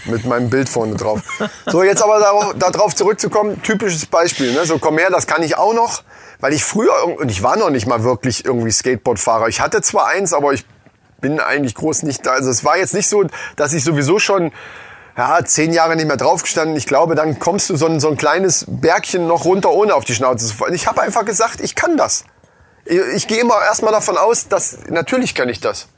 [0.06, 1.22] Mit meinem Bild vorne drauf.
[1.68, 4.52] So, jetzt aber darauf, darauf zurückzukommen, typisches Beispiel.
[4.52, 4.66] Ne?
[4.66, 6.02] So, komm her, das kann ich auch noch.
[6.40, 9.48] Weil ich früher, und ich war noch nicht mal wirklich irgendwie Skateboardfahrer.
[9.48, 10.66] Ich hatte zwar eins, aber ich
[11.22, 12.32] bin eigentlich groß nicht da.
[12.32, 14.52] Also es war jetzt nicht so, dass ich sowieso schon
[15.20, 16.78] ja, zehn Jahre nicht mehr draufgestanden.
[16.78, 20.06] Ich glaube, dann kommst du so ein, so ein kleines Bergchen noch runter, ohne auf
[20.06, 20.74] die Schnauze zu fallen.
[20.74, 22.24] Ich habe einfach gesagt, ich kann das.
[22.86, 25.90] Ich, ich gehe immer erstmal davon aus, dass natürlich kann ich das.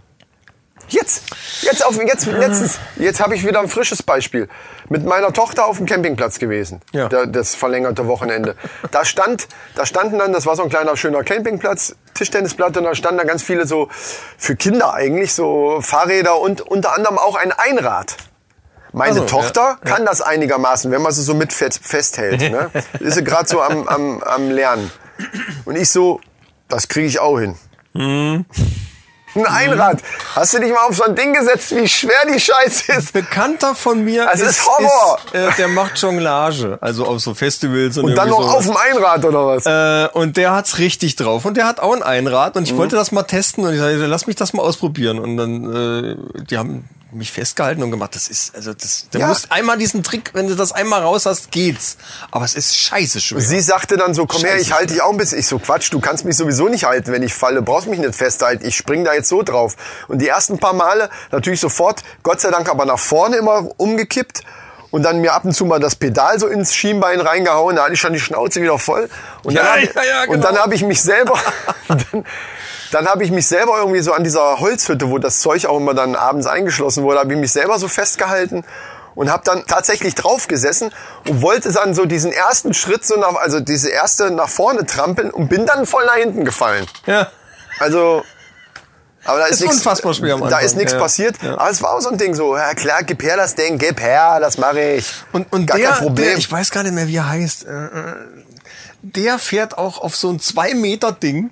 [0.88, 1.24] Jetzt,
[1.62, 4.50] jetzt auf, jetzt letztens, jetzt habe ich wieder ein frisches Beispiel.
[4.90, 6.82] Mit meiner Tochter auf dem Campingplatz gewesen.
[6.92, 7.08] Ja.
[7.08, 8.56] Der, das verlängerte Wochenende.
[8.90, 12.96] Da stand, da standen dann, das war so ein kleiner schöner Campingplatz, Tischtennisplatte, und da
[12.96, 13.88] standen da ganz viele so,
[14.40, 18.18] für Kinder eigentlich, so Fahrräder und unter anderem auch ein Einrad.
[18.94, 22.42] Meine Also, Tochter kann das einigermaßen, wenn man sie so mit fest, festhält.
[22.42, 22.70] Ne?
[23.00, 24.92] Ist sie gerade so am, am, am Lernen.
[25.66, 26.20] Und ich so,
[26.68, 27.56] das kriege ich auch hin.
[29.34, 30.02] Ein Einrad.
[30.36, 33.14] Hast du dich mal auf so ein Ding gesetzt, wie schwer die Scheiße ist?
[33.14, 35.20] Bekannter von mir Das ist Horror.
[35.28, 38.66] ist, äh, der macht Jonglage, also auf so Festivals und, Und dann noch auf sowas.
[38.66, 39.66] dem Einrad oder was?
[39.66, 41.46] Äh, und der hat's richtig drauf.
[41.46, 42.58] Und der hat auch ein Einrad.
[42.58, 43.64] Und ich wollte das mal testen.
[43.66, 45.18] Und ich sagte, lass mich das mal ausprobieren.
[45.20, 45.74] Und dann,
[46.36, 49.28] äh, die haben mich festgehalten und gemacht, das ist, also das, du Ja.
[49.28, 51.98] musst einmal diesen Trick, wenn du das einmal raus hast, geht's.
[52.32, 53.42] Aber es ist scheiße schwer.
[53.42, 54.62] Sie sagte dann so, komm her, Scheiße.
[54.62, 55.40] ich halte dich auch ein bisschen.
[55.40, 57.62] Ich so, Quatsch, du kannst mich sowieso nicht halten, wenn ich falle.
[57.62, 58.66] Brauchst mich nicht festhalten.
[58.66, 59.76] Ich spring da jetzt so drauf.
[60.08, 64.42] Und die ersten paar Male natürlich sofort, Gott sei Dank aber nach vorne immer umgekippt.
[64.92, 67.78] Und dann mir ab und zu mal das Pedal so ins Schienbein reingehauen.
[67.78, 69.10] Da hatte ich schon die Schnauze wieder voll.
[69.44, 70.48] Und dann Ja, ich- ja, ja, und genau.
[70.48, 71.40] dann habe ich mich selber...
[71.88, 72.26] dann,
[72.92, 75.94] dann habe ich mich selber irgendwie so an dieser Holzhütte, wo das Zeug auch immer
[75.94, 78.64] dann abends eingeschlossen wurde, habe ich mich selber so festgehalten
[79.16, 80.92] und habe dann tatsächlich drauf gesessen
[81.28, 85.32] und wollte dann so diesen ersten Schritt so nach, also diese erste nach vorne trampeln
[85.32, 86.86] und bin dann voll nach hinten gefallen.
[87.06, 87.28] ja.
[87.80, 88.24] Also,
[89.24, 91.00] aber da ist, Ist nichts, unfassbar schwer da ist nichts ja.
[91.00, 91.36] passiert.
[91.42, 91.58] Ja.
[91.58, 94.00] Aber es war auch so ein Ding so, ja klar, gib her das Ding, gib
[94.00, 95.12] her, das mache ich.
[95.32, 96.28] Und, und Gar der, kein Problem.
[96.28, 98.16] der, ich weiß gar nicht mehr, wie er heißt, äh, äh,
[99.02, 101.50] der fährt auch auf so ein zwei Meter Ding.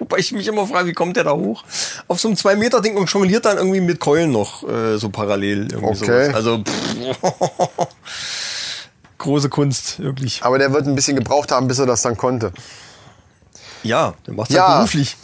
[0.00, 1.62] Wobei ich mich immer frage, wie kommt der da hoch?
[2.08, 5.10] Auf so einem zwei Meter Ding und jongliert dann irgendwie mit Keulen noch äh, so
[5.10, 5.68] parallel.
[5.70, 6.24] Irgendwie Okay.
[6.24, 6.34] Sowas.
[6.34, 7.86] Also pff,
[9.18, 10.40] große Kunst, wirklich.
[10.42, 12.52] aber der wird ein bisschen gebraucht haben, bis er das dann konnte.
[13.82, 14.56] Ja, der macht Ja.
[14.68, 15.16] ja beruflich.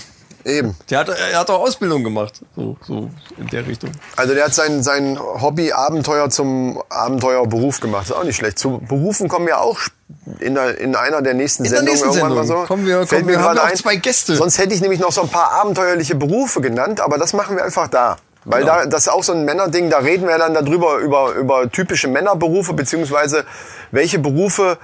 [0.45, 0.77] Eben.
[0.91, 3.91] Der hat, er hat auch Ausbildung gemacht, so, so in der Richtung.
[4.15, 8.05] Also der hat sein, sein Hobby Abenteuer zum Abenteuerberuf gemacht.
[8.07, 8.57] Ist auch nicht schlecht.
[8.59, 9.79] Zu Berufen kommen wir auch
[10.41, 12.59] in, der, in einer der nächsten In der Sendungen nächsten irgendwann Sendung.
[12.59, 12.69] mal so.
[12.69, 14.37] Kommen wir- Fällt kommen mir wir- haben auch zwei Gäste.
[14.37, 17.65] Sonst hätte ich nämlich noch so ein paar abenteuerliche Berufe genannt, aber das machen wir
[17.65, 18.17] einfach da.
[18.45, 18.75] Weil Genau.
[18.77, 22.07] da, das ist auch so ein Männerding, da reden wir dann darüber, über, über typische
[22.07, 23.45] Männerberufe, beziehungsweise
[23.91, 24.79] welche Berufe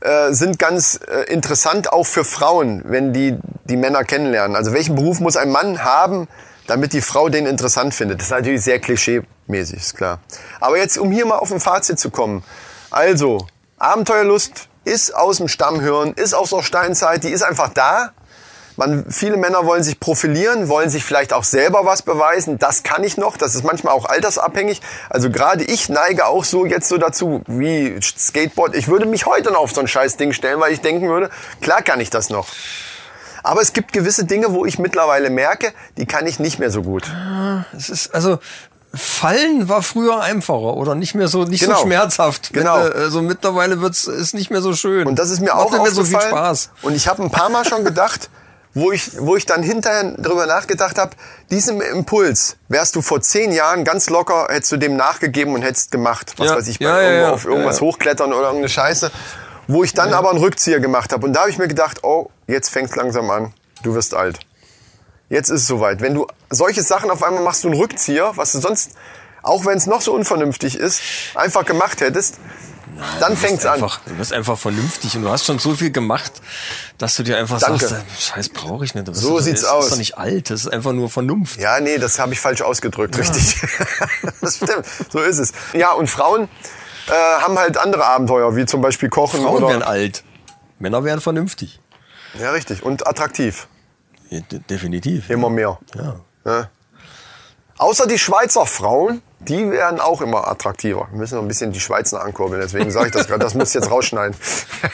[0.00, 4.56] äh, sind ganz äh, interessant auch für Frauen, wenn die die Männer kennenlernen.
[4.56, 6.28] Also welchen Beruf muss ein Mann haben,
[6.66, 8.20] damit die Frau den interessant findet?
[8.20, 10.20] Das ist natürlich sehr klischee-mäßig, ist klar.
[10.60, 12.44] Aber jetzt, um hier mal auf ein Fazit zu kommen.
[12.90, 13.46] Also,
[13.78, 18.12] Abenteuerlust ist aus dem Stammhirn, ist aus der Steinzeit, die ist einfach da.
[18.76, 22.58] Man, viele Männer wollen sich profilieren, wollen sich vielleicht auch selber was beweisen.
[22.58, 23.36] Das kann ich noch.
[23.36, 24.80] Das ist manchmal auch altersabhängig.
[25.10, 28.76] Also gerade ich neige auch so jetzt so dazu wie Skateboard.
[28.76, 31.28] Ich würde mich heute noch auf so ein scheiß Ding stellen, weil ich denken würde,
[31.60, 32.46] klar kann ich das noch.
[33.42, 36.82] Aber es gibt gewisse Dinge, wo ich mittlerweile merke, die kann ich nicht mehr so
[36.82, 37.10] gut.
[37.76, 38.38] Es ist, also,
[38.94, 41.76] Fallen war früher einfacher oder nicht mehr so, nicht Genau.
[41.76, 42.52] so schmerzhaft.
[42.52, 42.78] Genau.
[42.88, 45.06] du, Also mittlerweile wird's, ist nicht mehr so schön.
[45.06, 46.70] Und das ist mir Macht auch nicht mehr so viel Spaß.
[46.82, 48.30] Und ich habe ein paar Mal schon gedacht,
[48.74, 51.10] wo ich, wo ich dann hinterher drüber nachgedacht habe,
[51.50, 55.90] diesem Impuls wärst du vor zehn Jahren ganz locker, hättest du dem nachgegeben und hättest
[55.90, 56.56] gemacht, was Ja.
[56.56, 57.32] weiß ich, bei Ja, irgendwo ja.
[57.32, 59.10] auf irgendwas hochklettern oder irgendeine Scheiße.
[59.66, 61.26] Wo ich dann aber einen Rückzieher gemacht habe.
[61.26, 63.52] Und da habe ich mir gedacht, oh, jetzt fängt's langsam an.
[63.82, 64.38] Du wirst alt.
[65.28, 66.00] Jetzt ist es soweit.
[66.00, 68.92] Wenn du solche Sachen auf einmal machst, du einen Rückzieher, was du sonst,
[69.42, 71.00] auch wenn es noch so unvernünftig ist,
[71.34, 72.38] einfach gemacht hättest,
[73.20, 73.74] dann fängt's an.
[73.74, 76.32] Einfach, du bist einfach vernünftig und du hast schon so viel gemacht,
[76.96, 77.86] dass du dir einfach Danke.
[77.86, 79.06] sagst, äh, Scheiß brauche ich nicht.
[79.14, 79.84] So doch- sieht's aus.
[79.84, 81.60] ist doch nicht alt, das ist einfach nur Vernunft.
[81.60, 83.60] Ja, nee, das habe ich falsch ausgedrückt, richtig.
[84.40, 85.52] das stimmt, so ist es.
[85.74, 86.48] Ja, und Frauen
[87.08, 89.68] äh, haben halt andere Abenteuer, wie zum Beispiel Kochen Frauen oder...
[89.68, 90.24] werden alt.
[90.78, 91.80] Männer wären vernünftig.
[92.40, 92.82] Ja, richtig.
[92.82, 93.68] Und attraktiv.
[94.30, 95.30] Ja, de- definitiv.
[95.30, 95.78] Immer mehr.
[95.94, 96.16] Ja.
[96.44, 96.68] Ne?
[97.78, 101.06] Außer die Schweizer Frauen, die werden auch immer attraktiver.
[101.12, 103.38] Wir müssen noch ein bisschen die Schweizer ankurbeln, deswegen sage ich das gerade.
[103.44, 104.36] Das muss ich jetzt rausschneiden.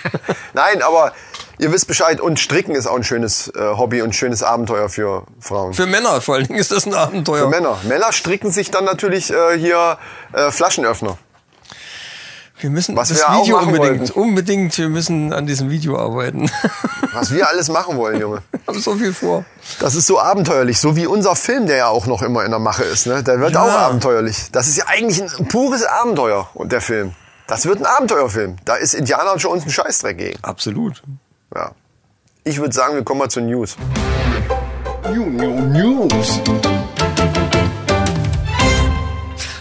[0.52, 1.12] Nein, aber
[1.58, 2.20] ihr wisst Bescheid.
[2.20, 5.72] Und Stricken ist auch ein schönes äh, Hobby und ein schönes Abenteuer für Frauen.
[5.72, 7.44] Für Männer vor allen Dingen ist das ein Abenteuer.
[7.44, 7.78] Für Männer.
[7.84, 9.96] Männer stricken sich dann natürlich äh, hier
[10.34, 11.16] äh, Flaschenöffner.
[12.56, 14.12] Wir müssen Was das wir auch Video machen unbedingt, wollten.
[14.20, 16.48] unbedingt, wir müssen an diesem Video arbeiten.
[17.12, 18.42] Was wir alles machen wollen, Junge.
[18.66, 19.44] haben so viel vor.
[19.80, 22.60] Das ist so abenteuerlich, so wie unser Film, der ja auch noch immer in der
[22.60, 23.06] Mache ist.
[23.06, 23.22] Ne?
[23.24, 23.62] Der wird Ja.
[23.62, 24.50] auch abenteuerlich.
[24.52, 27.12] Das ist ja eigentlich ein pures Abenteuer, und der Film.
[27.48, 28.56] Das wird ein Abenteuerfilm.
[28.64, 30.38] Da ist Indiana Jones ein Scheißdreck gegen.
[30.42, 31.02] Absolut.
[31.54, 31.72] Ja.
[32.44, 33.76] Ich würde sagen, wir kommen mal zu News.
[35.12, 36.40] News.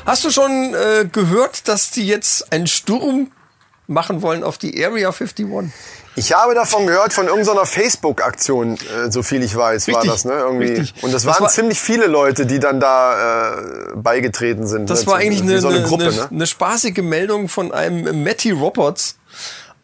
[0.06, 3.32] Hast du schon äh, gehört, dass die jetzt einen Sturm
[3.88, 5.48] machen wollen auf die Area 51?
[6.16, 10.26] Ich habe davon gehört, von irgendeiner Facebook-Aktion, äh, so viel ich weiß, war Richtig, das,
[10.26, 10.34] ne?
[10.34, 10.74] Irgendwie.
[10.74, 11.04] richtig.
[11.04, 14.90] Und das Das waren war- ziemlich viele Leute, die dann da äh, beigetreten sind.
[14.90, 15.08] Das ne?
[15.12, 16.28] war eigentlich eine, so eine, Gruppe, eine, ne?
[16.30, 19.16] eine spaßige Meldung von einem Matty Roberts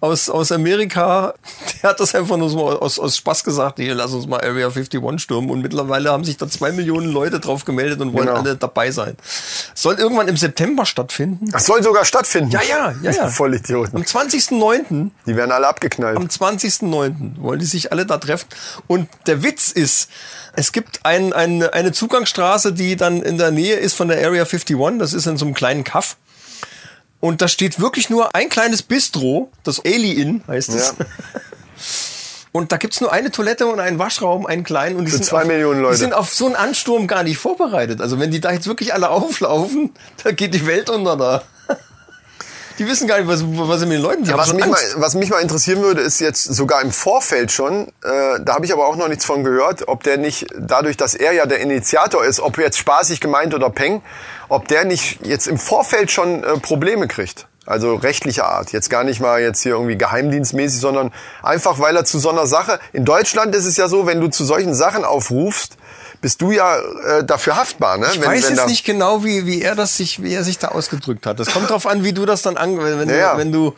[0.02, 1.34] aus, aus Amerika.
[1.82, 4.68] Der hat das einfach nur so aus, aus Spaß gesagt, hier, lass uns mal Area
[4.68, 5.50] 51 stürmen.
[5.50, 8.39] Und mittlerweile haben sich da zwei Millionen Leute drauf gemeldet und wollen Genau.
[8.39, 9.16] alle dabei sein.
[9.74, 11.50] Soll irgendwann im September stattfinden.
[11.52, 12.52] Das soll sogar stattfinden.
[12.52, 13.28] Ja, ja, ja, ja.
[13.30, 13.95] Vollidioten.
[13.97, 15.10] Am 20.09.
[15.26, 16.18] Die werden alle abgeknallt.
[16.18, 17.41] Am 20.09.
[17.41, 18.47] wollen die sich alle da treffen.
[18.88, 20.10] Und der Witz ist,
[20.54, 24.43] es gibt ein, ein, eine Zugangsstraße, die dann in der Nähe ist von der Area
[24.43, 24.78] 51.
[24.97, 26.18] Das ist in so einem kleinen Kaff.
[27.20, 30.95] Und da steht wirklich nur ein kleines Bistro, das Ali Inn heißt es.
[30.97, 31.05] Ja.
[32.51, 34.97] Und da gibt's nur eine Toilette und einen Waschraum, einen kleinen.
[34.97, 35.95] Und die Für sind zwei auf, Millionen Leute.
[35.95, 38.01] Die sind auf so einen Ansturm gar nicht vorbereitet.
[38.01, 39.91] Also wenn die da jetzt wirklich alle auflaufen,
[40.24, 41.43] da geht die Welt unter da.
[42.80, 45.14] Die wissen gar nicht, was, was sie mit den Leuten haben Was mich, mal, was
[45.14, 48.88] mich mal interessieren würde, ist jetzt sogar im Vorfeld schon, äh, da habe ich aber
[48.88, 52.40] auch noch nichts von gehört, ob der nicht, dadurch, dass er ja der Initiator ist,
[52.40, 54.02] ob jetzt spaßig gemeint oder Peng,
[54.48, 57.48] ob der nicht jetzt im Vorfeld schon äh, Probleme kriegt.
[57.66, 58.72] Also rechtlicher Art.
[58.72, 61.12] Jetzt gar nicht mal jetzt hier irgendwie geheimdienstmäßig, sondern
[61.44, 64.30] einfach, weil er zu so einer Sache, in Deutschland ist es ja so, wenn du
[64.30, 65.78] zu solchen Sachen aufrufst,
[66.22, 67.97] bist du ja äh, dafür haftbar.
[67.97, 68.07] Ne?
[68.13, 71.26] Ich weiß jetzt nicht genau, wie, wie er das sich, wie er sich da ausgedrückt
[71.26, 71.39] hat.
[71.39, 73.76] Das kommt drauf an, wie du das dann ange wenn, Ja, du, wenn du,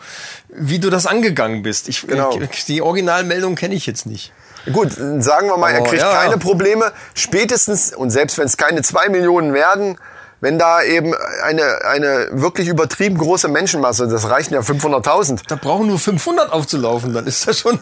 [0.50, 1.88] wie du das angegangen bist.
[1.88, 2.38] Ich, Genau.
[2.40, 4.32] ich, die Originalmeldung kenne ich jetzt nicht.
[4.72, 6.14] Gut, sagen wir mal, er kriegt ja.
[6.14, 6.92] keine Probleme.
[7.16, 9.98] Spätestens, und selbst wenn es keine zwei Millionen werden,
[10.40, 11.14] wenn da eben
[11.44, 15.42] eine, eine wirklich übertrieben große Menschenmasse, das reichen ja 500.000.
[15.48, 17.80] Da brauchen nur 500 aufzulaufen, dann ist das schon.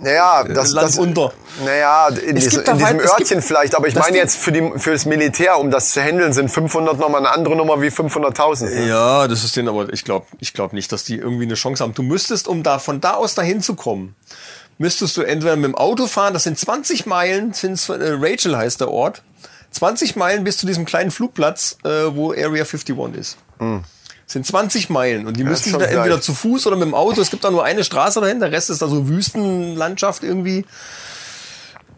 [0.00, 1.32] Naja, das, Land das unter.
[1.64, 4.04] Naja, in, Es diesem, gibt da in diesem es Örtchen gibt- vielleicht, aber ich das
[4.04, 7.30] meine jetzt für, die, für das Militär, um das zu handeln, sind 500 nochmal eine
[7.34, 8.86] andere Nummer wie 500.000.
[8.86, 11.82] Ja, das ist den, aber ich glaube ich glaub nicht, dass die irgendwie eine Chance
[11.82, 11.94] haben.
[11.94, 14.14] Du müsstest, um da von da aus dahin zu kommen,
[14.78, 18.80] müsstest du entweder mit dem Auto fahren, das sind 20 Meilen, sind's, äh, Rachel heißt
[18.80, 19.22] der Ort,
[19.70, 23.36] 20 Meilen bis zu diesem kleinen Flugplatz, äh, wo Area 51 ist.
[24.28, 26.20] Sind 20 Meilen und die schon da entweder gleich.
[26.22, 27.20] zu Fuß oder mit dem Auto.
[27.20, 30.64] Es gibt da nur eine Straße dahin, der Rest ist da so Wüstenlandschaft irgendwie.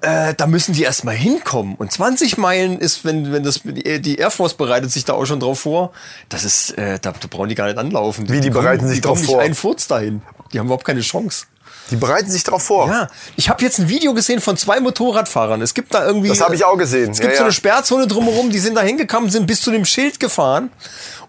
[0.00, 1.74] Äh, da müssen die erstmal hinkommen.
[1.74, 5.24] Und 20 Meilen ist, wenn, wenn das, die die Air Force bereitet sich da auch
[5.26, 5.90] schon drauf vor.
[6.28, 8.28] Das ist, äh, da, da brauchen die gar nicht anlaufen.
[8.28, 9.36] Wie, die kommen- bereiten sich die drauf vor?
[9.38, 10.22] nicht einen Furz dahin.
[10.52, 11.46] Die haben überhaupt keine Chance.
[11.90, 12.86] Die bereiten sich darauf vor.
[12.88, 15.62] Ja, ich habe jetzt ein Video gesehen von zwei Motorradfahrern.
[15.62, 16.28] Es gibt da irgendwie.
[16.28, 17.10] Das habe ich auch gesehen.
[17.12, 17.52] Es gibt Ja, so eine.
[17.52, 18.50] Sperrzone drumherum.
[18.50, 20.70] Die sind da hingekommen, sind bis zu dem Schild gefahren.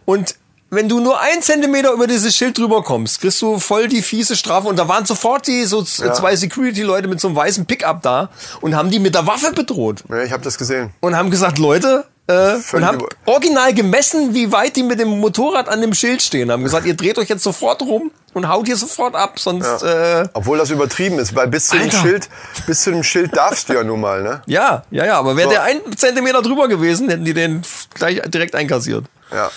[0.06, 0.36] Und
[0.72, 4.36] wenn du nur ein Zentimeter über dieses Schild drüber kommst, kriegst du voll die fiese
[4.36, 4.68] Strafe.
[4.68, 6.14] Und da waren sofort die so Ja.
[6.14, 8.30] zwei Security-Leute mit so einem weißen Pickup da
[8.62, 10.92] und haben die mit der Waffe bedroht Ja, ich habe das gesehen.
[11.00, 15.68] und haben gesagt, Leute, äh, und haben original gemessen, wie weit die mit dem Motorrad
[15.68, 16.52] an dem Schild stehen.
[16.52, 20.22] Haben gesagt, ihr dreht euch jetzt sofort rum und haut hier sofort ab, sonst Ja.
[20.22, 21.98] äh, Obwohl das übertrieben ist, weil bis zu dem Alter.
[21.98, 22.30] Schild,
[22.68, 24.44] bis zu dem Schild darfst du ja nun mal, ne?
[24.46, 25.54] Ja, ja, ja, aber wäre So.
[25.54, 27.64] der ein Zentimeter drüber gewesen, hätten die den
[27.96, 29.06] gleich direkt einkassiert.
[29.34, 29.50] Ja.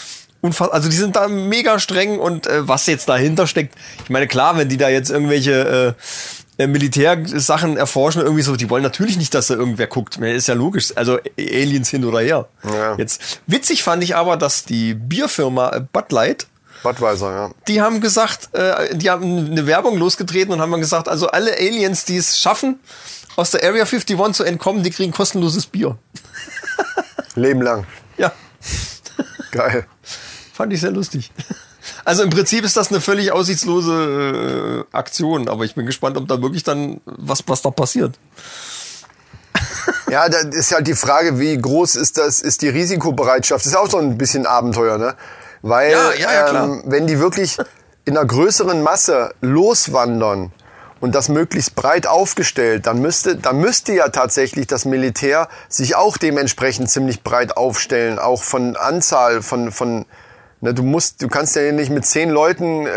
[0.42, 4.26] Unfass also die sind da mega streng und äh, was jetzt dahinter steckt, ich meine
[4.26, 5.96] klar, wenn die da jetzt irgendwelche
[6.58, 10.16] äh, äh, Militärsachen erforschen, irgendwie so, die wollen natürlich nicht, dass da irgendwer guckt.
[10.16, 12.48] Ist ja logisch, also Aliens hin oder her.
[12.64, 12.96] Ja.
[12.96, 16.46] Jetzt witzig fand ich aber, dass die Bierfirma äh, Bud Light
[16.82, 17.50] Budweiser, ja.
[17.68, 22.04] die haben gesagt, äh, die haben eine Werbung losgetreten und haben gesagt, also alle Aliens,
[22.04, 22.80] die es schaffen,
[23.36, 25.96] aus der Area 51 zu entkommen, die kriegen kostenloses Bier.
[27.36, 27.86] Leben lang.
[28.18, 28.32] Ja,
[29.52, 29.86] Geil.
[30.52, 31.30] Fand ich sehr lustig.
[32.04, 36.28] Also im Prinzip ist das eine völlig aussichtslose äh, Aktion, aber ich bin gespannt, ob
[36.28, 38.20] da wirklich dann was, was da passiert.
[40.08, 43.64] Ja, da ist halt die Frage, wie groß ist das, ist die Risikobereitschaft?
[43.64, 45.16] Das ist auch so ein bisschen Abenteuer, ne?
[45.62, 47.58] Weil, Ja, ja, ja, ähm, wenn die wirklich
[48.04, 50.52] in einer größeren Masse loswandern
[51.00, 56.16] und das möglichst breit aufgestellt, dann müsste, dann müsste ja tatsächlich das Militär sich auch
[56.16, 60.04] dementsprechend ziemlich breit aufstellen, auch von Anzahl, von, von,
[60.62, 62.90] ne, du musst, du kannst ja nicht mit zehn Leuten äh,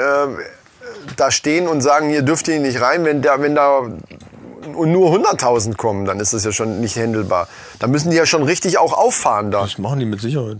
[1.18, 3.82] da stehen und sagen, hier dürft ihr nicht rein, wenn da, wenn da
[4.68, 7.48] nur 100.000 kommen, dann ist das ja schon nicht händelbar.
[7.80, 9.62] Da müssen die ja schon richtig auch auffahren da.
[9.62, 10.58] Das machen die mit Sicherheit.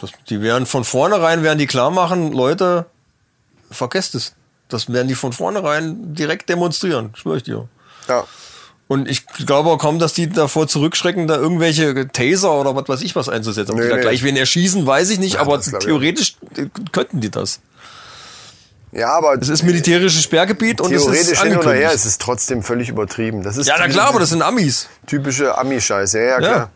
[0.00, 2.86] Das, die werden von vornherein, werden die klar machen, Leute,
[3.70, 4.34] vergesst es.
[4.68, 7.68] Das werden die von vornherein direkt demonstrieren, schwöre ich dir.
[8.08, 8.24] Ja.
[8.92, 13.00] Und ich glaube auch kaum, dass die davor zurückschrecken, da irgendwelche Taser oder was weiß
[13.00, 13.72] ich was einzusetzen.
[13.72, 14.02] Ob Nee, die da nee.
[14.02, 17.60] gleich wen erschießen, weiß ich nicht, Ja, aber theoretisch äh, könnten die das.
[18.92, 22.18] Ja, aber Es ist militärisches Sperrgebiet und es theoretisch ist hin oder her ist es
[22.18, 23.42] trotzdem völlig übertrieben.
[23.42, 24.88] Das ist ja, na klar, aber das sind Amis.
[25.06, 26.18] typische Ami-Scheiße.
[26.18, 26.38] Ja, ja, Ja.
[26.38, 26.70] klar.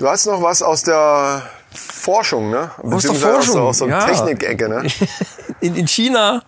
[0.00, 1.42] Du hast noch was aus der
[1.72, 2.72] Forschung, ne?
[2.82, 4.06] Aus der Forschung, Aus der, aus ja.
[4.06, 4.86] Technikecke, ne?
[5.60, 6.42] In, in China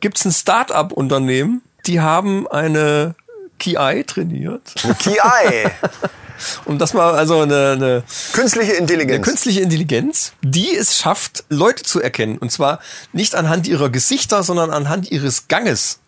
[0.00, 3.16] gibt's ein Start-up-Unternehmen, die haben eine
[3.58, 4.74] KI trainiert.
[4.98, 5.68] KI,
[6.64, 8.02] Und das war also eine, eine
[8.32, 9.24] künstliche Eine Intelligenz.
[9.24, 12.38] künstliche Intelligenz, die es schafft, Leute zu erkennen.
[12.38, 12.78] Und zwar
[13.12, 15.98] nicht anhand ihrer Gesichter, sondern anhand ihres Ganges.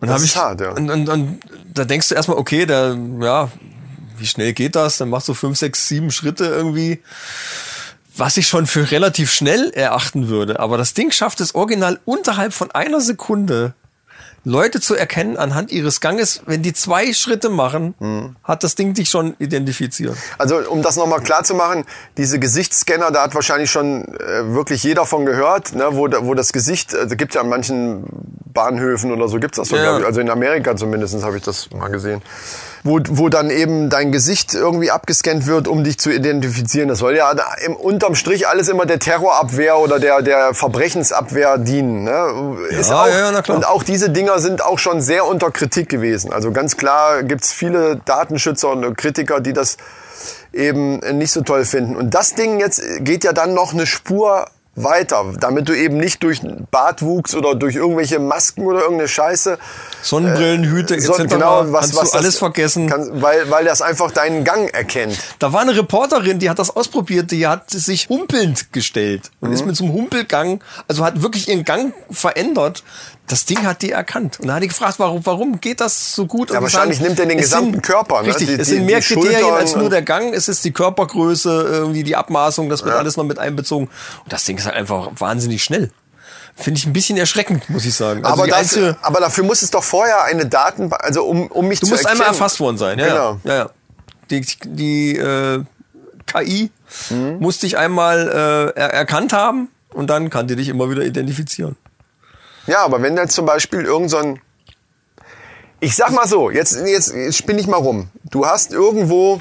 [0.00, 0.70] Und Das ist ich, hart, ja.
[0.70, 1.40] Und, und, und
[1.72, 3.50] da denkst du erstmal, okay, der, ja,
[4.18, 4.98] wie schnell geht das?
[4.98, 7.02] Dann machst du fünf, sechs, sieben Schritte irgendwie.
[8.16, 10.58] Was ich schon für relativ schnell erachten würde.
[10.58, 13.74] Aber das Ding schafft es original unterhalb von einer Sekunde,
[14.48, 16.40] Leute zu erkennen anhand ihres Ganges.
[16.46, 18.36] Wenn die zwei Schritte machen, Mhm.
[18.44, 20.16] hat das Ding dich schon identifiziert.
[20.38, 21.84] Also um das nochmal klar zu machen,
[22.16, 26.52] diese Gesichtsscanner, da hat wahrscheinlich schon äh, wirklich jeder von gehört, ne, wo, wo das
[26.52, 28.04] Gesicht, also gibt ja an manchen
[28.54, 29.96] Bahnhöfen oder so, gibt's das so, Ja.
[29.96, 32.22] also in Amerika zumindest habe ich das mal gesehen.
[32.86, 36.88] Wo, wo dann eben dein Gesicht irgendwie abgescannt wird, um dich zu identifizieren.
[36.88, 37.34] Das soll ja
[37.64, 42.04] im, unterm Strich alles immer der Terrorabwehr oder der, der Verbrechensabwehr dienen.
[42.04, 42.56] Ne?
[42.70, 43.56] Ist Ja, auch, ja, na klar.
[43.56, 46.32] Und auch diese Dinger sind auch schon sehr unter Kritik gewesen.
[46.32, 49.76] Also ganz klar gibt's viele Datenschützer und Kritiker, die das
[50.52, 51.96] eben nicht so toll finden.
[51.96, 54.46] Und das Ding jetzt geht ja dann noch eine Spur
[54.76, 56.40] weiter, damit du eben nicht durch
[56.70, 59.58] Bartwuchs oder durch irgendwelche Masken oder irgendeine Scheiße
[60.02, 61.24] Sonnenbrillen, Hüte etc.
[61.28, 62.88] genau, was, kannst was du alles das vergessen.
[62.88, 65.18] Kann, weil, weil das einfach deinen Gang erkennt.
[65.38, 69.54] Da war eine Reporterin, die hat das ausprobiert, die hat sich humpelnd gestellt und Mhm.
[69.54, 72.84] ist mit so einem Humpelgang, also hat wirklich ihren Gang verändert.
[73.28, 74.38] Das Ding hat die erkannt.
[74.38, 76.50] Und da hat die gefragt, warum, warum geht das so gut?
[76.50, 78.28] Ja, Und wahrscheinlich nimmt er den es gesamten Körper, ne?
[78.28, 80.32] Richtig, Die- es die- sind mehr Kriterien als nur der Gang.
[80.32, 82.98] Es ist die Körpergröße, irgendwie die Abmaßung, das wird Ja.
[83.00, 83.88] alles noch mit einbezogen.
[84.22, 85.90] Und das Ding ist halt einfach wahnsinnig schnell.
[86.54, 88.24] Finde ich ein bisschen erschreckend, muss ich sagen.
[88.24, 91.80] Also aber, das, aber dafür muss es doch vorher eine Datenbank, also um, um mich
[91.80, 92.22] Du zu musst erkennen.
[92.22, 93.08] einmal erfasst worden sein, ja.
[93.08, 93.40] Genau.
[93.44, 93.70] Ja, ja.
[94.30, 95.62] Die, die äh,
[96.26, 96.70] KI
[97.10, 97.38] Mhm.
[97.40, 101.76] muss dich einmal äh, er erkannt haben und dann kann die dich immer wieder identifizieren.
[102.66, 104.40] Ja, aber wenn jetzt zum Beispiel irgend so ein,
[105.80, 108.08] ich sag mal so, jetzt, jetzt, jetzt spinne ich mal rum.
[108.24, 109.40] Du hast irgendwo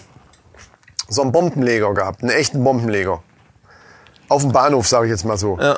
[1.08, 3.22] so einen Bombenleger gehabt, einen echten Bombenleger.
[4.28, 5.58] Auf dem Bahnhof, sage ich jetzt mal so.
[5.60, 5.78] Ja.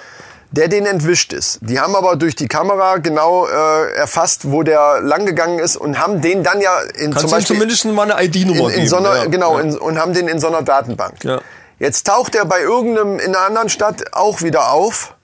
[0.52, 1.60] Der den entwischt ist.
[1.62, 6.22] Die haben aber durch die Kamera genau äh, erfasst, wo der langgegangen ist und haben
[6.22, 8.82] den dann ja in Kannst zum Beispiel zumindest mal eine ID-Nummer in, geben.
[8.84, 9.26] in so einer, ja.
[9.26, 9.64] genau, Ja.
[9.64, 11.22] in, und haben den in so einer Datenbank.
[11.26, 11.42] Ja.
[11.80, 15.16] Jetzt taucht er bei irgendeinem in einer anderen Stadt auch wieder auf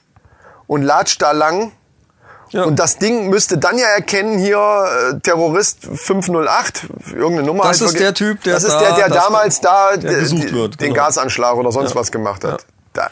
[0.68, 1.72] und latscht da lang.
[2.54, 2.64] Ja.
[2.64, 4.58] Und das Ding müsste dann ja erkennen, hier
[5.16, 7.64] äh, Terrorist 508, irgendeine Nummer.
[7.64, 10.12] Das halt ist der Typ, der Das ist da- der, der das- damals da der
[10.32, 11.06] wird, den genau.
[11.06, 11.96] Gasanschlag oder sonst Ja.
[11.96, 12.66] was gemacht hat.
[12.94, 13.10] Da,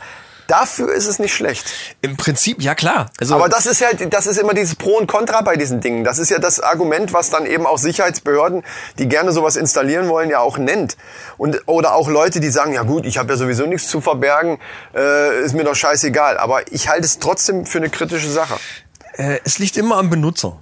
[0.47, 1.65] dafür ist es nicht schlecht.
[2.01, 3.09] Im Prinzip, ja klar.
[3.19, 6.03] Also, Aber das ist ja, das ist immer dieses Pro und Contra bei diesen Dingen.
[6.03, 8.63] Das ist ja das Argument, was dann eben auch Sicherheitsbehörden,
[8.99, 10.97] die gerne sowas installieren wollen, ja auch nennt.
[11.37, 14.59] Und, oder auch Leute, die sagen, ja gut, ich habe ja sowieso nichts zu verbergen,
[14.93, 16.37] äh, ist mir doch scheißegal.
[16.37, 18.55] Aber ich halte es trotzdem für eine kritische Sache.
[19.21, 20.57] Äh, es liegt immer am Benutzer.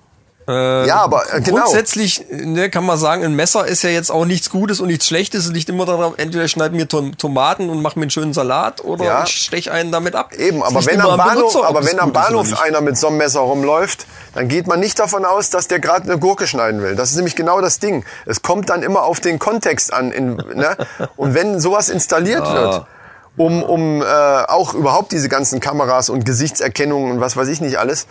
[0.48, 1.61] Äh, Ja, aber, äh, genau.
[1.61, 5.06] Grundsätzlich ne, kann man sagen, ein Messer ist ja jetzt auch nichts Gutes und nichts
[5.06, 5.45] Schlechtes.
[5.45, 8.34] Es liegt immer daran, entweder ich schneide mir Tom Tomaten und mache mir einen schönen
[8.34, 9.23] Salat oder Ja.
[9.23, 10.34] ich steche einen damit ab.
[10.34, 13.41] Eben, aber wenn am Bahnhof, Benutzer, aber wenn am Bahnhof einer mit so einem Messer
[13.41, 16.95] rumläuft, dann geht man nicht davon aus, dass der gerade eine Gurke schneiden will.
[16.95, 18.03] Das ist nämlich genau das Ding.
[18.26, 20.11] Es kommt dann immer auf den Kontext an.
[20.11, 20.76] In, ne?
[21.15, 22.86] Und wenn sowas installiert wird,
[23.38, 27.77] um, um äh, auch überhaupt diese ganzen Kameras und Gesichtserkennungen und was weiß ich nicht
[27.77, 28.07] alles,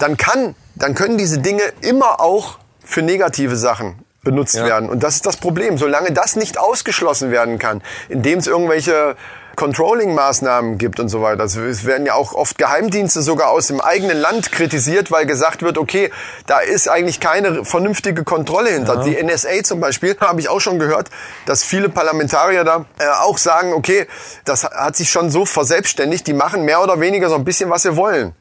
[0.00, 4.66] dann kann, dann können diese Dinge immer auch für negative Sachen benutzt Ja.
[4.66, 4.90] werden.
[4.90, 5.78] Und das ist das Problem.
[5.78, 9.16] Solange das nicht ausgeschlossen werden kann, indem es irgendwelche
[9.56, 11.42] Controlling-Maßnahmen gibt und so weiter.
[11.42, 15.62] Also es werden ja auch oft Geheimdienste sogar aus dem eigenen Land kritisiert, weil gesagt
[15.62, 16.10] wird, okay,
[16.46, 19.02] da ist eigentlich keine vernünftige Kontrolle hinter.
[19.04, 21.10] Die NSA zum Beispiel, habe ich auch schon gehört,
[21.46, 24.06] dass viele Parlamentarier da äh, auch sagen, okay,
[24.44, 27.82] das hat sich schon so verselbstständigt, die machen mehr oder weniger so ein bisschen, was
[27.82, 28.34] sie wollen.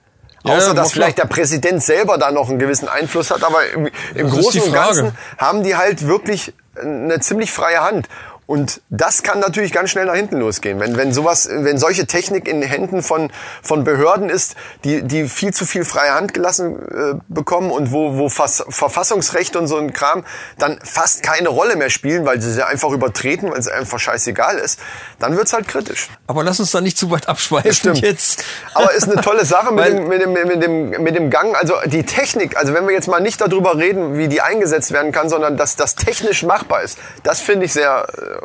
[0.43, 3.89] Ja, Außer, dass vielleicht der Präsident selber da noch einen gewissen Einfluss hat, aber im,
[4.15, 4.73] im Großen und.
[4.73, 8.07] Ganzen haben die halt wirklich eine ziemlich freie Hand.
[8.49, 10.79] Und das kann natürlich ganz schnell nach hinten losgehen.
[10.79, 13.31] Wenn, wenn sowas, wenn solche Technik in Händen von,
[13.61, 18.17] von Behörden ist, die, die viel zu viel freie Hand gelassen äh, bekommen und wo,
[18.17, 20.25] wo Fass, Verfassungsrecht und so ein Kram
[20.57, 24.57] dann fast keine Rolle mehr spielen, weil sie sie einfach übertreten, weil es einfach scheißegal
[24.57, 24.79] ist,
[25.19, 26.09] dann wird's halt kritisch.
[26.25, 27.99] Aber lass uns da nicht zu weit abschweifen Stimmt.
[27.99, 28.43] jetzt.
[28.73, 31.55] Aber ist eine tolle Sache mit dem, mit, dem, mit, dem, mit dem Gang.
[31.55, 35.11] Also die Technik, also wenn wir jetzt mal nicht darüber reden, wie die eingesetzt werden
[35.11, 38.38] kann, sondern dass das technisch machbar ist, das finde ich sehr äh,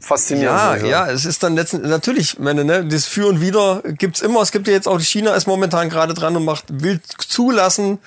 [0.00, 0.58] faszinierend.
[0.58, 0.86] Ja, sagen.
[0.86, 4.40] ja, es ist dann letztendlich, natürlich, ich meine, ne, das Für und Wider gibt's immer.
[4.42, 7.98] Es gibt ja jetzt auch, China ist momentan gerade dran und macht, will zulassen,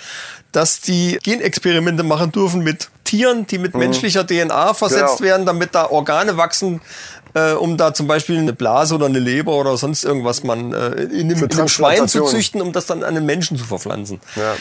[0.52, 5.30] dass die Genexperimente machen dürfen mit Tieren, die mit menschlicher DNA versetzt Genau.
[5.30, 6.82] werden, damit da Organe wachsen,
[7.34, 11.04] äh, um da zum Beispiel eine Blase oder eine Leber oder sonst irgendwas man äh,
[11.04, 13.66] in, einem, Für in einem Schwein zu züchten, um das dann an den Menschen zu
[13.66, 14.20] verpflanzen.
[14.36, 14.56] Ja.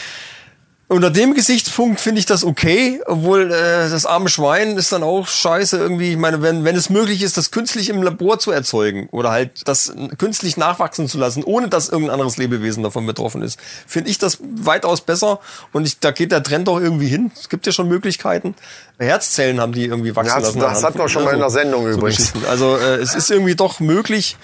[0.91, 5.27] Unter dem Gesichtspunkt finde ich das okay, obwohl äh, das arme Schwein ist dann auch
[5.27, 6.13] scheiße irgendwie.
[6.13, 9.67] Ich meine, wenn, wenn es möglich ist, das künstlich im Labor zu erzeugen oder halt
[9.67, 14.17] das künstlich nachwachsen zu lassen, ohne dass irgendein anderes Lebewesen davon betroffen ist, finde ich
[14.17, 15.39] das weitaus besser.
[15.73, 17.31] Und ich, da geht der Trend auch irgendwie hin.
[17.39, 18.55] Es gibt ja schon Möglichkeiten.
[18.97, 20.59] Herzzellen haben die irgendwie wachsen Ja, das- lassen.
[20.59, 22.17] das hatten wir schon mal in so- der Sendung übrigens.
[22.17, 22.41] Geschichten.
[22.49, 24.37] Also äh, es ist irgendwie doch möglich.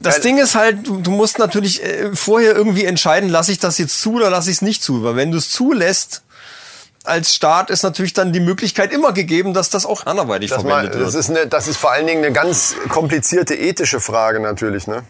[0.00, 3.78] Das Ding ist halt, du, du musst natürlich äh, vorher irgendwie entscheiden, lasse ich das
[3.78, 5.02] jetzt zu oder lasse ich es nicht zu.
[5.02, 6.22] Weil wenn du es zulässt,
[7.04, 10.70] als Staat ist natürlich dann die Möglichkeit immer gegeben, dass das auch anderweitig Das, mal,
[10.70, 11.06] verwendet wird.
[11.06, 14.86] das, ist eine, das ist vor allen Dingen eine ganz komplizierte ethische Frage natürlich.
[14.86, 15.02] Ne?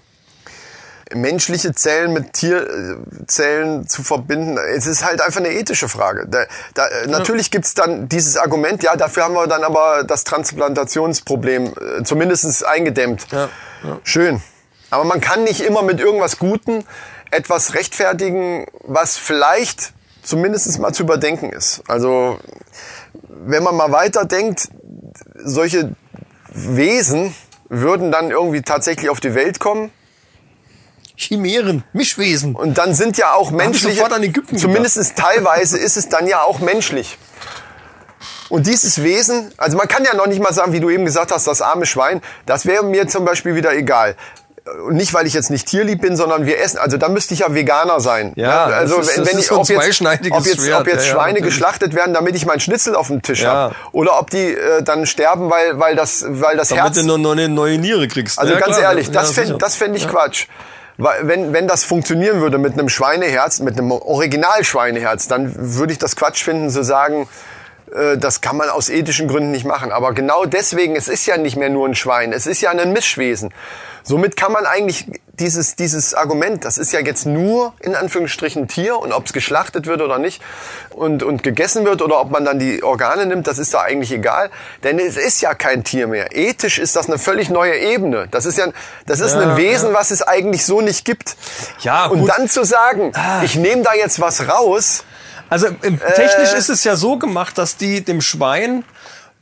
[1.14, 6.26] Menschliche Zellen mit Tierzellen zu verbinden, es ist halt einfach eine ethische Frage.
[6.28, 6.44] Da,
[6.74, 11.66] da, äh, Natürlich gibt's dann dieses Argument, ja, dafür haben wir dann aber das Transplantationsproblem
[11.66, 13.26] äh, zumindest eingedämmt.
[13.30, 13.48] Ja,
[14.02, 14.42] Schön.
[14.90, 16.84] Aber man kann nicht immer mit irgendwas Guten
[17.30, 19.92] etwas rechtfertigen, was vielleicht
[20.22, 21.82] zumindest mal zu überdenken ist.
[21.88, 22.38] Also
[23.28, 24.68] wenn man mal weiterdenkt,
[25.34, 25.94] solche
[26.48, 27.34] Wesen
[27.68, 29.90] würden dann irgendwie tatsächlich auf die Welt kommen.
[31.16, 32.54] Chimären, Mischwesen.
[32.54, 36.42] Und dann sind ja auch menschliche, sofort an Ägypten zumindest teilweise ist es dann ja
[36.42, 37.18] auch menschlich.
[38.48, 41.32] Und dieses Wesen, also man kann ja noch nicht mal sagen, wie du eben gesagt
[41.32, 44.16] hast, das arme Schwein, das wäre mir zum Beispiel wieder egal.
[44.86, 46.78] Und nicht, weil ich jetzt nicht tierlieb bin, sondern wir essen.
[46.78, 48.32] Also da müsste ich ja Veganer sein.
[48.34, 48.74] Ja, Ne?
[48.74, 51.00] also ist- wenn, wenn ich, so ein ob jetzt, ob jetzt, ob jetzt Ja, ja,
[51.00, 51.44] Schweine natürlich.
[51.44, 53.52] geschlachtet werden, damit ich meinen Schnitzel auf dem Tisch Ja.
[53.52, 57.04] habe, oder ob die äh, dann sterben, weil weil das weil das Damit Herz du
[57.04, 58.38] nur noch eine neue Niere kriegst.
[58.40, 58.90] also Ja, ganz klar.
[58.90, 60.46] ehrlich, Ja, das fände das fänd ich Quatsch.
[60.98, 65.98] Weil wenn, wenn das funktionieren würde mit einem Schweineherz, mit einem Originalschweineherz, dann würde ich
[65.98, 67.26] das Quatsch finden zu sagen, äh,
[68.18, 69.92] das kann man aus ethischen Gründen nicht machen.
[69.92, 72.92] Aber genau deswegen, es ist ja nicht mehr nur ein Schwein, es ist ja ein
[72.92, 73.52] Mischwesen.
[74.02, 78.96] Somit kann man eigentlich dieses, dieses Argument, das ist ja jetzt nur in Anführungsstrichen Tier
[78.98, 80.40] und ob es geschlachtet wird oder nicht
[80.90, 84.12] und, und gegessen wird oder ob man dann die Organe nimmt, das ist da eigentlich
[84.12, 84.50] egal.
[84.84, 86.36] Denn es ist ja kein Tier mehr.
[86.36, 88.28] Ethisch ist das eine völlig neue Ebene.
[88.30, 88.68] Das ist ja,
[89.06, 91.36] das ist Ja, ein Wesen, was es eigentlich so nicht gibt.
[91.80, 92.30] Ja, und gut.
[92.30, 93.42] dann zu sagen, Ah.
[93.42, 95.02] ich nehme da jetzt was raus,
[95.48, 96.58] Also ähm, technisch Äh.
[96.58, 98.84] ist es ja so gemacht, dass die dem Schwein,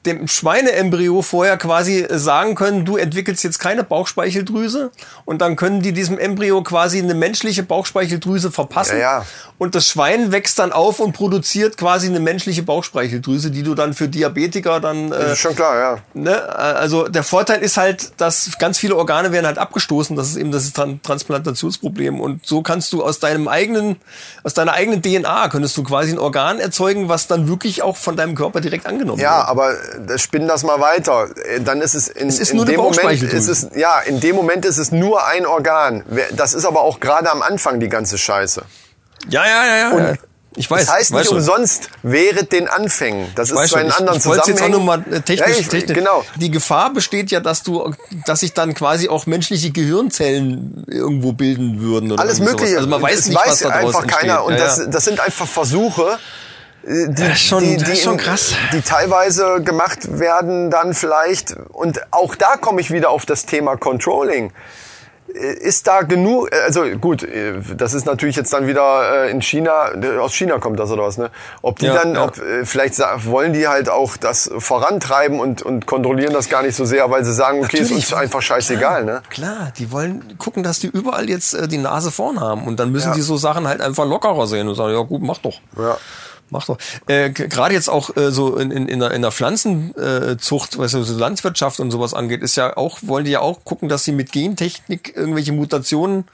[0.07, 4.91] dem Schweineembryo vorher quasi äh, sagen können, du entwickelst jetzt keine Bauchspeicheldrüse
[5.25, 9.27] und dann können die diesem Embryo quasi eine menschliche Bauchspeicheldrüse verpassen Ja, ja.
[9.57, 13.95] Und das Schwein wächst dann auf und produziert quasi eine menschliche Bauchspeicheldrüse, die du dann
[13.95, 15.99] für Diabetiker dann das äh, ist schon klar, ja.
[16.15, 16.57] Ne?
[16.57, 20.17] Also der Vorteil ist halt, dass ganz viele Organe werden halt abgestoßen.
[20.17, 22.21] Das ist eben das Tran Transplantationsproblem.
[22.21, 23.97] Und so kannst du aus deinem eigenen,
[24.43, 28.17] aus deiner eigenen DNA könntest du quasi ein Organ erzeugen, was dann wirklich auch von
[28.17, 29.49] deinem Körper direkt angenommen Ja, wird.
[29.49, 29.75] aber
[30.07, 31.29] das spinnen das mal weiter.
[31.47, 34.37] Äh, Dann ist es in, Es ist in dem Moment ist es ja in dem
[34.37, 36.03] Moment ist es nur ein Organ.
[36.37, 38.63] Das ist aber auch gerade am Anfang die ganze Scheiße.
[39.29, 39.91] Ja, ja, ja, ja.
[39.91, 40.19] Und.
[40.57, 40.87] Ich weiß.
[40.87, 41.39] das heißt nicht schon.
[41.39, 43.27] umsonst während den Anfängen.
[43.35, 43.87] Das ist Weiß zwar schon.
[43.89, 45.97] in Ich, anderen ich wollte jetzt auch nur mal äh, technisch, ja, ich, technisch.
[45.99, 46.25] Genau.
[46.37, 47.93] Die Gefahr besteht ja, dass du,
[48.25, 52.61] dass sich dann quasi auch menschliche Gehirnzellen irgendwo bilden würden oder Alles irgendwie sowas.
[52.61, 52.77] Mögliche.
[52.77, 54.21] Also man weiß es nicht, weiß was da draus einfach entsteht.
[54.21, 54.45] keiner.
[54.45, 54.87] Und ja, das, ja.
[54.87, 56.19] das sind einfach Versuche,
[56.87, 58.53] äh, die, Das ist schon- die, das die, ist schon krass.
[58.73, 61.57] die teilweise gemacht werden dann vielleicht.
[61.73, 64.53] Und auch da komme ich wieder auf das Thema Controlling.
[65.35, 69.43] Äh, Ist da genug, äh, also gut, äh, das ist natürlich jetzt dann wieder in
[69.43, 69.91] China,
[70.21, 71.31] aus China kommt das oder was, ne?
[71.63, 72.25] Ob die Ja, dann, ja.
[72.25, 76.85] ob, vielleicht wollen die halt auch das vorantreiben und, und kontrollieren das gar nicht so
[76.85, 78.11] sehr, weil sie sagen, okay, ist Natürlich.
[78.11, 79.23] uns einfach scheißegal, ne?
[79.31, 83.09] Klar, die wollen gucken, dass die überall jetzt die Nase vorn haben und dann müssen
[83.09, 83.15] Ja.
[83.15, 85.61] die so Sachen halt einfach lockerer sehen und sagen, ja gut, mach doch.
[85.79, 85.97] Ja.
[86.51, 86.79] Mach doch.
[87.07, 91.01] Äh, Gerade jetzt auch äh, so in, in, in der, in der Pflanzenzucht, was so
[91.19, 94.31] Landwirtschaft und sowas angeht, ist ja auch, wollen die ja auch gucken, dass sie mit
[94.33, 96.25] Gentechnik irgendwelche Mutationen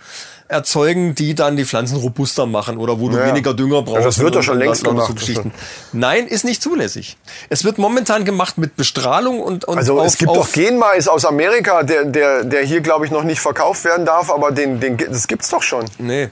[0.48, 3.26] erzeugen, die dann die Pflanzen robuster machen oder wo du Ja.
[3.26, 4.04] weniger Dünger Ja, brauchst.
[4.04, 5.52] das wird doch schon längst gemacht, so Geschichten.
[5.92, 7.16] Nein, ist nicht zulässig.
[7.50, 11.24] Es wird momentan gemacht mit Bestrahlung und, und Also auf, es gibt doch Genmais aus
[11.24, 14.96] Amerika, der, der, der hier, glaube ich, noch nicht verkauft werden darf, aber den, den,
[14.98, 15.84] das gibt's doch schon.
[15.98, 16.30] Nee.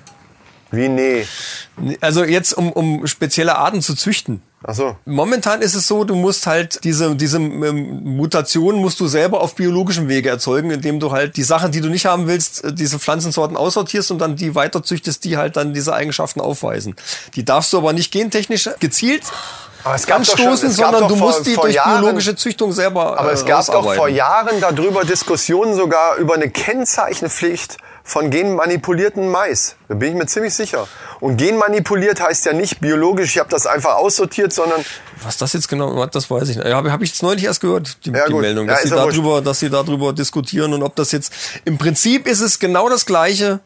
[0.70, 1.26] Wie, nee.
[2.00, 4.42] Also jetzt, um, um spezielle Arten zu züchten.
[4.66, 4.96] Ach so.
[5.06, 9.54] Momentan ist es so, du musst halt diese, diese ähm, Mutation musst du selber auf
[9.54, 12.98] biologischem Wege erzeugen, indem du halt die Sachen, die du nicht haben willst, äh, diese
[12.98, 16.96] Pflanzensorten aussortierst und dann die weiterzüchtest, die halt dann diese Eigenschaften aufweisen.
[17.36, 19.22] Die darfst du aber nicht gentechnisch gezielt
[19.84, 21.64] Aber es gab doch schon- anstoßen, es gab sondern doch du vor- musst die vor
[21.64, 26.16] durch Jahren- biologische Züchtung selber Aber äh, es gab doch vor Jahren darüber Diskussionen sogar
[26.16, 27.76] über eine Kennzeichenpflicht
[28.08, 29.76] von genmanipulierten Mais.
[29.88, 30.88] Da bin ich mir ziemlich sicher.
[31.20, 34.82] Und genmanipuliert heißt ja nicht biologisch, ich habe das einfach aussortiert, sondern
[35.22, 36.66] Was das jetzt genau war, das weiß ich nicht.
[36.66, 38.32] Ja, habe hab ich jetzt neulich erst gehört, die, Ja, die.
[38.32, 39.18] Meldung, dass sie ja wurscht.
[39.18, 41.32] darüber, dass sie darüber diskutieren und ob das jetzt
[41.66, 43.60] im Prinzip ist es genau das Gleiche.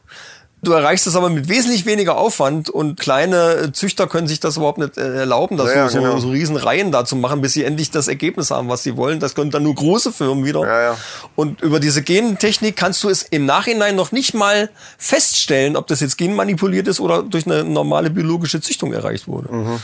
[0.65, 4.79] Du erreichst es aber mit wesentlich weniger Aufwand und kleine Züchter können sich das überhaupt
[4.79, 6.19] nicht äh, erlauben, das Ja, so, genau.
[6.21, 9.19] so, riesen Reihen da zu machen, bis sie endlich das Ergebnis haben, was sie wollen.
[9.19, 10.61] Das können dann nur große Firmen wieder.
[10.61, 10.97] Ja, ja.
[11.35, 15.99] Und über diese Gentechnik kannst du es im Nachhinein noch nicht mal feststellen, ob das
[15.99, 19.53] jetzt genmanipuliert ist oder durch eine normale biologische Züchtung erreicht wurde.
[19.53, 19.81] Mhm.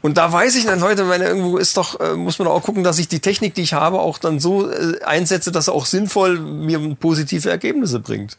[0.00, 2.84] Und da weiß ich dann heute, wenn irgendwo ist, doch äh, muss man auch gucken,
[2.84, 5.86] dass ich die Technik, die ich habe, auch dann so äh, einsetze, dass er auch
[5.86, 8.36] sinnvoll mir positive Ergebnisse bringt.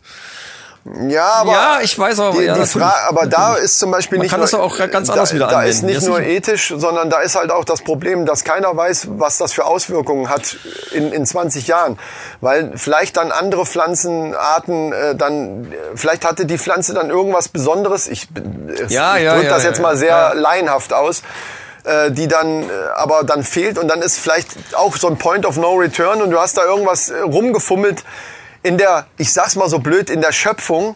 [1.10, 2.72] Ja, aber Ja, ich weiß aber, die, ja, die natürlich.
[2.72, 5.36] Fra aber da ist zum Beispiel Man nicht kann nur, das auch ganz anders da,
[5.36, 6.30] wieder Da ist anwenden, nicht ja, nur sicher.
[6.30, 10.30] ethisch, sondern da ist halt auch das Problem, dass keiner weiß, was das für Auswirkungen
[10.30, 10.58] hat
[10.92, 11.98] in, in 20 Jahren,
[12.40, 18.08] weil vielleicht dann andere Pflanzenarten äh, dann äh, vielleicht hatte die Pflanze dann irgendwas Besonderes.
[18.08, 18.28] Ich,
[18.90, 20.34] Ja, ich ja, drück ja, das jetzt mal sehr ja.
[20.34, 21.24] laienhaft aus
[21.86, 25.46] äh, die dann äh, aber dann fehlt und dann ist vielleicht auch so ein Point
[25.46, 28.04] of No Return und du hast da irgendwas äh, rumgefummelt
[28.66, 30.96] in der, ich sag's mal so blöd, in der Schöpfung,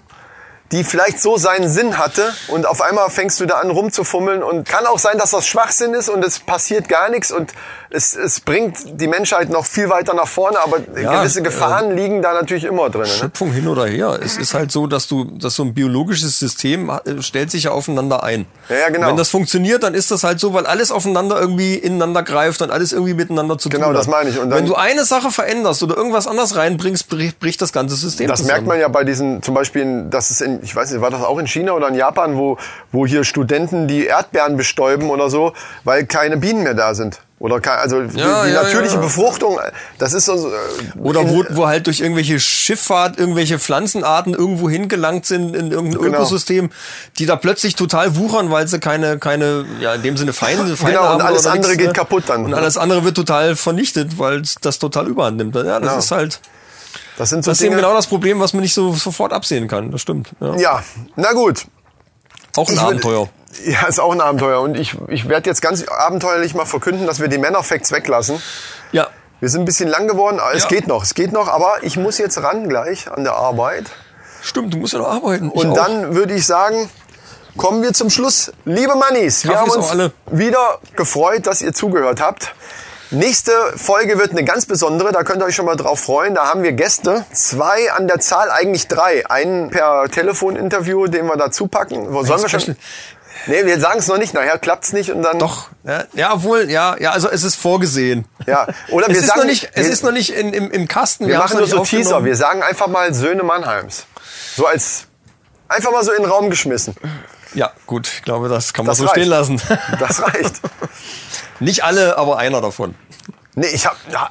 [0.71, 4.67] die vielleicht so seinen Sinn hatte und auf einmal fängst du da an rumzufummeln und
[4.67, 7.51] kann auch sein, dass das Schwachsinn ist und es passiert gar nichts und
[7.91, 12.21] es, es bringt die Menschheit noch viel weiter nach vorne, aber Ja, gewisse Gefahren liegen
[12.21, 13.01] da natürlich immer drin.
[13.01, 13.07] Ne?
[13.07, 14.19] Schöpfung hin oder her.
[14.23, 17.71] Es ist halt so, dass du, dass so ein biologisches System äh, stellt sich ja
[17.71, 18.45] aufeinander ein.
[18.69, 19.07] Ja, ja, genau.
[19.07, 22.69] Wenn das funktioniert, dann ist das halt so, weil alles aufeinander irgendwie ineinander greift und
[22.69, 23.99] alles irgendwie miteinander zu Genau, tun hat.
[24.01, 24.37] das meine ich.
[24.39, 28.27] Und Wenn du eine Sache veränderst oder irgendwas anderes reinbringst, bricht, bricht das ganze System
[28.27, 28.53] Das zusammen.
[28.55, 31.09] merkt man ja bei diesen, zum Beispiel, in, das ist in, ich weiß nicht, war
[31.11, 32.57] das auch in China oder in Japan, wo,
[32.91, 35.53] wo hier Studenten die Erdbeeren bestäuben oder so,
[35.83, 37.19] weil keine Bienen mehr da sind.
[37.39, 38.99] Oder kein, also die, Ja, die ja, natürliche ja.
[39.01, 39.57] Befruchtung,
[39.97, 40.49] das ist so.
[40.49, 46.01] äh, Oder wo, wo halt durch irgendwelche Schifffahrt irgendwelche Pflanzenarten irgendwo hingelangt sind in irgendein
[46.01, 46.17] Genau.
[46.17, 46.69] Ökosystem,
[47.17, 50.97] die da plötzlich total wuchern, weil sie keine, keine, ja, in dem Sinne Feinde, Feinde
[50.97, 51.27] Genau, und haben.
[51.27, 52.43] alles oder andere nichts, geht kaputt dann.
[52.43, 55.55] Und alles andere wird total vernichtet, weil das total überhand nimmt.
[55.55, 55.97] Ja, das Genau.
[55.97, 56.41] ist halt,
[57.19, 57.81] das sind so das ist eben Dinge.
[57.83, 59.91] genau das Problem, was man nicht so sofort absehen kann.
[59.91, 60.29] Das stimmt.
[60.39, 60.55] Ja.
[60.55, 60.83] ja,
[61.15, 61.67] na gut.
[62.57, 63.29] Auch ein Ich will- Abenteuer.
[63.65, 64.61] Ja, ist auch ein Abenteuer.
[64.61, 68.41] Und ich, ich werde jetzt ganz abenteuerlich mal verkünden, dass wir die Männerfacts weglassen.
[68.91, 69.07] Ja.
[69.39, 70.69] Wir sind ein bisschen lang geworden, aber es Ja.
[70.69, 73.85] geht noch, es geht noch, aber ich muss jetzt ran gleich an der Arbeit.
[74.41, 75.49] Stimmt, du musst ja noch arbeiten.
[75.49, 76.89] Und dann würde ich sagen,
[77.57, 78.51] kommen wir zum Schluss.
[78.65, 79.91] Liebe Mannis, wir haben uns
[80.31, 82.53] wieder gefreut, dass ihr zugehört habt.
[83.11, 86.35] Nächste Folge wird eine ganz besondere, da könnt ihr euch schon mal drauf freuen.
[86.35, 89.27] Da haben wir Gäste, zwei an der Zahl, eigentlich drei.
[89.29, 92.13] Einen per Telefoninterview, den wir dazu packen.
[92.13, 92.75] Wo sollen wir schon?
[93.47, 95.39] Nee, wir sagen es noch nicht, nachher klappt's nicht und dann.
[95.39, 98.25] Doch, ja, ja, obwohl, ja, ja, also es ist vorgesehen.
[98.45, 100.69] Ja, oder es wir ist sagen- noch nicht, es wir- ist noch nicht in, im,
[100.69, 101.25] im Kasten.
[101.25, 102.25] Wir haben's machen nur so Teaser.
[102.25, 104.05] Wir sagen einfach mal Söhne Mannheims.
[104.55, 105.05] So als
[105.67, 106.95] einfach mal so in den Raum geschmissen.
[107.55, 109.15] Ja, gut, ich glaube, das kann man Das so reicht.
[109.15, 109.59] stehen lassen.
[109.99, 110.55] Das reicht.
[111.59, 112.95] Nicht alle, aber einer davon.
[113.55, 113.97] Nee, ich hab.
[114.11, 114.29] Ja,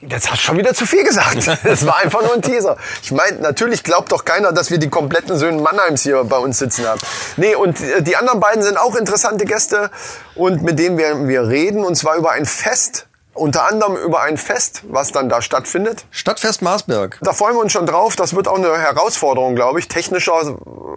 [0.00, 1.50] jetzt hast du schon wieder zu viel gesagt.
[1.64, 2.76] Das war einfach nur ein Teaser.
[3.02, 6.58] Ich meine, natürlich glaubt doch keiner, dass wir die kompletten Söhne Mannheims hier bei uns
[6.58, 7.00] sitzen haben.
[7.36, 9.90] Nee, und äh, die anderen beiden sind auch interessante Gäste
[10.34, 13.06] und mit denen werden wir reden und zwar über ein Fest.
[13.40, 16.04] Unter anderem über ein Fest, was dann da stattfindet.
[16.10, 17.18] Stadtfest Marsberg.
[17.22, 18.14] Da freuen wir uns schon drauf.
[18.14, 20.34] Das wird auch eine Herausforderung, glaube ich, technischer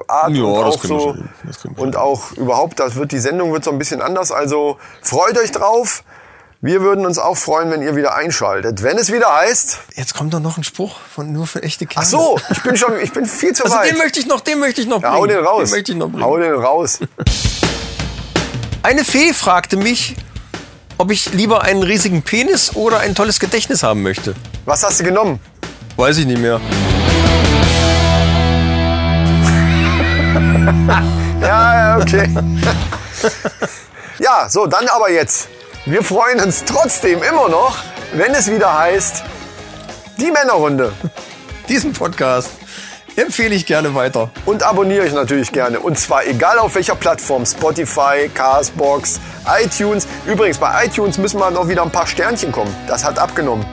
[0.10, 1.16] Art Ja, und auch so
[1.78, 2.82] und auch überhaupt.
[2.82, 4.34] Das wird die Sendung wird so ein bisschen anders.
[4.34, 6.04] Also freut euch drauf.
[6.60, 8.84] Wir würden uns auch freuen, wenn ihr wieder einschaltet.
[8.84, 12.06] Wenn es wieder heißt, Jetzt kommt doch noch ein Spruch von nur für echte Kerle.
[12.06, 13.90] ach so, ich bin schon, ich bin viel zu Also weit.
[13.90, 15.22] den möchte ich noch, den möchte ich noch ja, bringen.
[15.22, 15.70] hau den raus.
[15.70, 16.24] Den möchte ich noch bringen.
[16.26, 17.00] hau den raus.
[18.82, 20.16] Eine Fee fragte mich,
[20.98, 24.36] ob ich lieber einen riesigen Penis oder ein tolles Gedächtnis haben möchte.
[24.66, 25.40] Was hast du genommen?
[25.96, 26.60] Weiß ich nicht mehr.
[31.42, 32.30] Ja, ja, okay.
[34.20, 35.50] Ja, so, dann aber jetzt.
[35.86, 37.76] Wir freuen uns trotzdem immer noch,
[38.14, 39.24] wenn es wieder heißt,
[40.18, 40.94] die Männerrunde.
[41.68, 42.50] Diesen Podcast
[43.16, 44.30] empfehle ich gerne weiter.
[44.46, 45.80] Und abonniere ich natürlich gerne.
[45.80, 47.46] Und zwar egal auf welcher Plattform.
[47.46, 49.20] Spotify, Castbox,
[49.64, 50.08] iTunes.
[50.26, 52.74] Übrigens, bei iTunes müssen mal noch wieder ein paar Sternchen kommen.
[52.88, 53.66] Das hat abgenommen.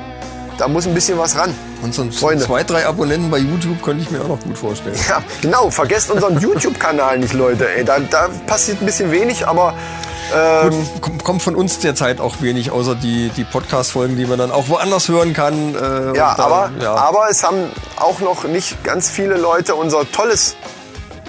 [0.58, 1.54] Da muss ein bisschen was ran.
[1.82, 2.44] Und so, so Freunde.
[2.44, 4.94] zwei, drei Abonnenten bei YouTube könnte ich mir auch noch gut vorstellen.
[5.08, 5.70] Ja, genau.
[5.70, 7.66] Vergesst unseren YouTube-Kanal nicht, Leute.
[7.74, 9.74] Ey, da, da passiert ein bisschen wenig, aber
[10.34, 14.38] ähm, Gut, kom- kommt von uns derzeit auch wenig, außer die, die Podcast-Folgen, die man
[14.38, 15.74] dann auch woanders hören kann.
[15.74, 16.94] Äh, Ja, und da- aber, ja.
[16.94, 17.64] aber es haben
[17.96, 20.56] auch noch nicht ganz viele Leute unser tolles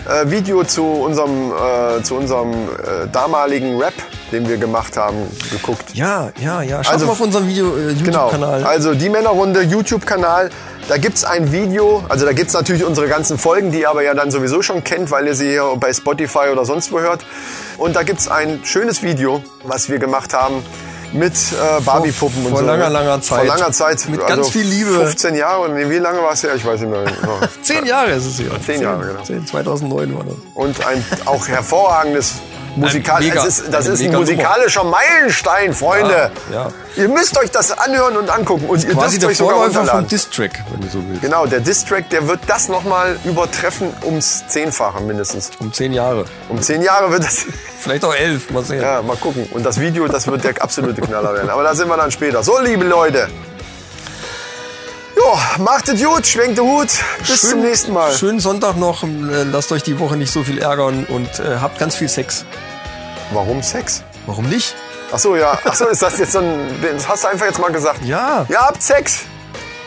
[0.08, 3.94] äh, Video zu unserem, äh, zu unserem äh, damaligen Rap,
[4.32, 5.18] den wir gemacht haben,
[5.52, 5.94] geguckt.
[5.94, 6.84] ja, ja, ja.
[6.84, 8.26] Schaut Also- mal auf unserem Video, äh, Genau.
[8.30, 8.64] YouTube-Kanal.
[8.64, 10.50] Also die Männerrunde YouTube-Kanal.
[10.92, 14.14] Da gibt's ein Video, also da gibt's natürlich unsere ganzen Folgen, die ihr aber ja
[14.14, 17.26] dann sowieso schon kennt, weil ihr sie hier bei Spotify oder sonst wo hört.
[17.78, 20.56] Und da gibt's ein schönes Video, was wir gemacht haben
[21.14, 22.66] mit äh, Barbie-Puppen und vor so.
[22.66, 22.94] langer, ne?
[22.94, 23.38] langer Zeit.
[23.38, 24.00] Vor langer Zeit.
[24.00, 24.92] Also Mit ganz viel Liebe.
[24.92, 26.56] 15 Jahre, nee, wie lange war es her?
[26.56, 27.04] Ich weiß nicht mehr.
[27.22, 27.40] genau.
[27.62, 28.52] Zehn Jahre ist es hier.
[28.60, 29.24] Zehn Jahre, genau.
[29.24, 30.36] Zehn, 2009 war das.
[30.56, 32.34] Und ein auch hervorragendes
[32.76, 36.32] Musikal mega- ist, das ist ein musikalischer Meilenstein, Freunde.
[36.52, 36.72] Ja, ja.
[36.96, 38.66] Ihr müsst euch das anhören und angucken.
[38.68, 40.08] Und ihr Quasi dürft der euch sogar Vorläufer vom.
[40.08, 41.22] Distrack, wenn du so willst.
[41.22, 45.52] Genau, der Distrack, der wird das nochmal übertreffen ums Zehnfache mindestens.
[45.60, 46.26] Um zehn Jahre.
[46.50, 47.46] Um zehn Jahre wird das,
[47.80, 48.82] Vielleicht auch elf, mal sehen.
[48.82, 49.48] ja, mal gucken.
[49.52, 51.50] Und das Video, das wird der absolute Knaller werden.
[51.50, 52.44] Aber da sind wir dann später.
[52.44, 53.28] So, liebe Leute.
[55.24, 56.88] Jo, macht es gut, schwenkt den Hut.
[57.28, 58.12] Bis zum nächsten Mal.
[58.12, 59.04] Schönen Sonntag noch.
[59.04, 59.08] äh,
[59.52, 62.44] Lasst euch die Woche nicht so viel ärgern und äh, habt ganz viel Sex.
[63.32, 64.04] Warum Sex?
[64.26, 64.76] Warum nicht?
[65.12, 65.60] Ach so, ja.
[65.64, 68.04] Ach so, ist das jetzt so ein, das hast du einfach jetzt mal gesagt.
[68.04, 69.20] Ja, Ja, habt Sex.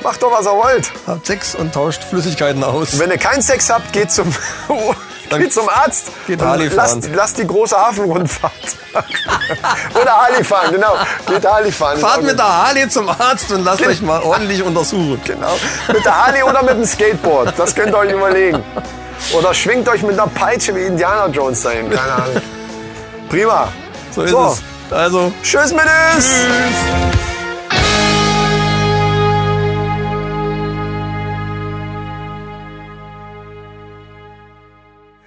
[0.03, 0.93] Macht doch, was ihr wollt.
[1.07, 2.99] habt Sex und tauscht Flüssigkeiten aus.
[2.99, 4.33] Wenn ihr keinen Sex habt, geht zum,
[5.31, 6.11] geht zum Arzt.
[6.27, 7.03] Geht Harley fahren.
[7.15, 8.53] lasst die große Hafenrundfahrt.
[10.01, 10.95] Oder Harley fahren, genau.
[11.27, 11.99] Geht Harley fahren.
[11.99, 15.21] Fahrt auch mit der Harley zum Arzt und lasst euch mal ordentlich untersuchen.
[15.25, 15.57] Genau.
[15.93, 17.55] Mit der Harley oder mit dem Skateboard.
[17.59, 18.63] Das könnt ihr euch überlegen.
[19.33, 21.91] Oder schwingt euch mit einer Peitsche wie Indiana Jones dahin.
[21.91, 22.43] Keine Ahnung.
[23.29, 23.69] Prima.
[24.15, 24.53] So ist So.
[24.91, 24.93] es.
[24.93, 25.85] Also, Tschüss mit
[26.15, 26.31] uns.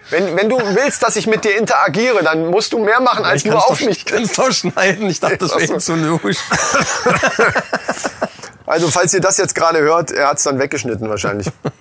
[0.09, 3.43] Wenn, wenn du willst, dass ich mit dir interagiere, dann musst du mehr machen, als
[3.43, 4.05] ich nur auf doch, mich.
[4.05, 5.09] kann's doch schneiden.
[5.09, 6.37] Ich dachte, das wäre jetzt so logisch.
[8.67, 11.47] Also, falls ihr das jetzt gerade hört, er hat's dann weggeschnitten wahrscheinlich.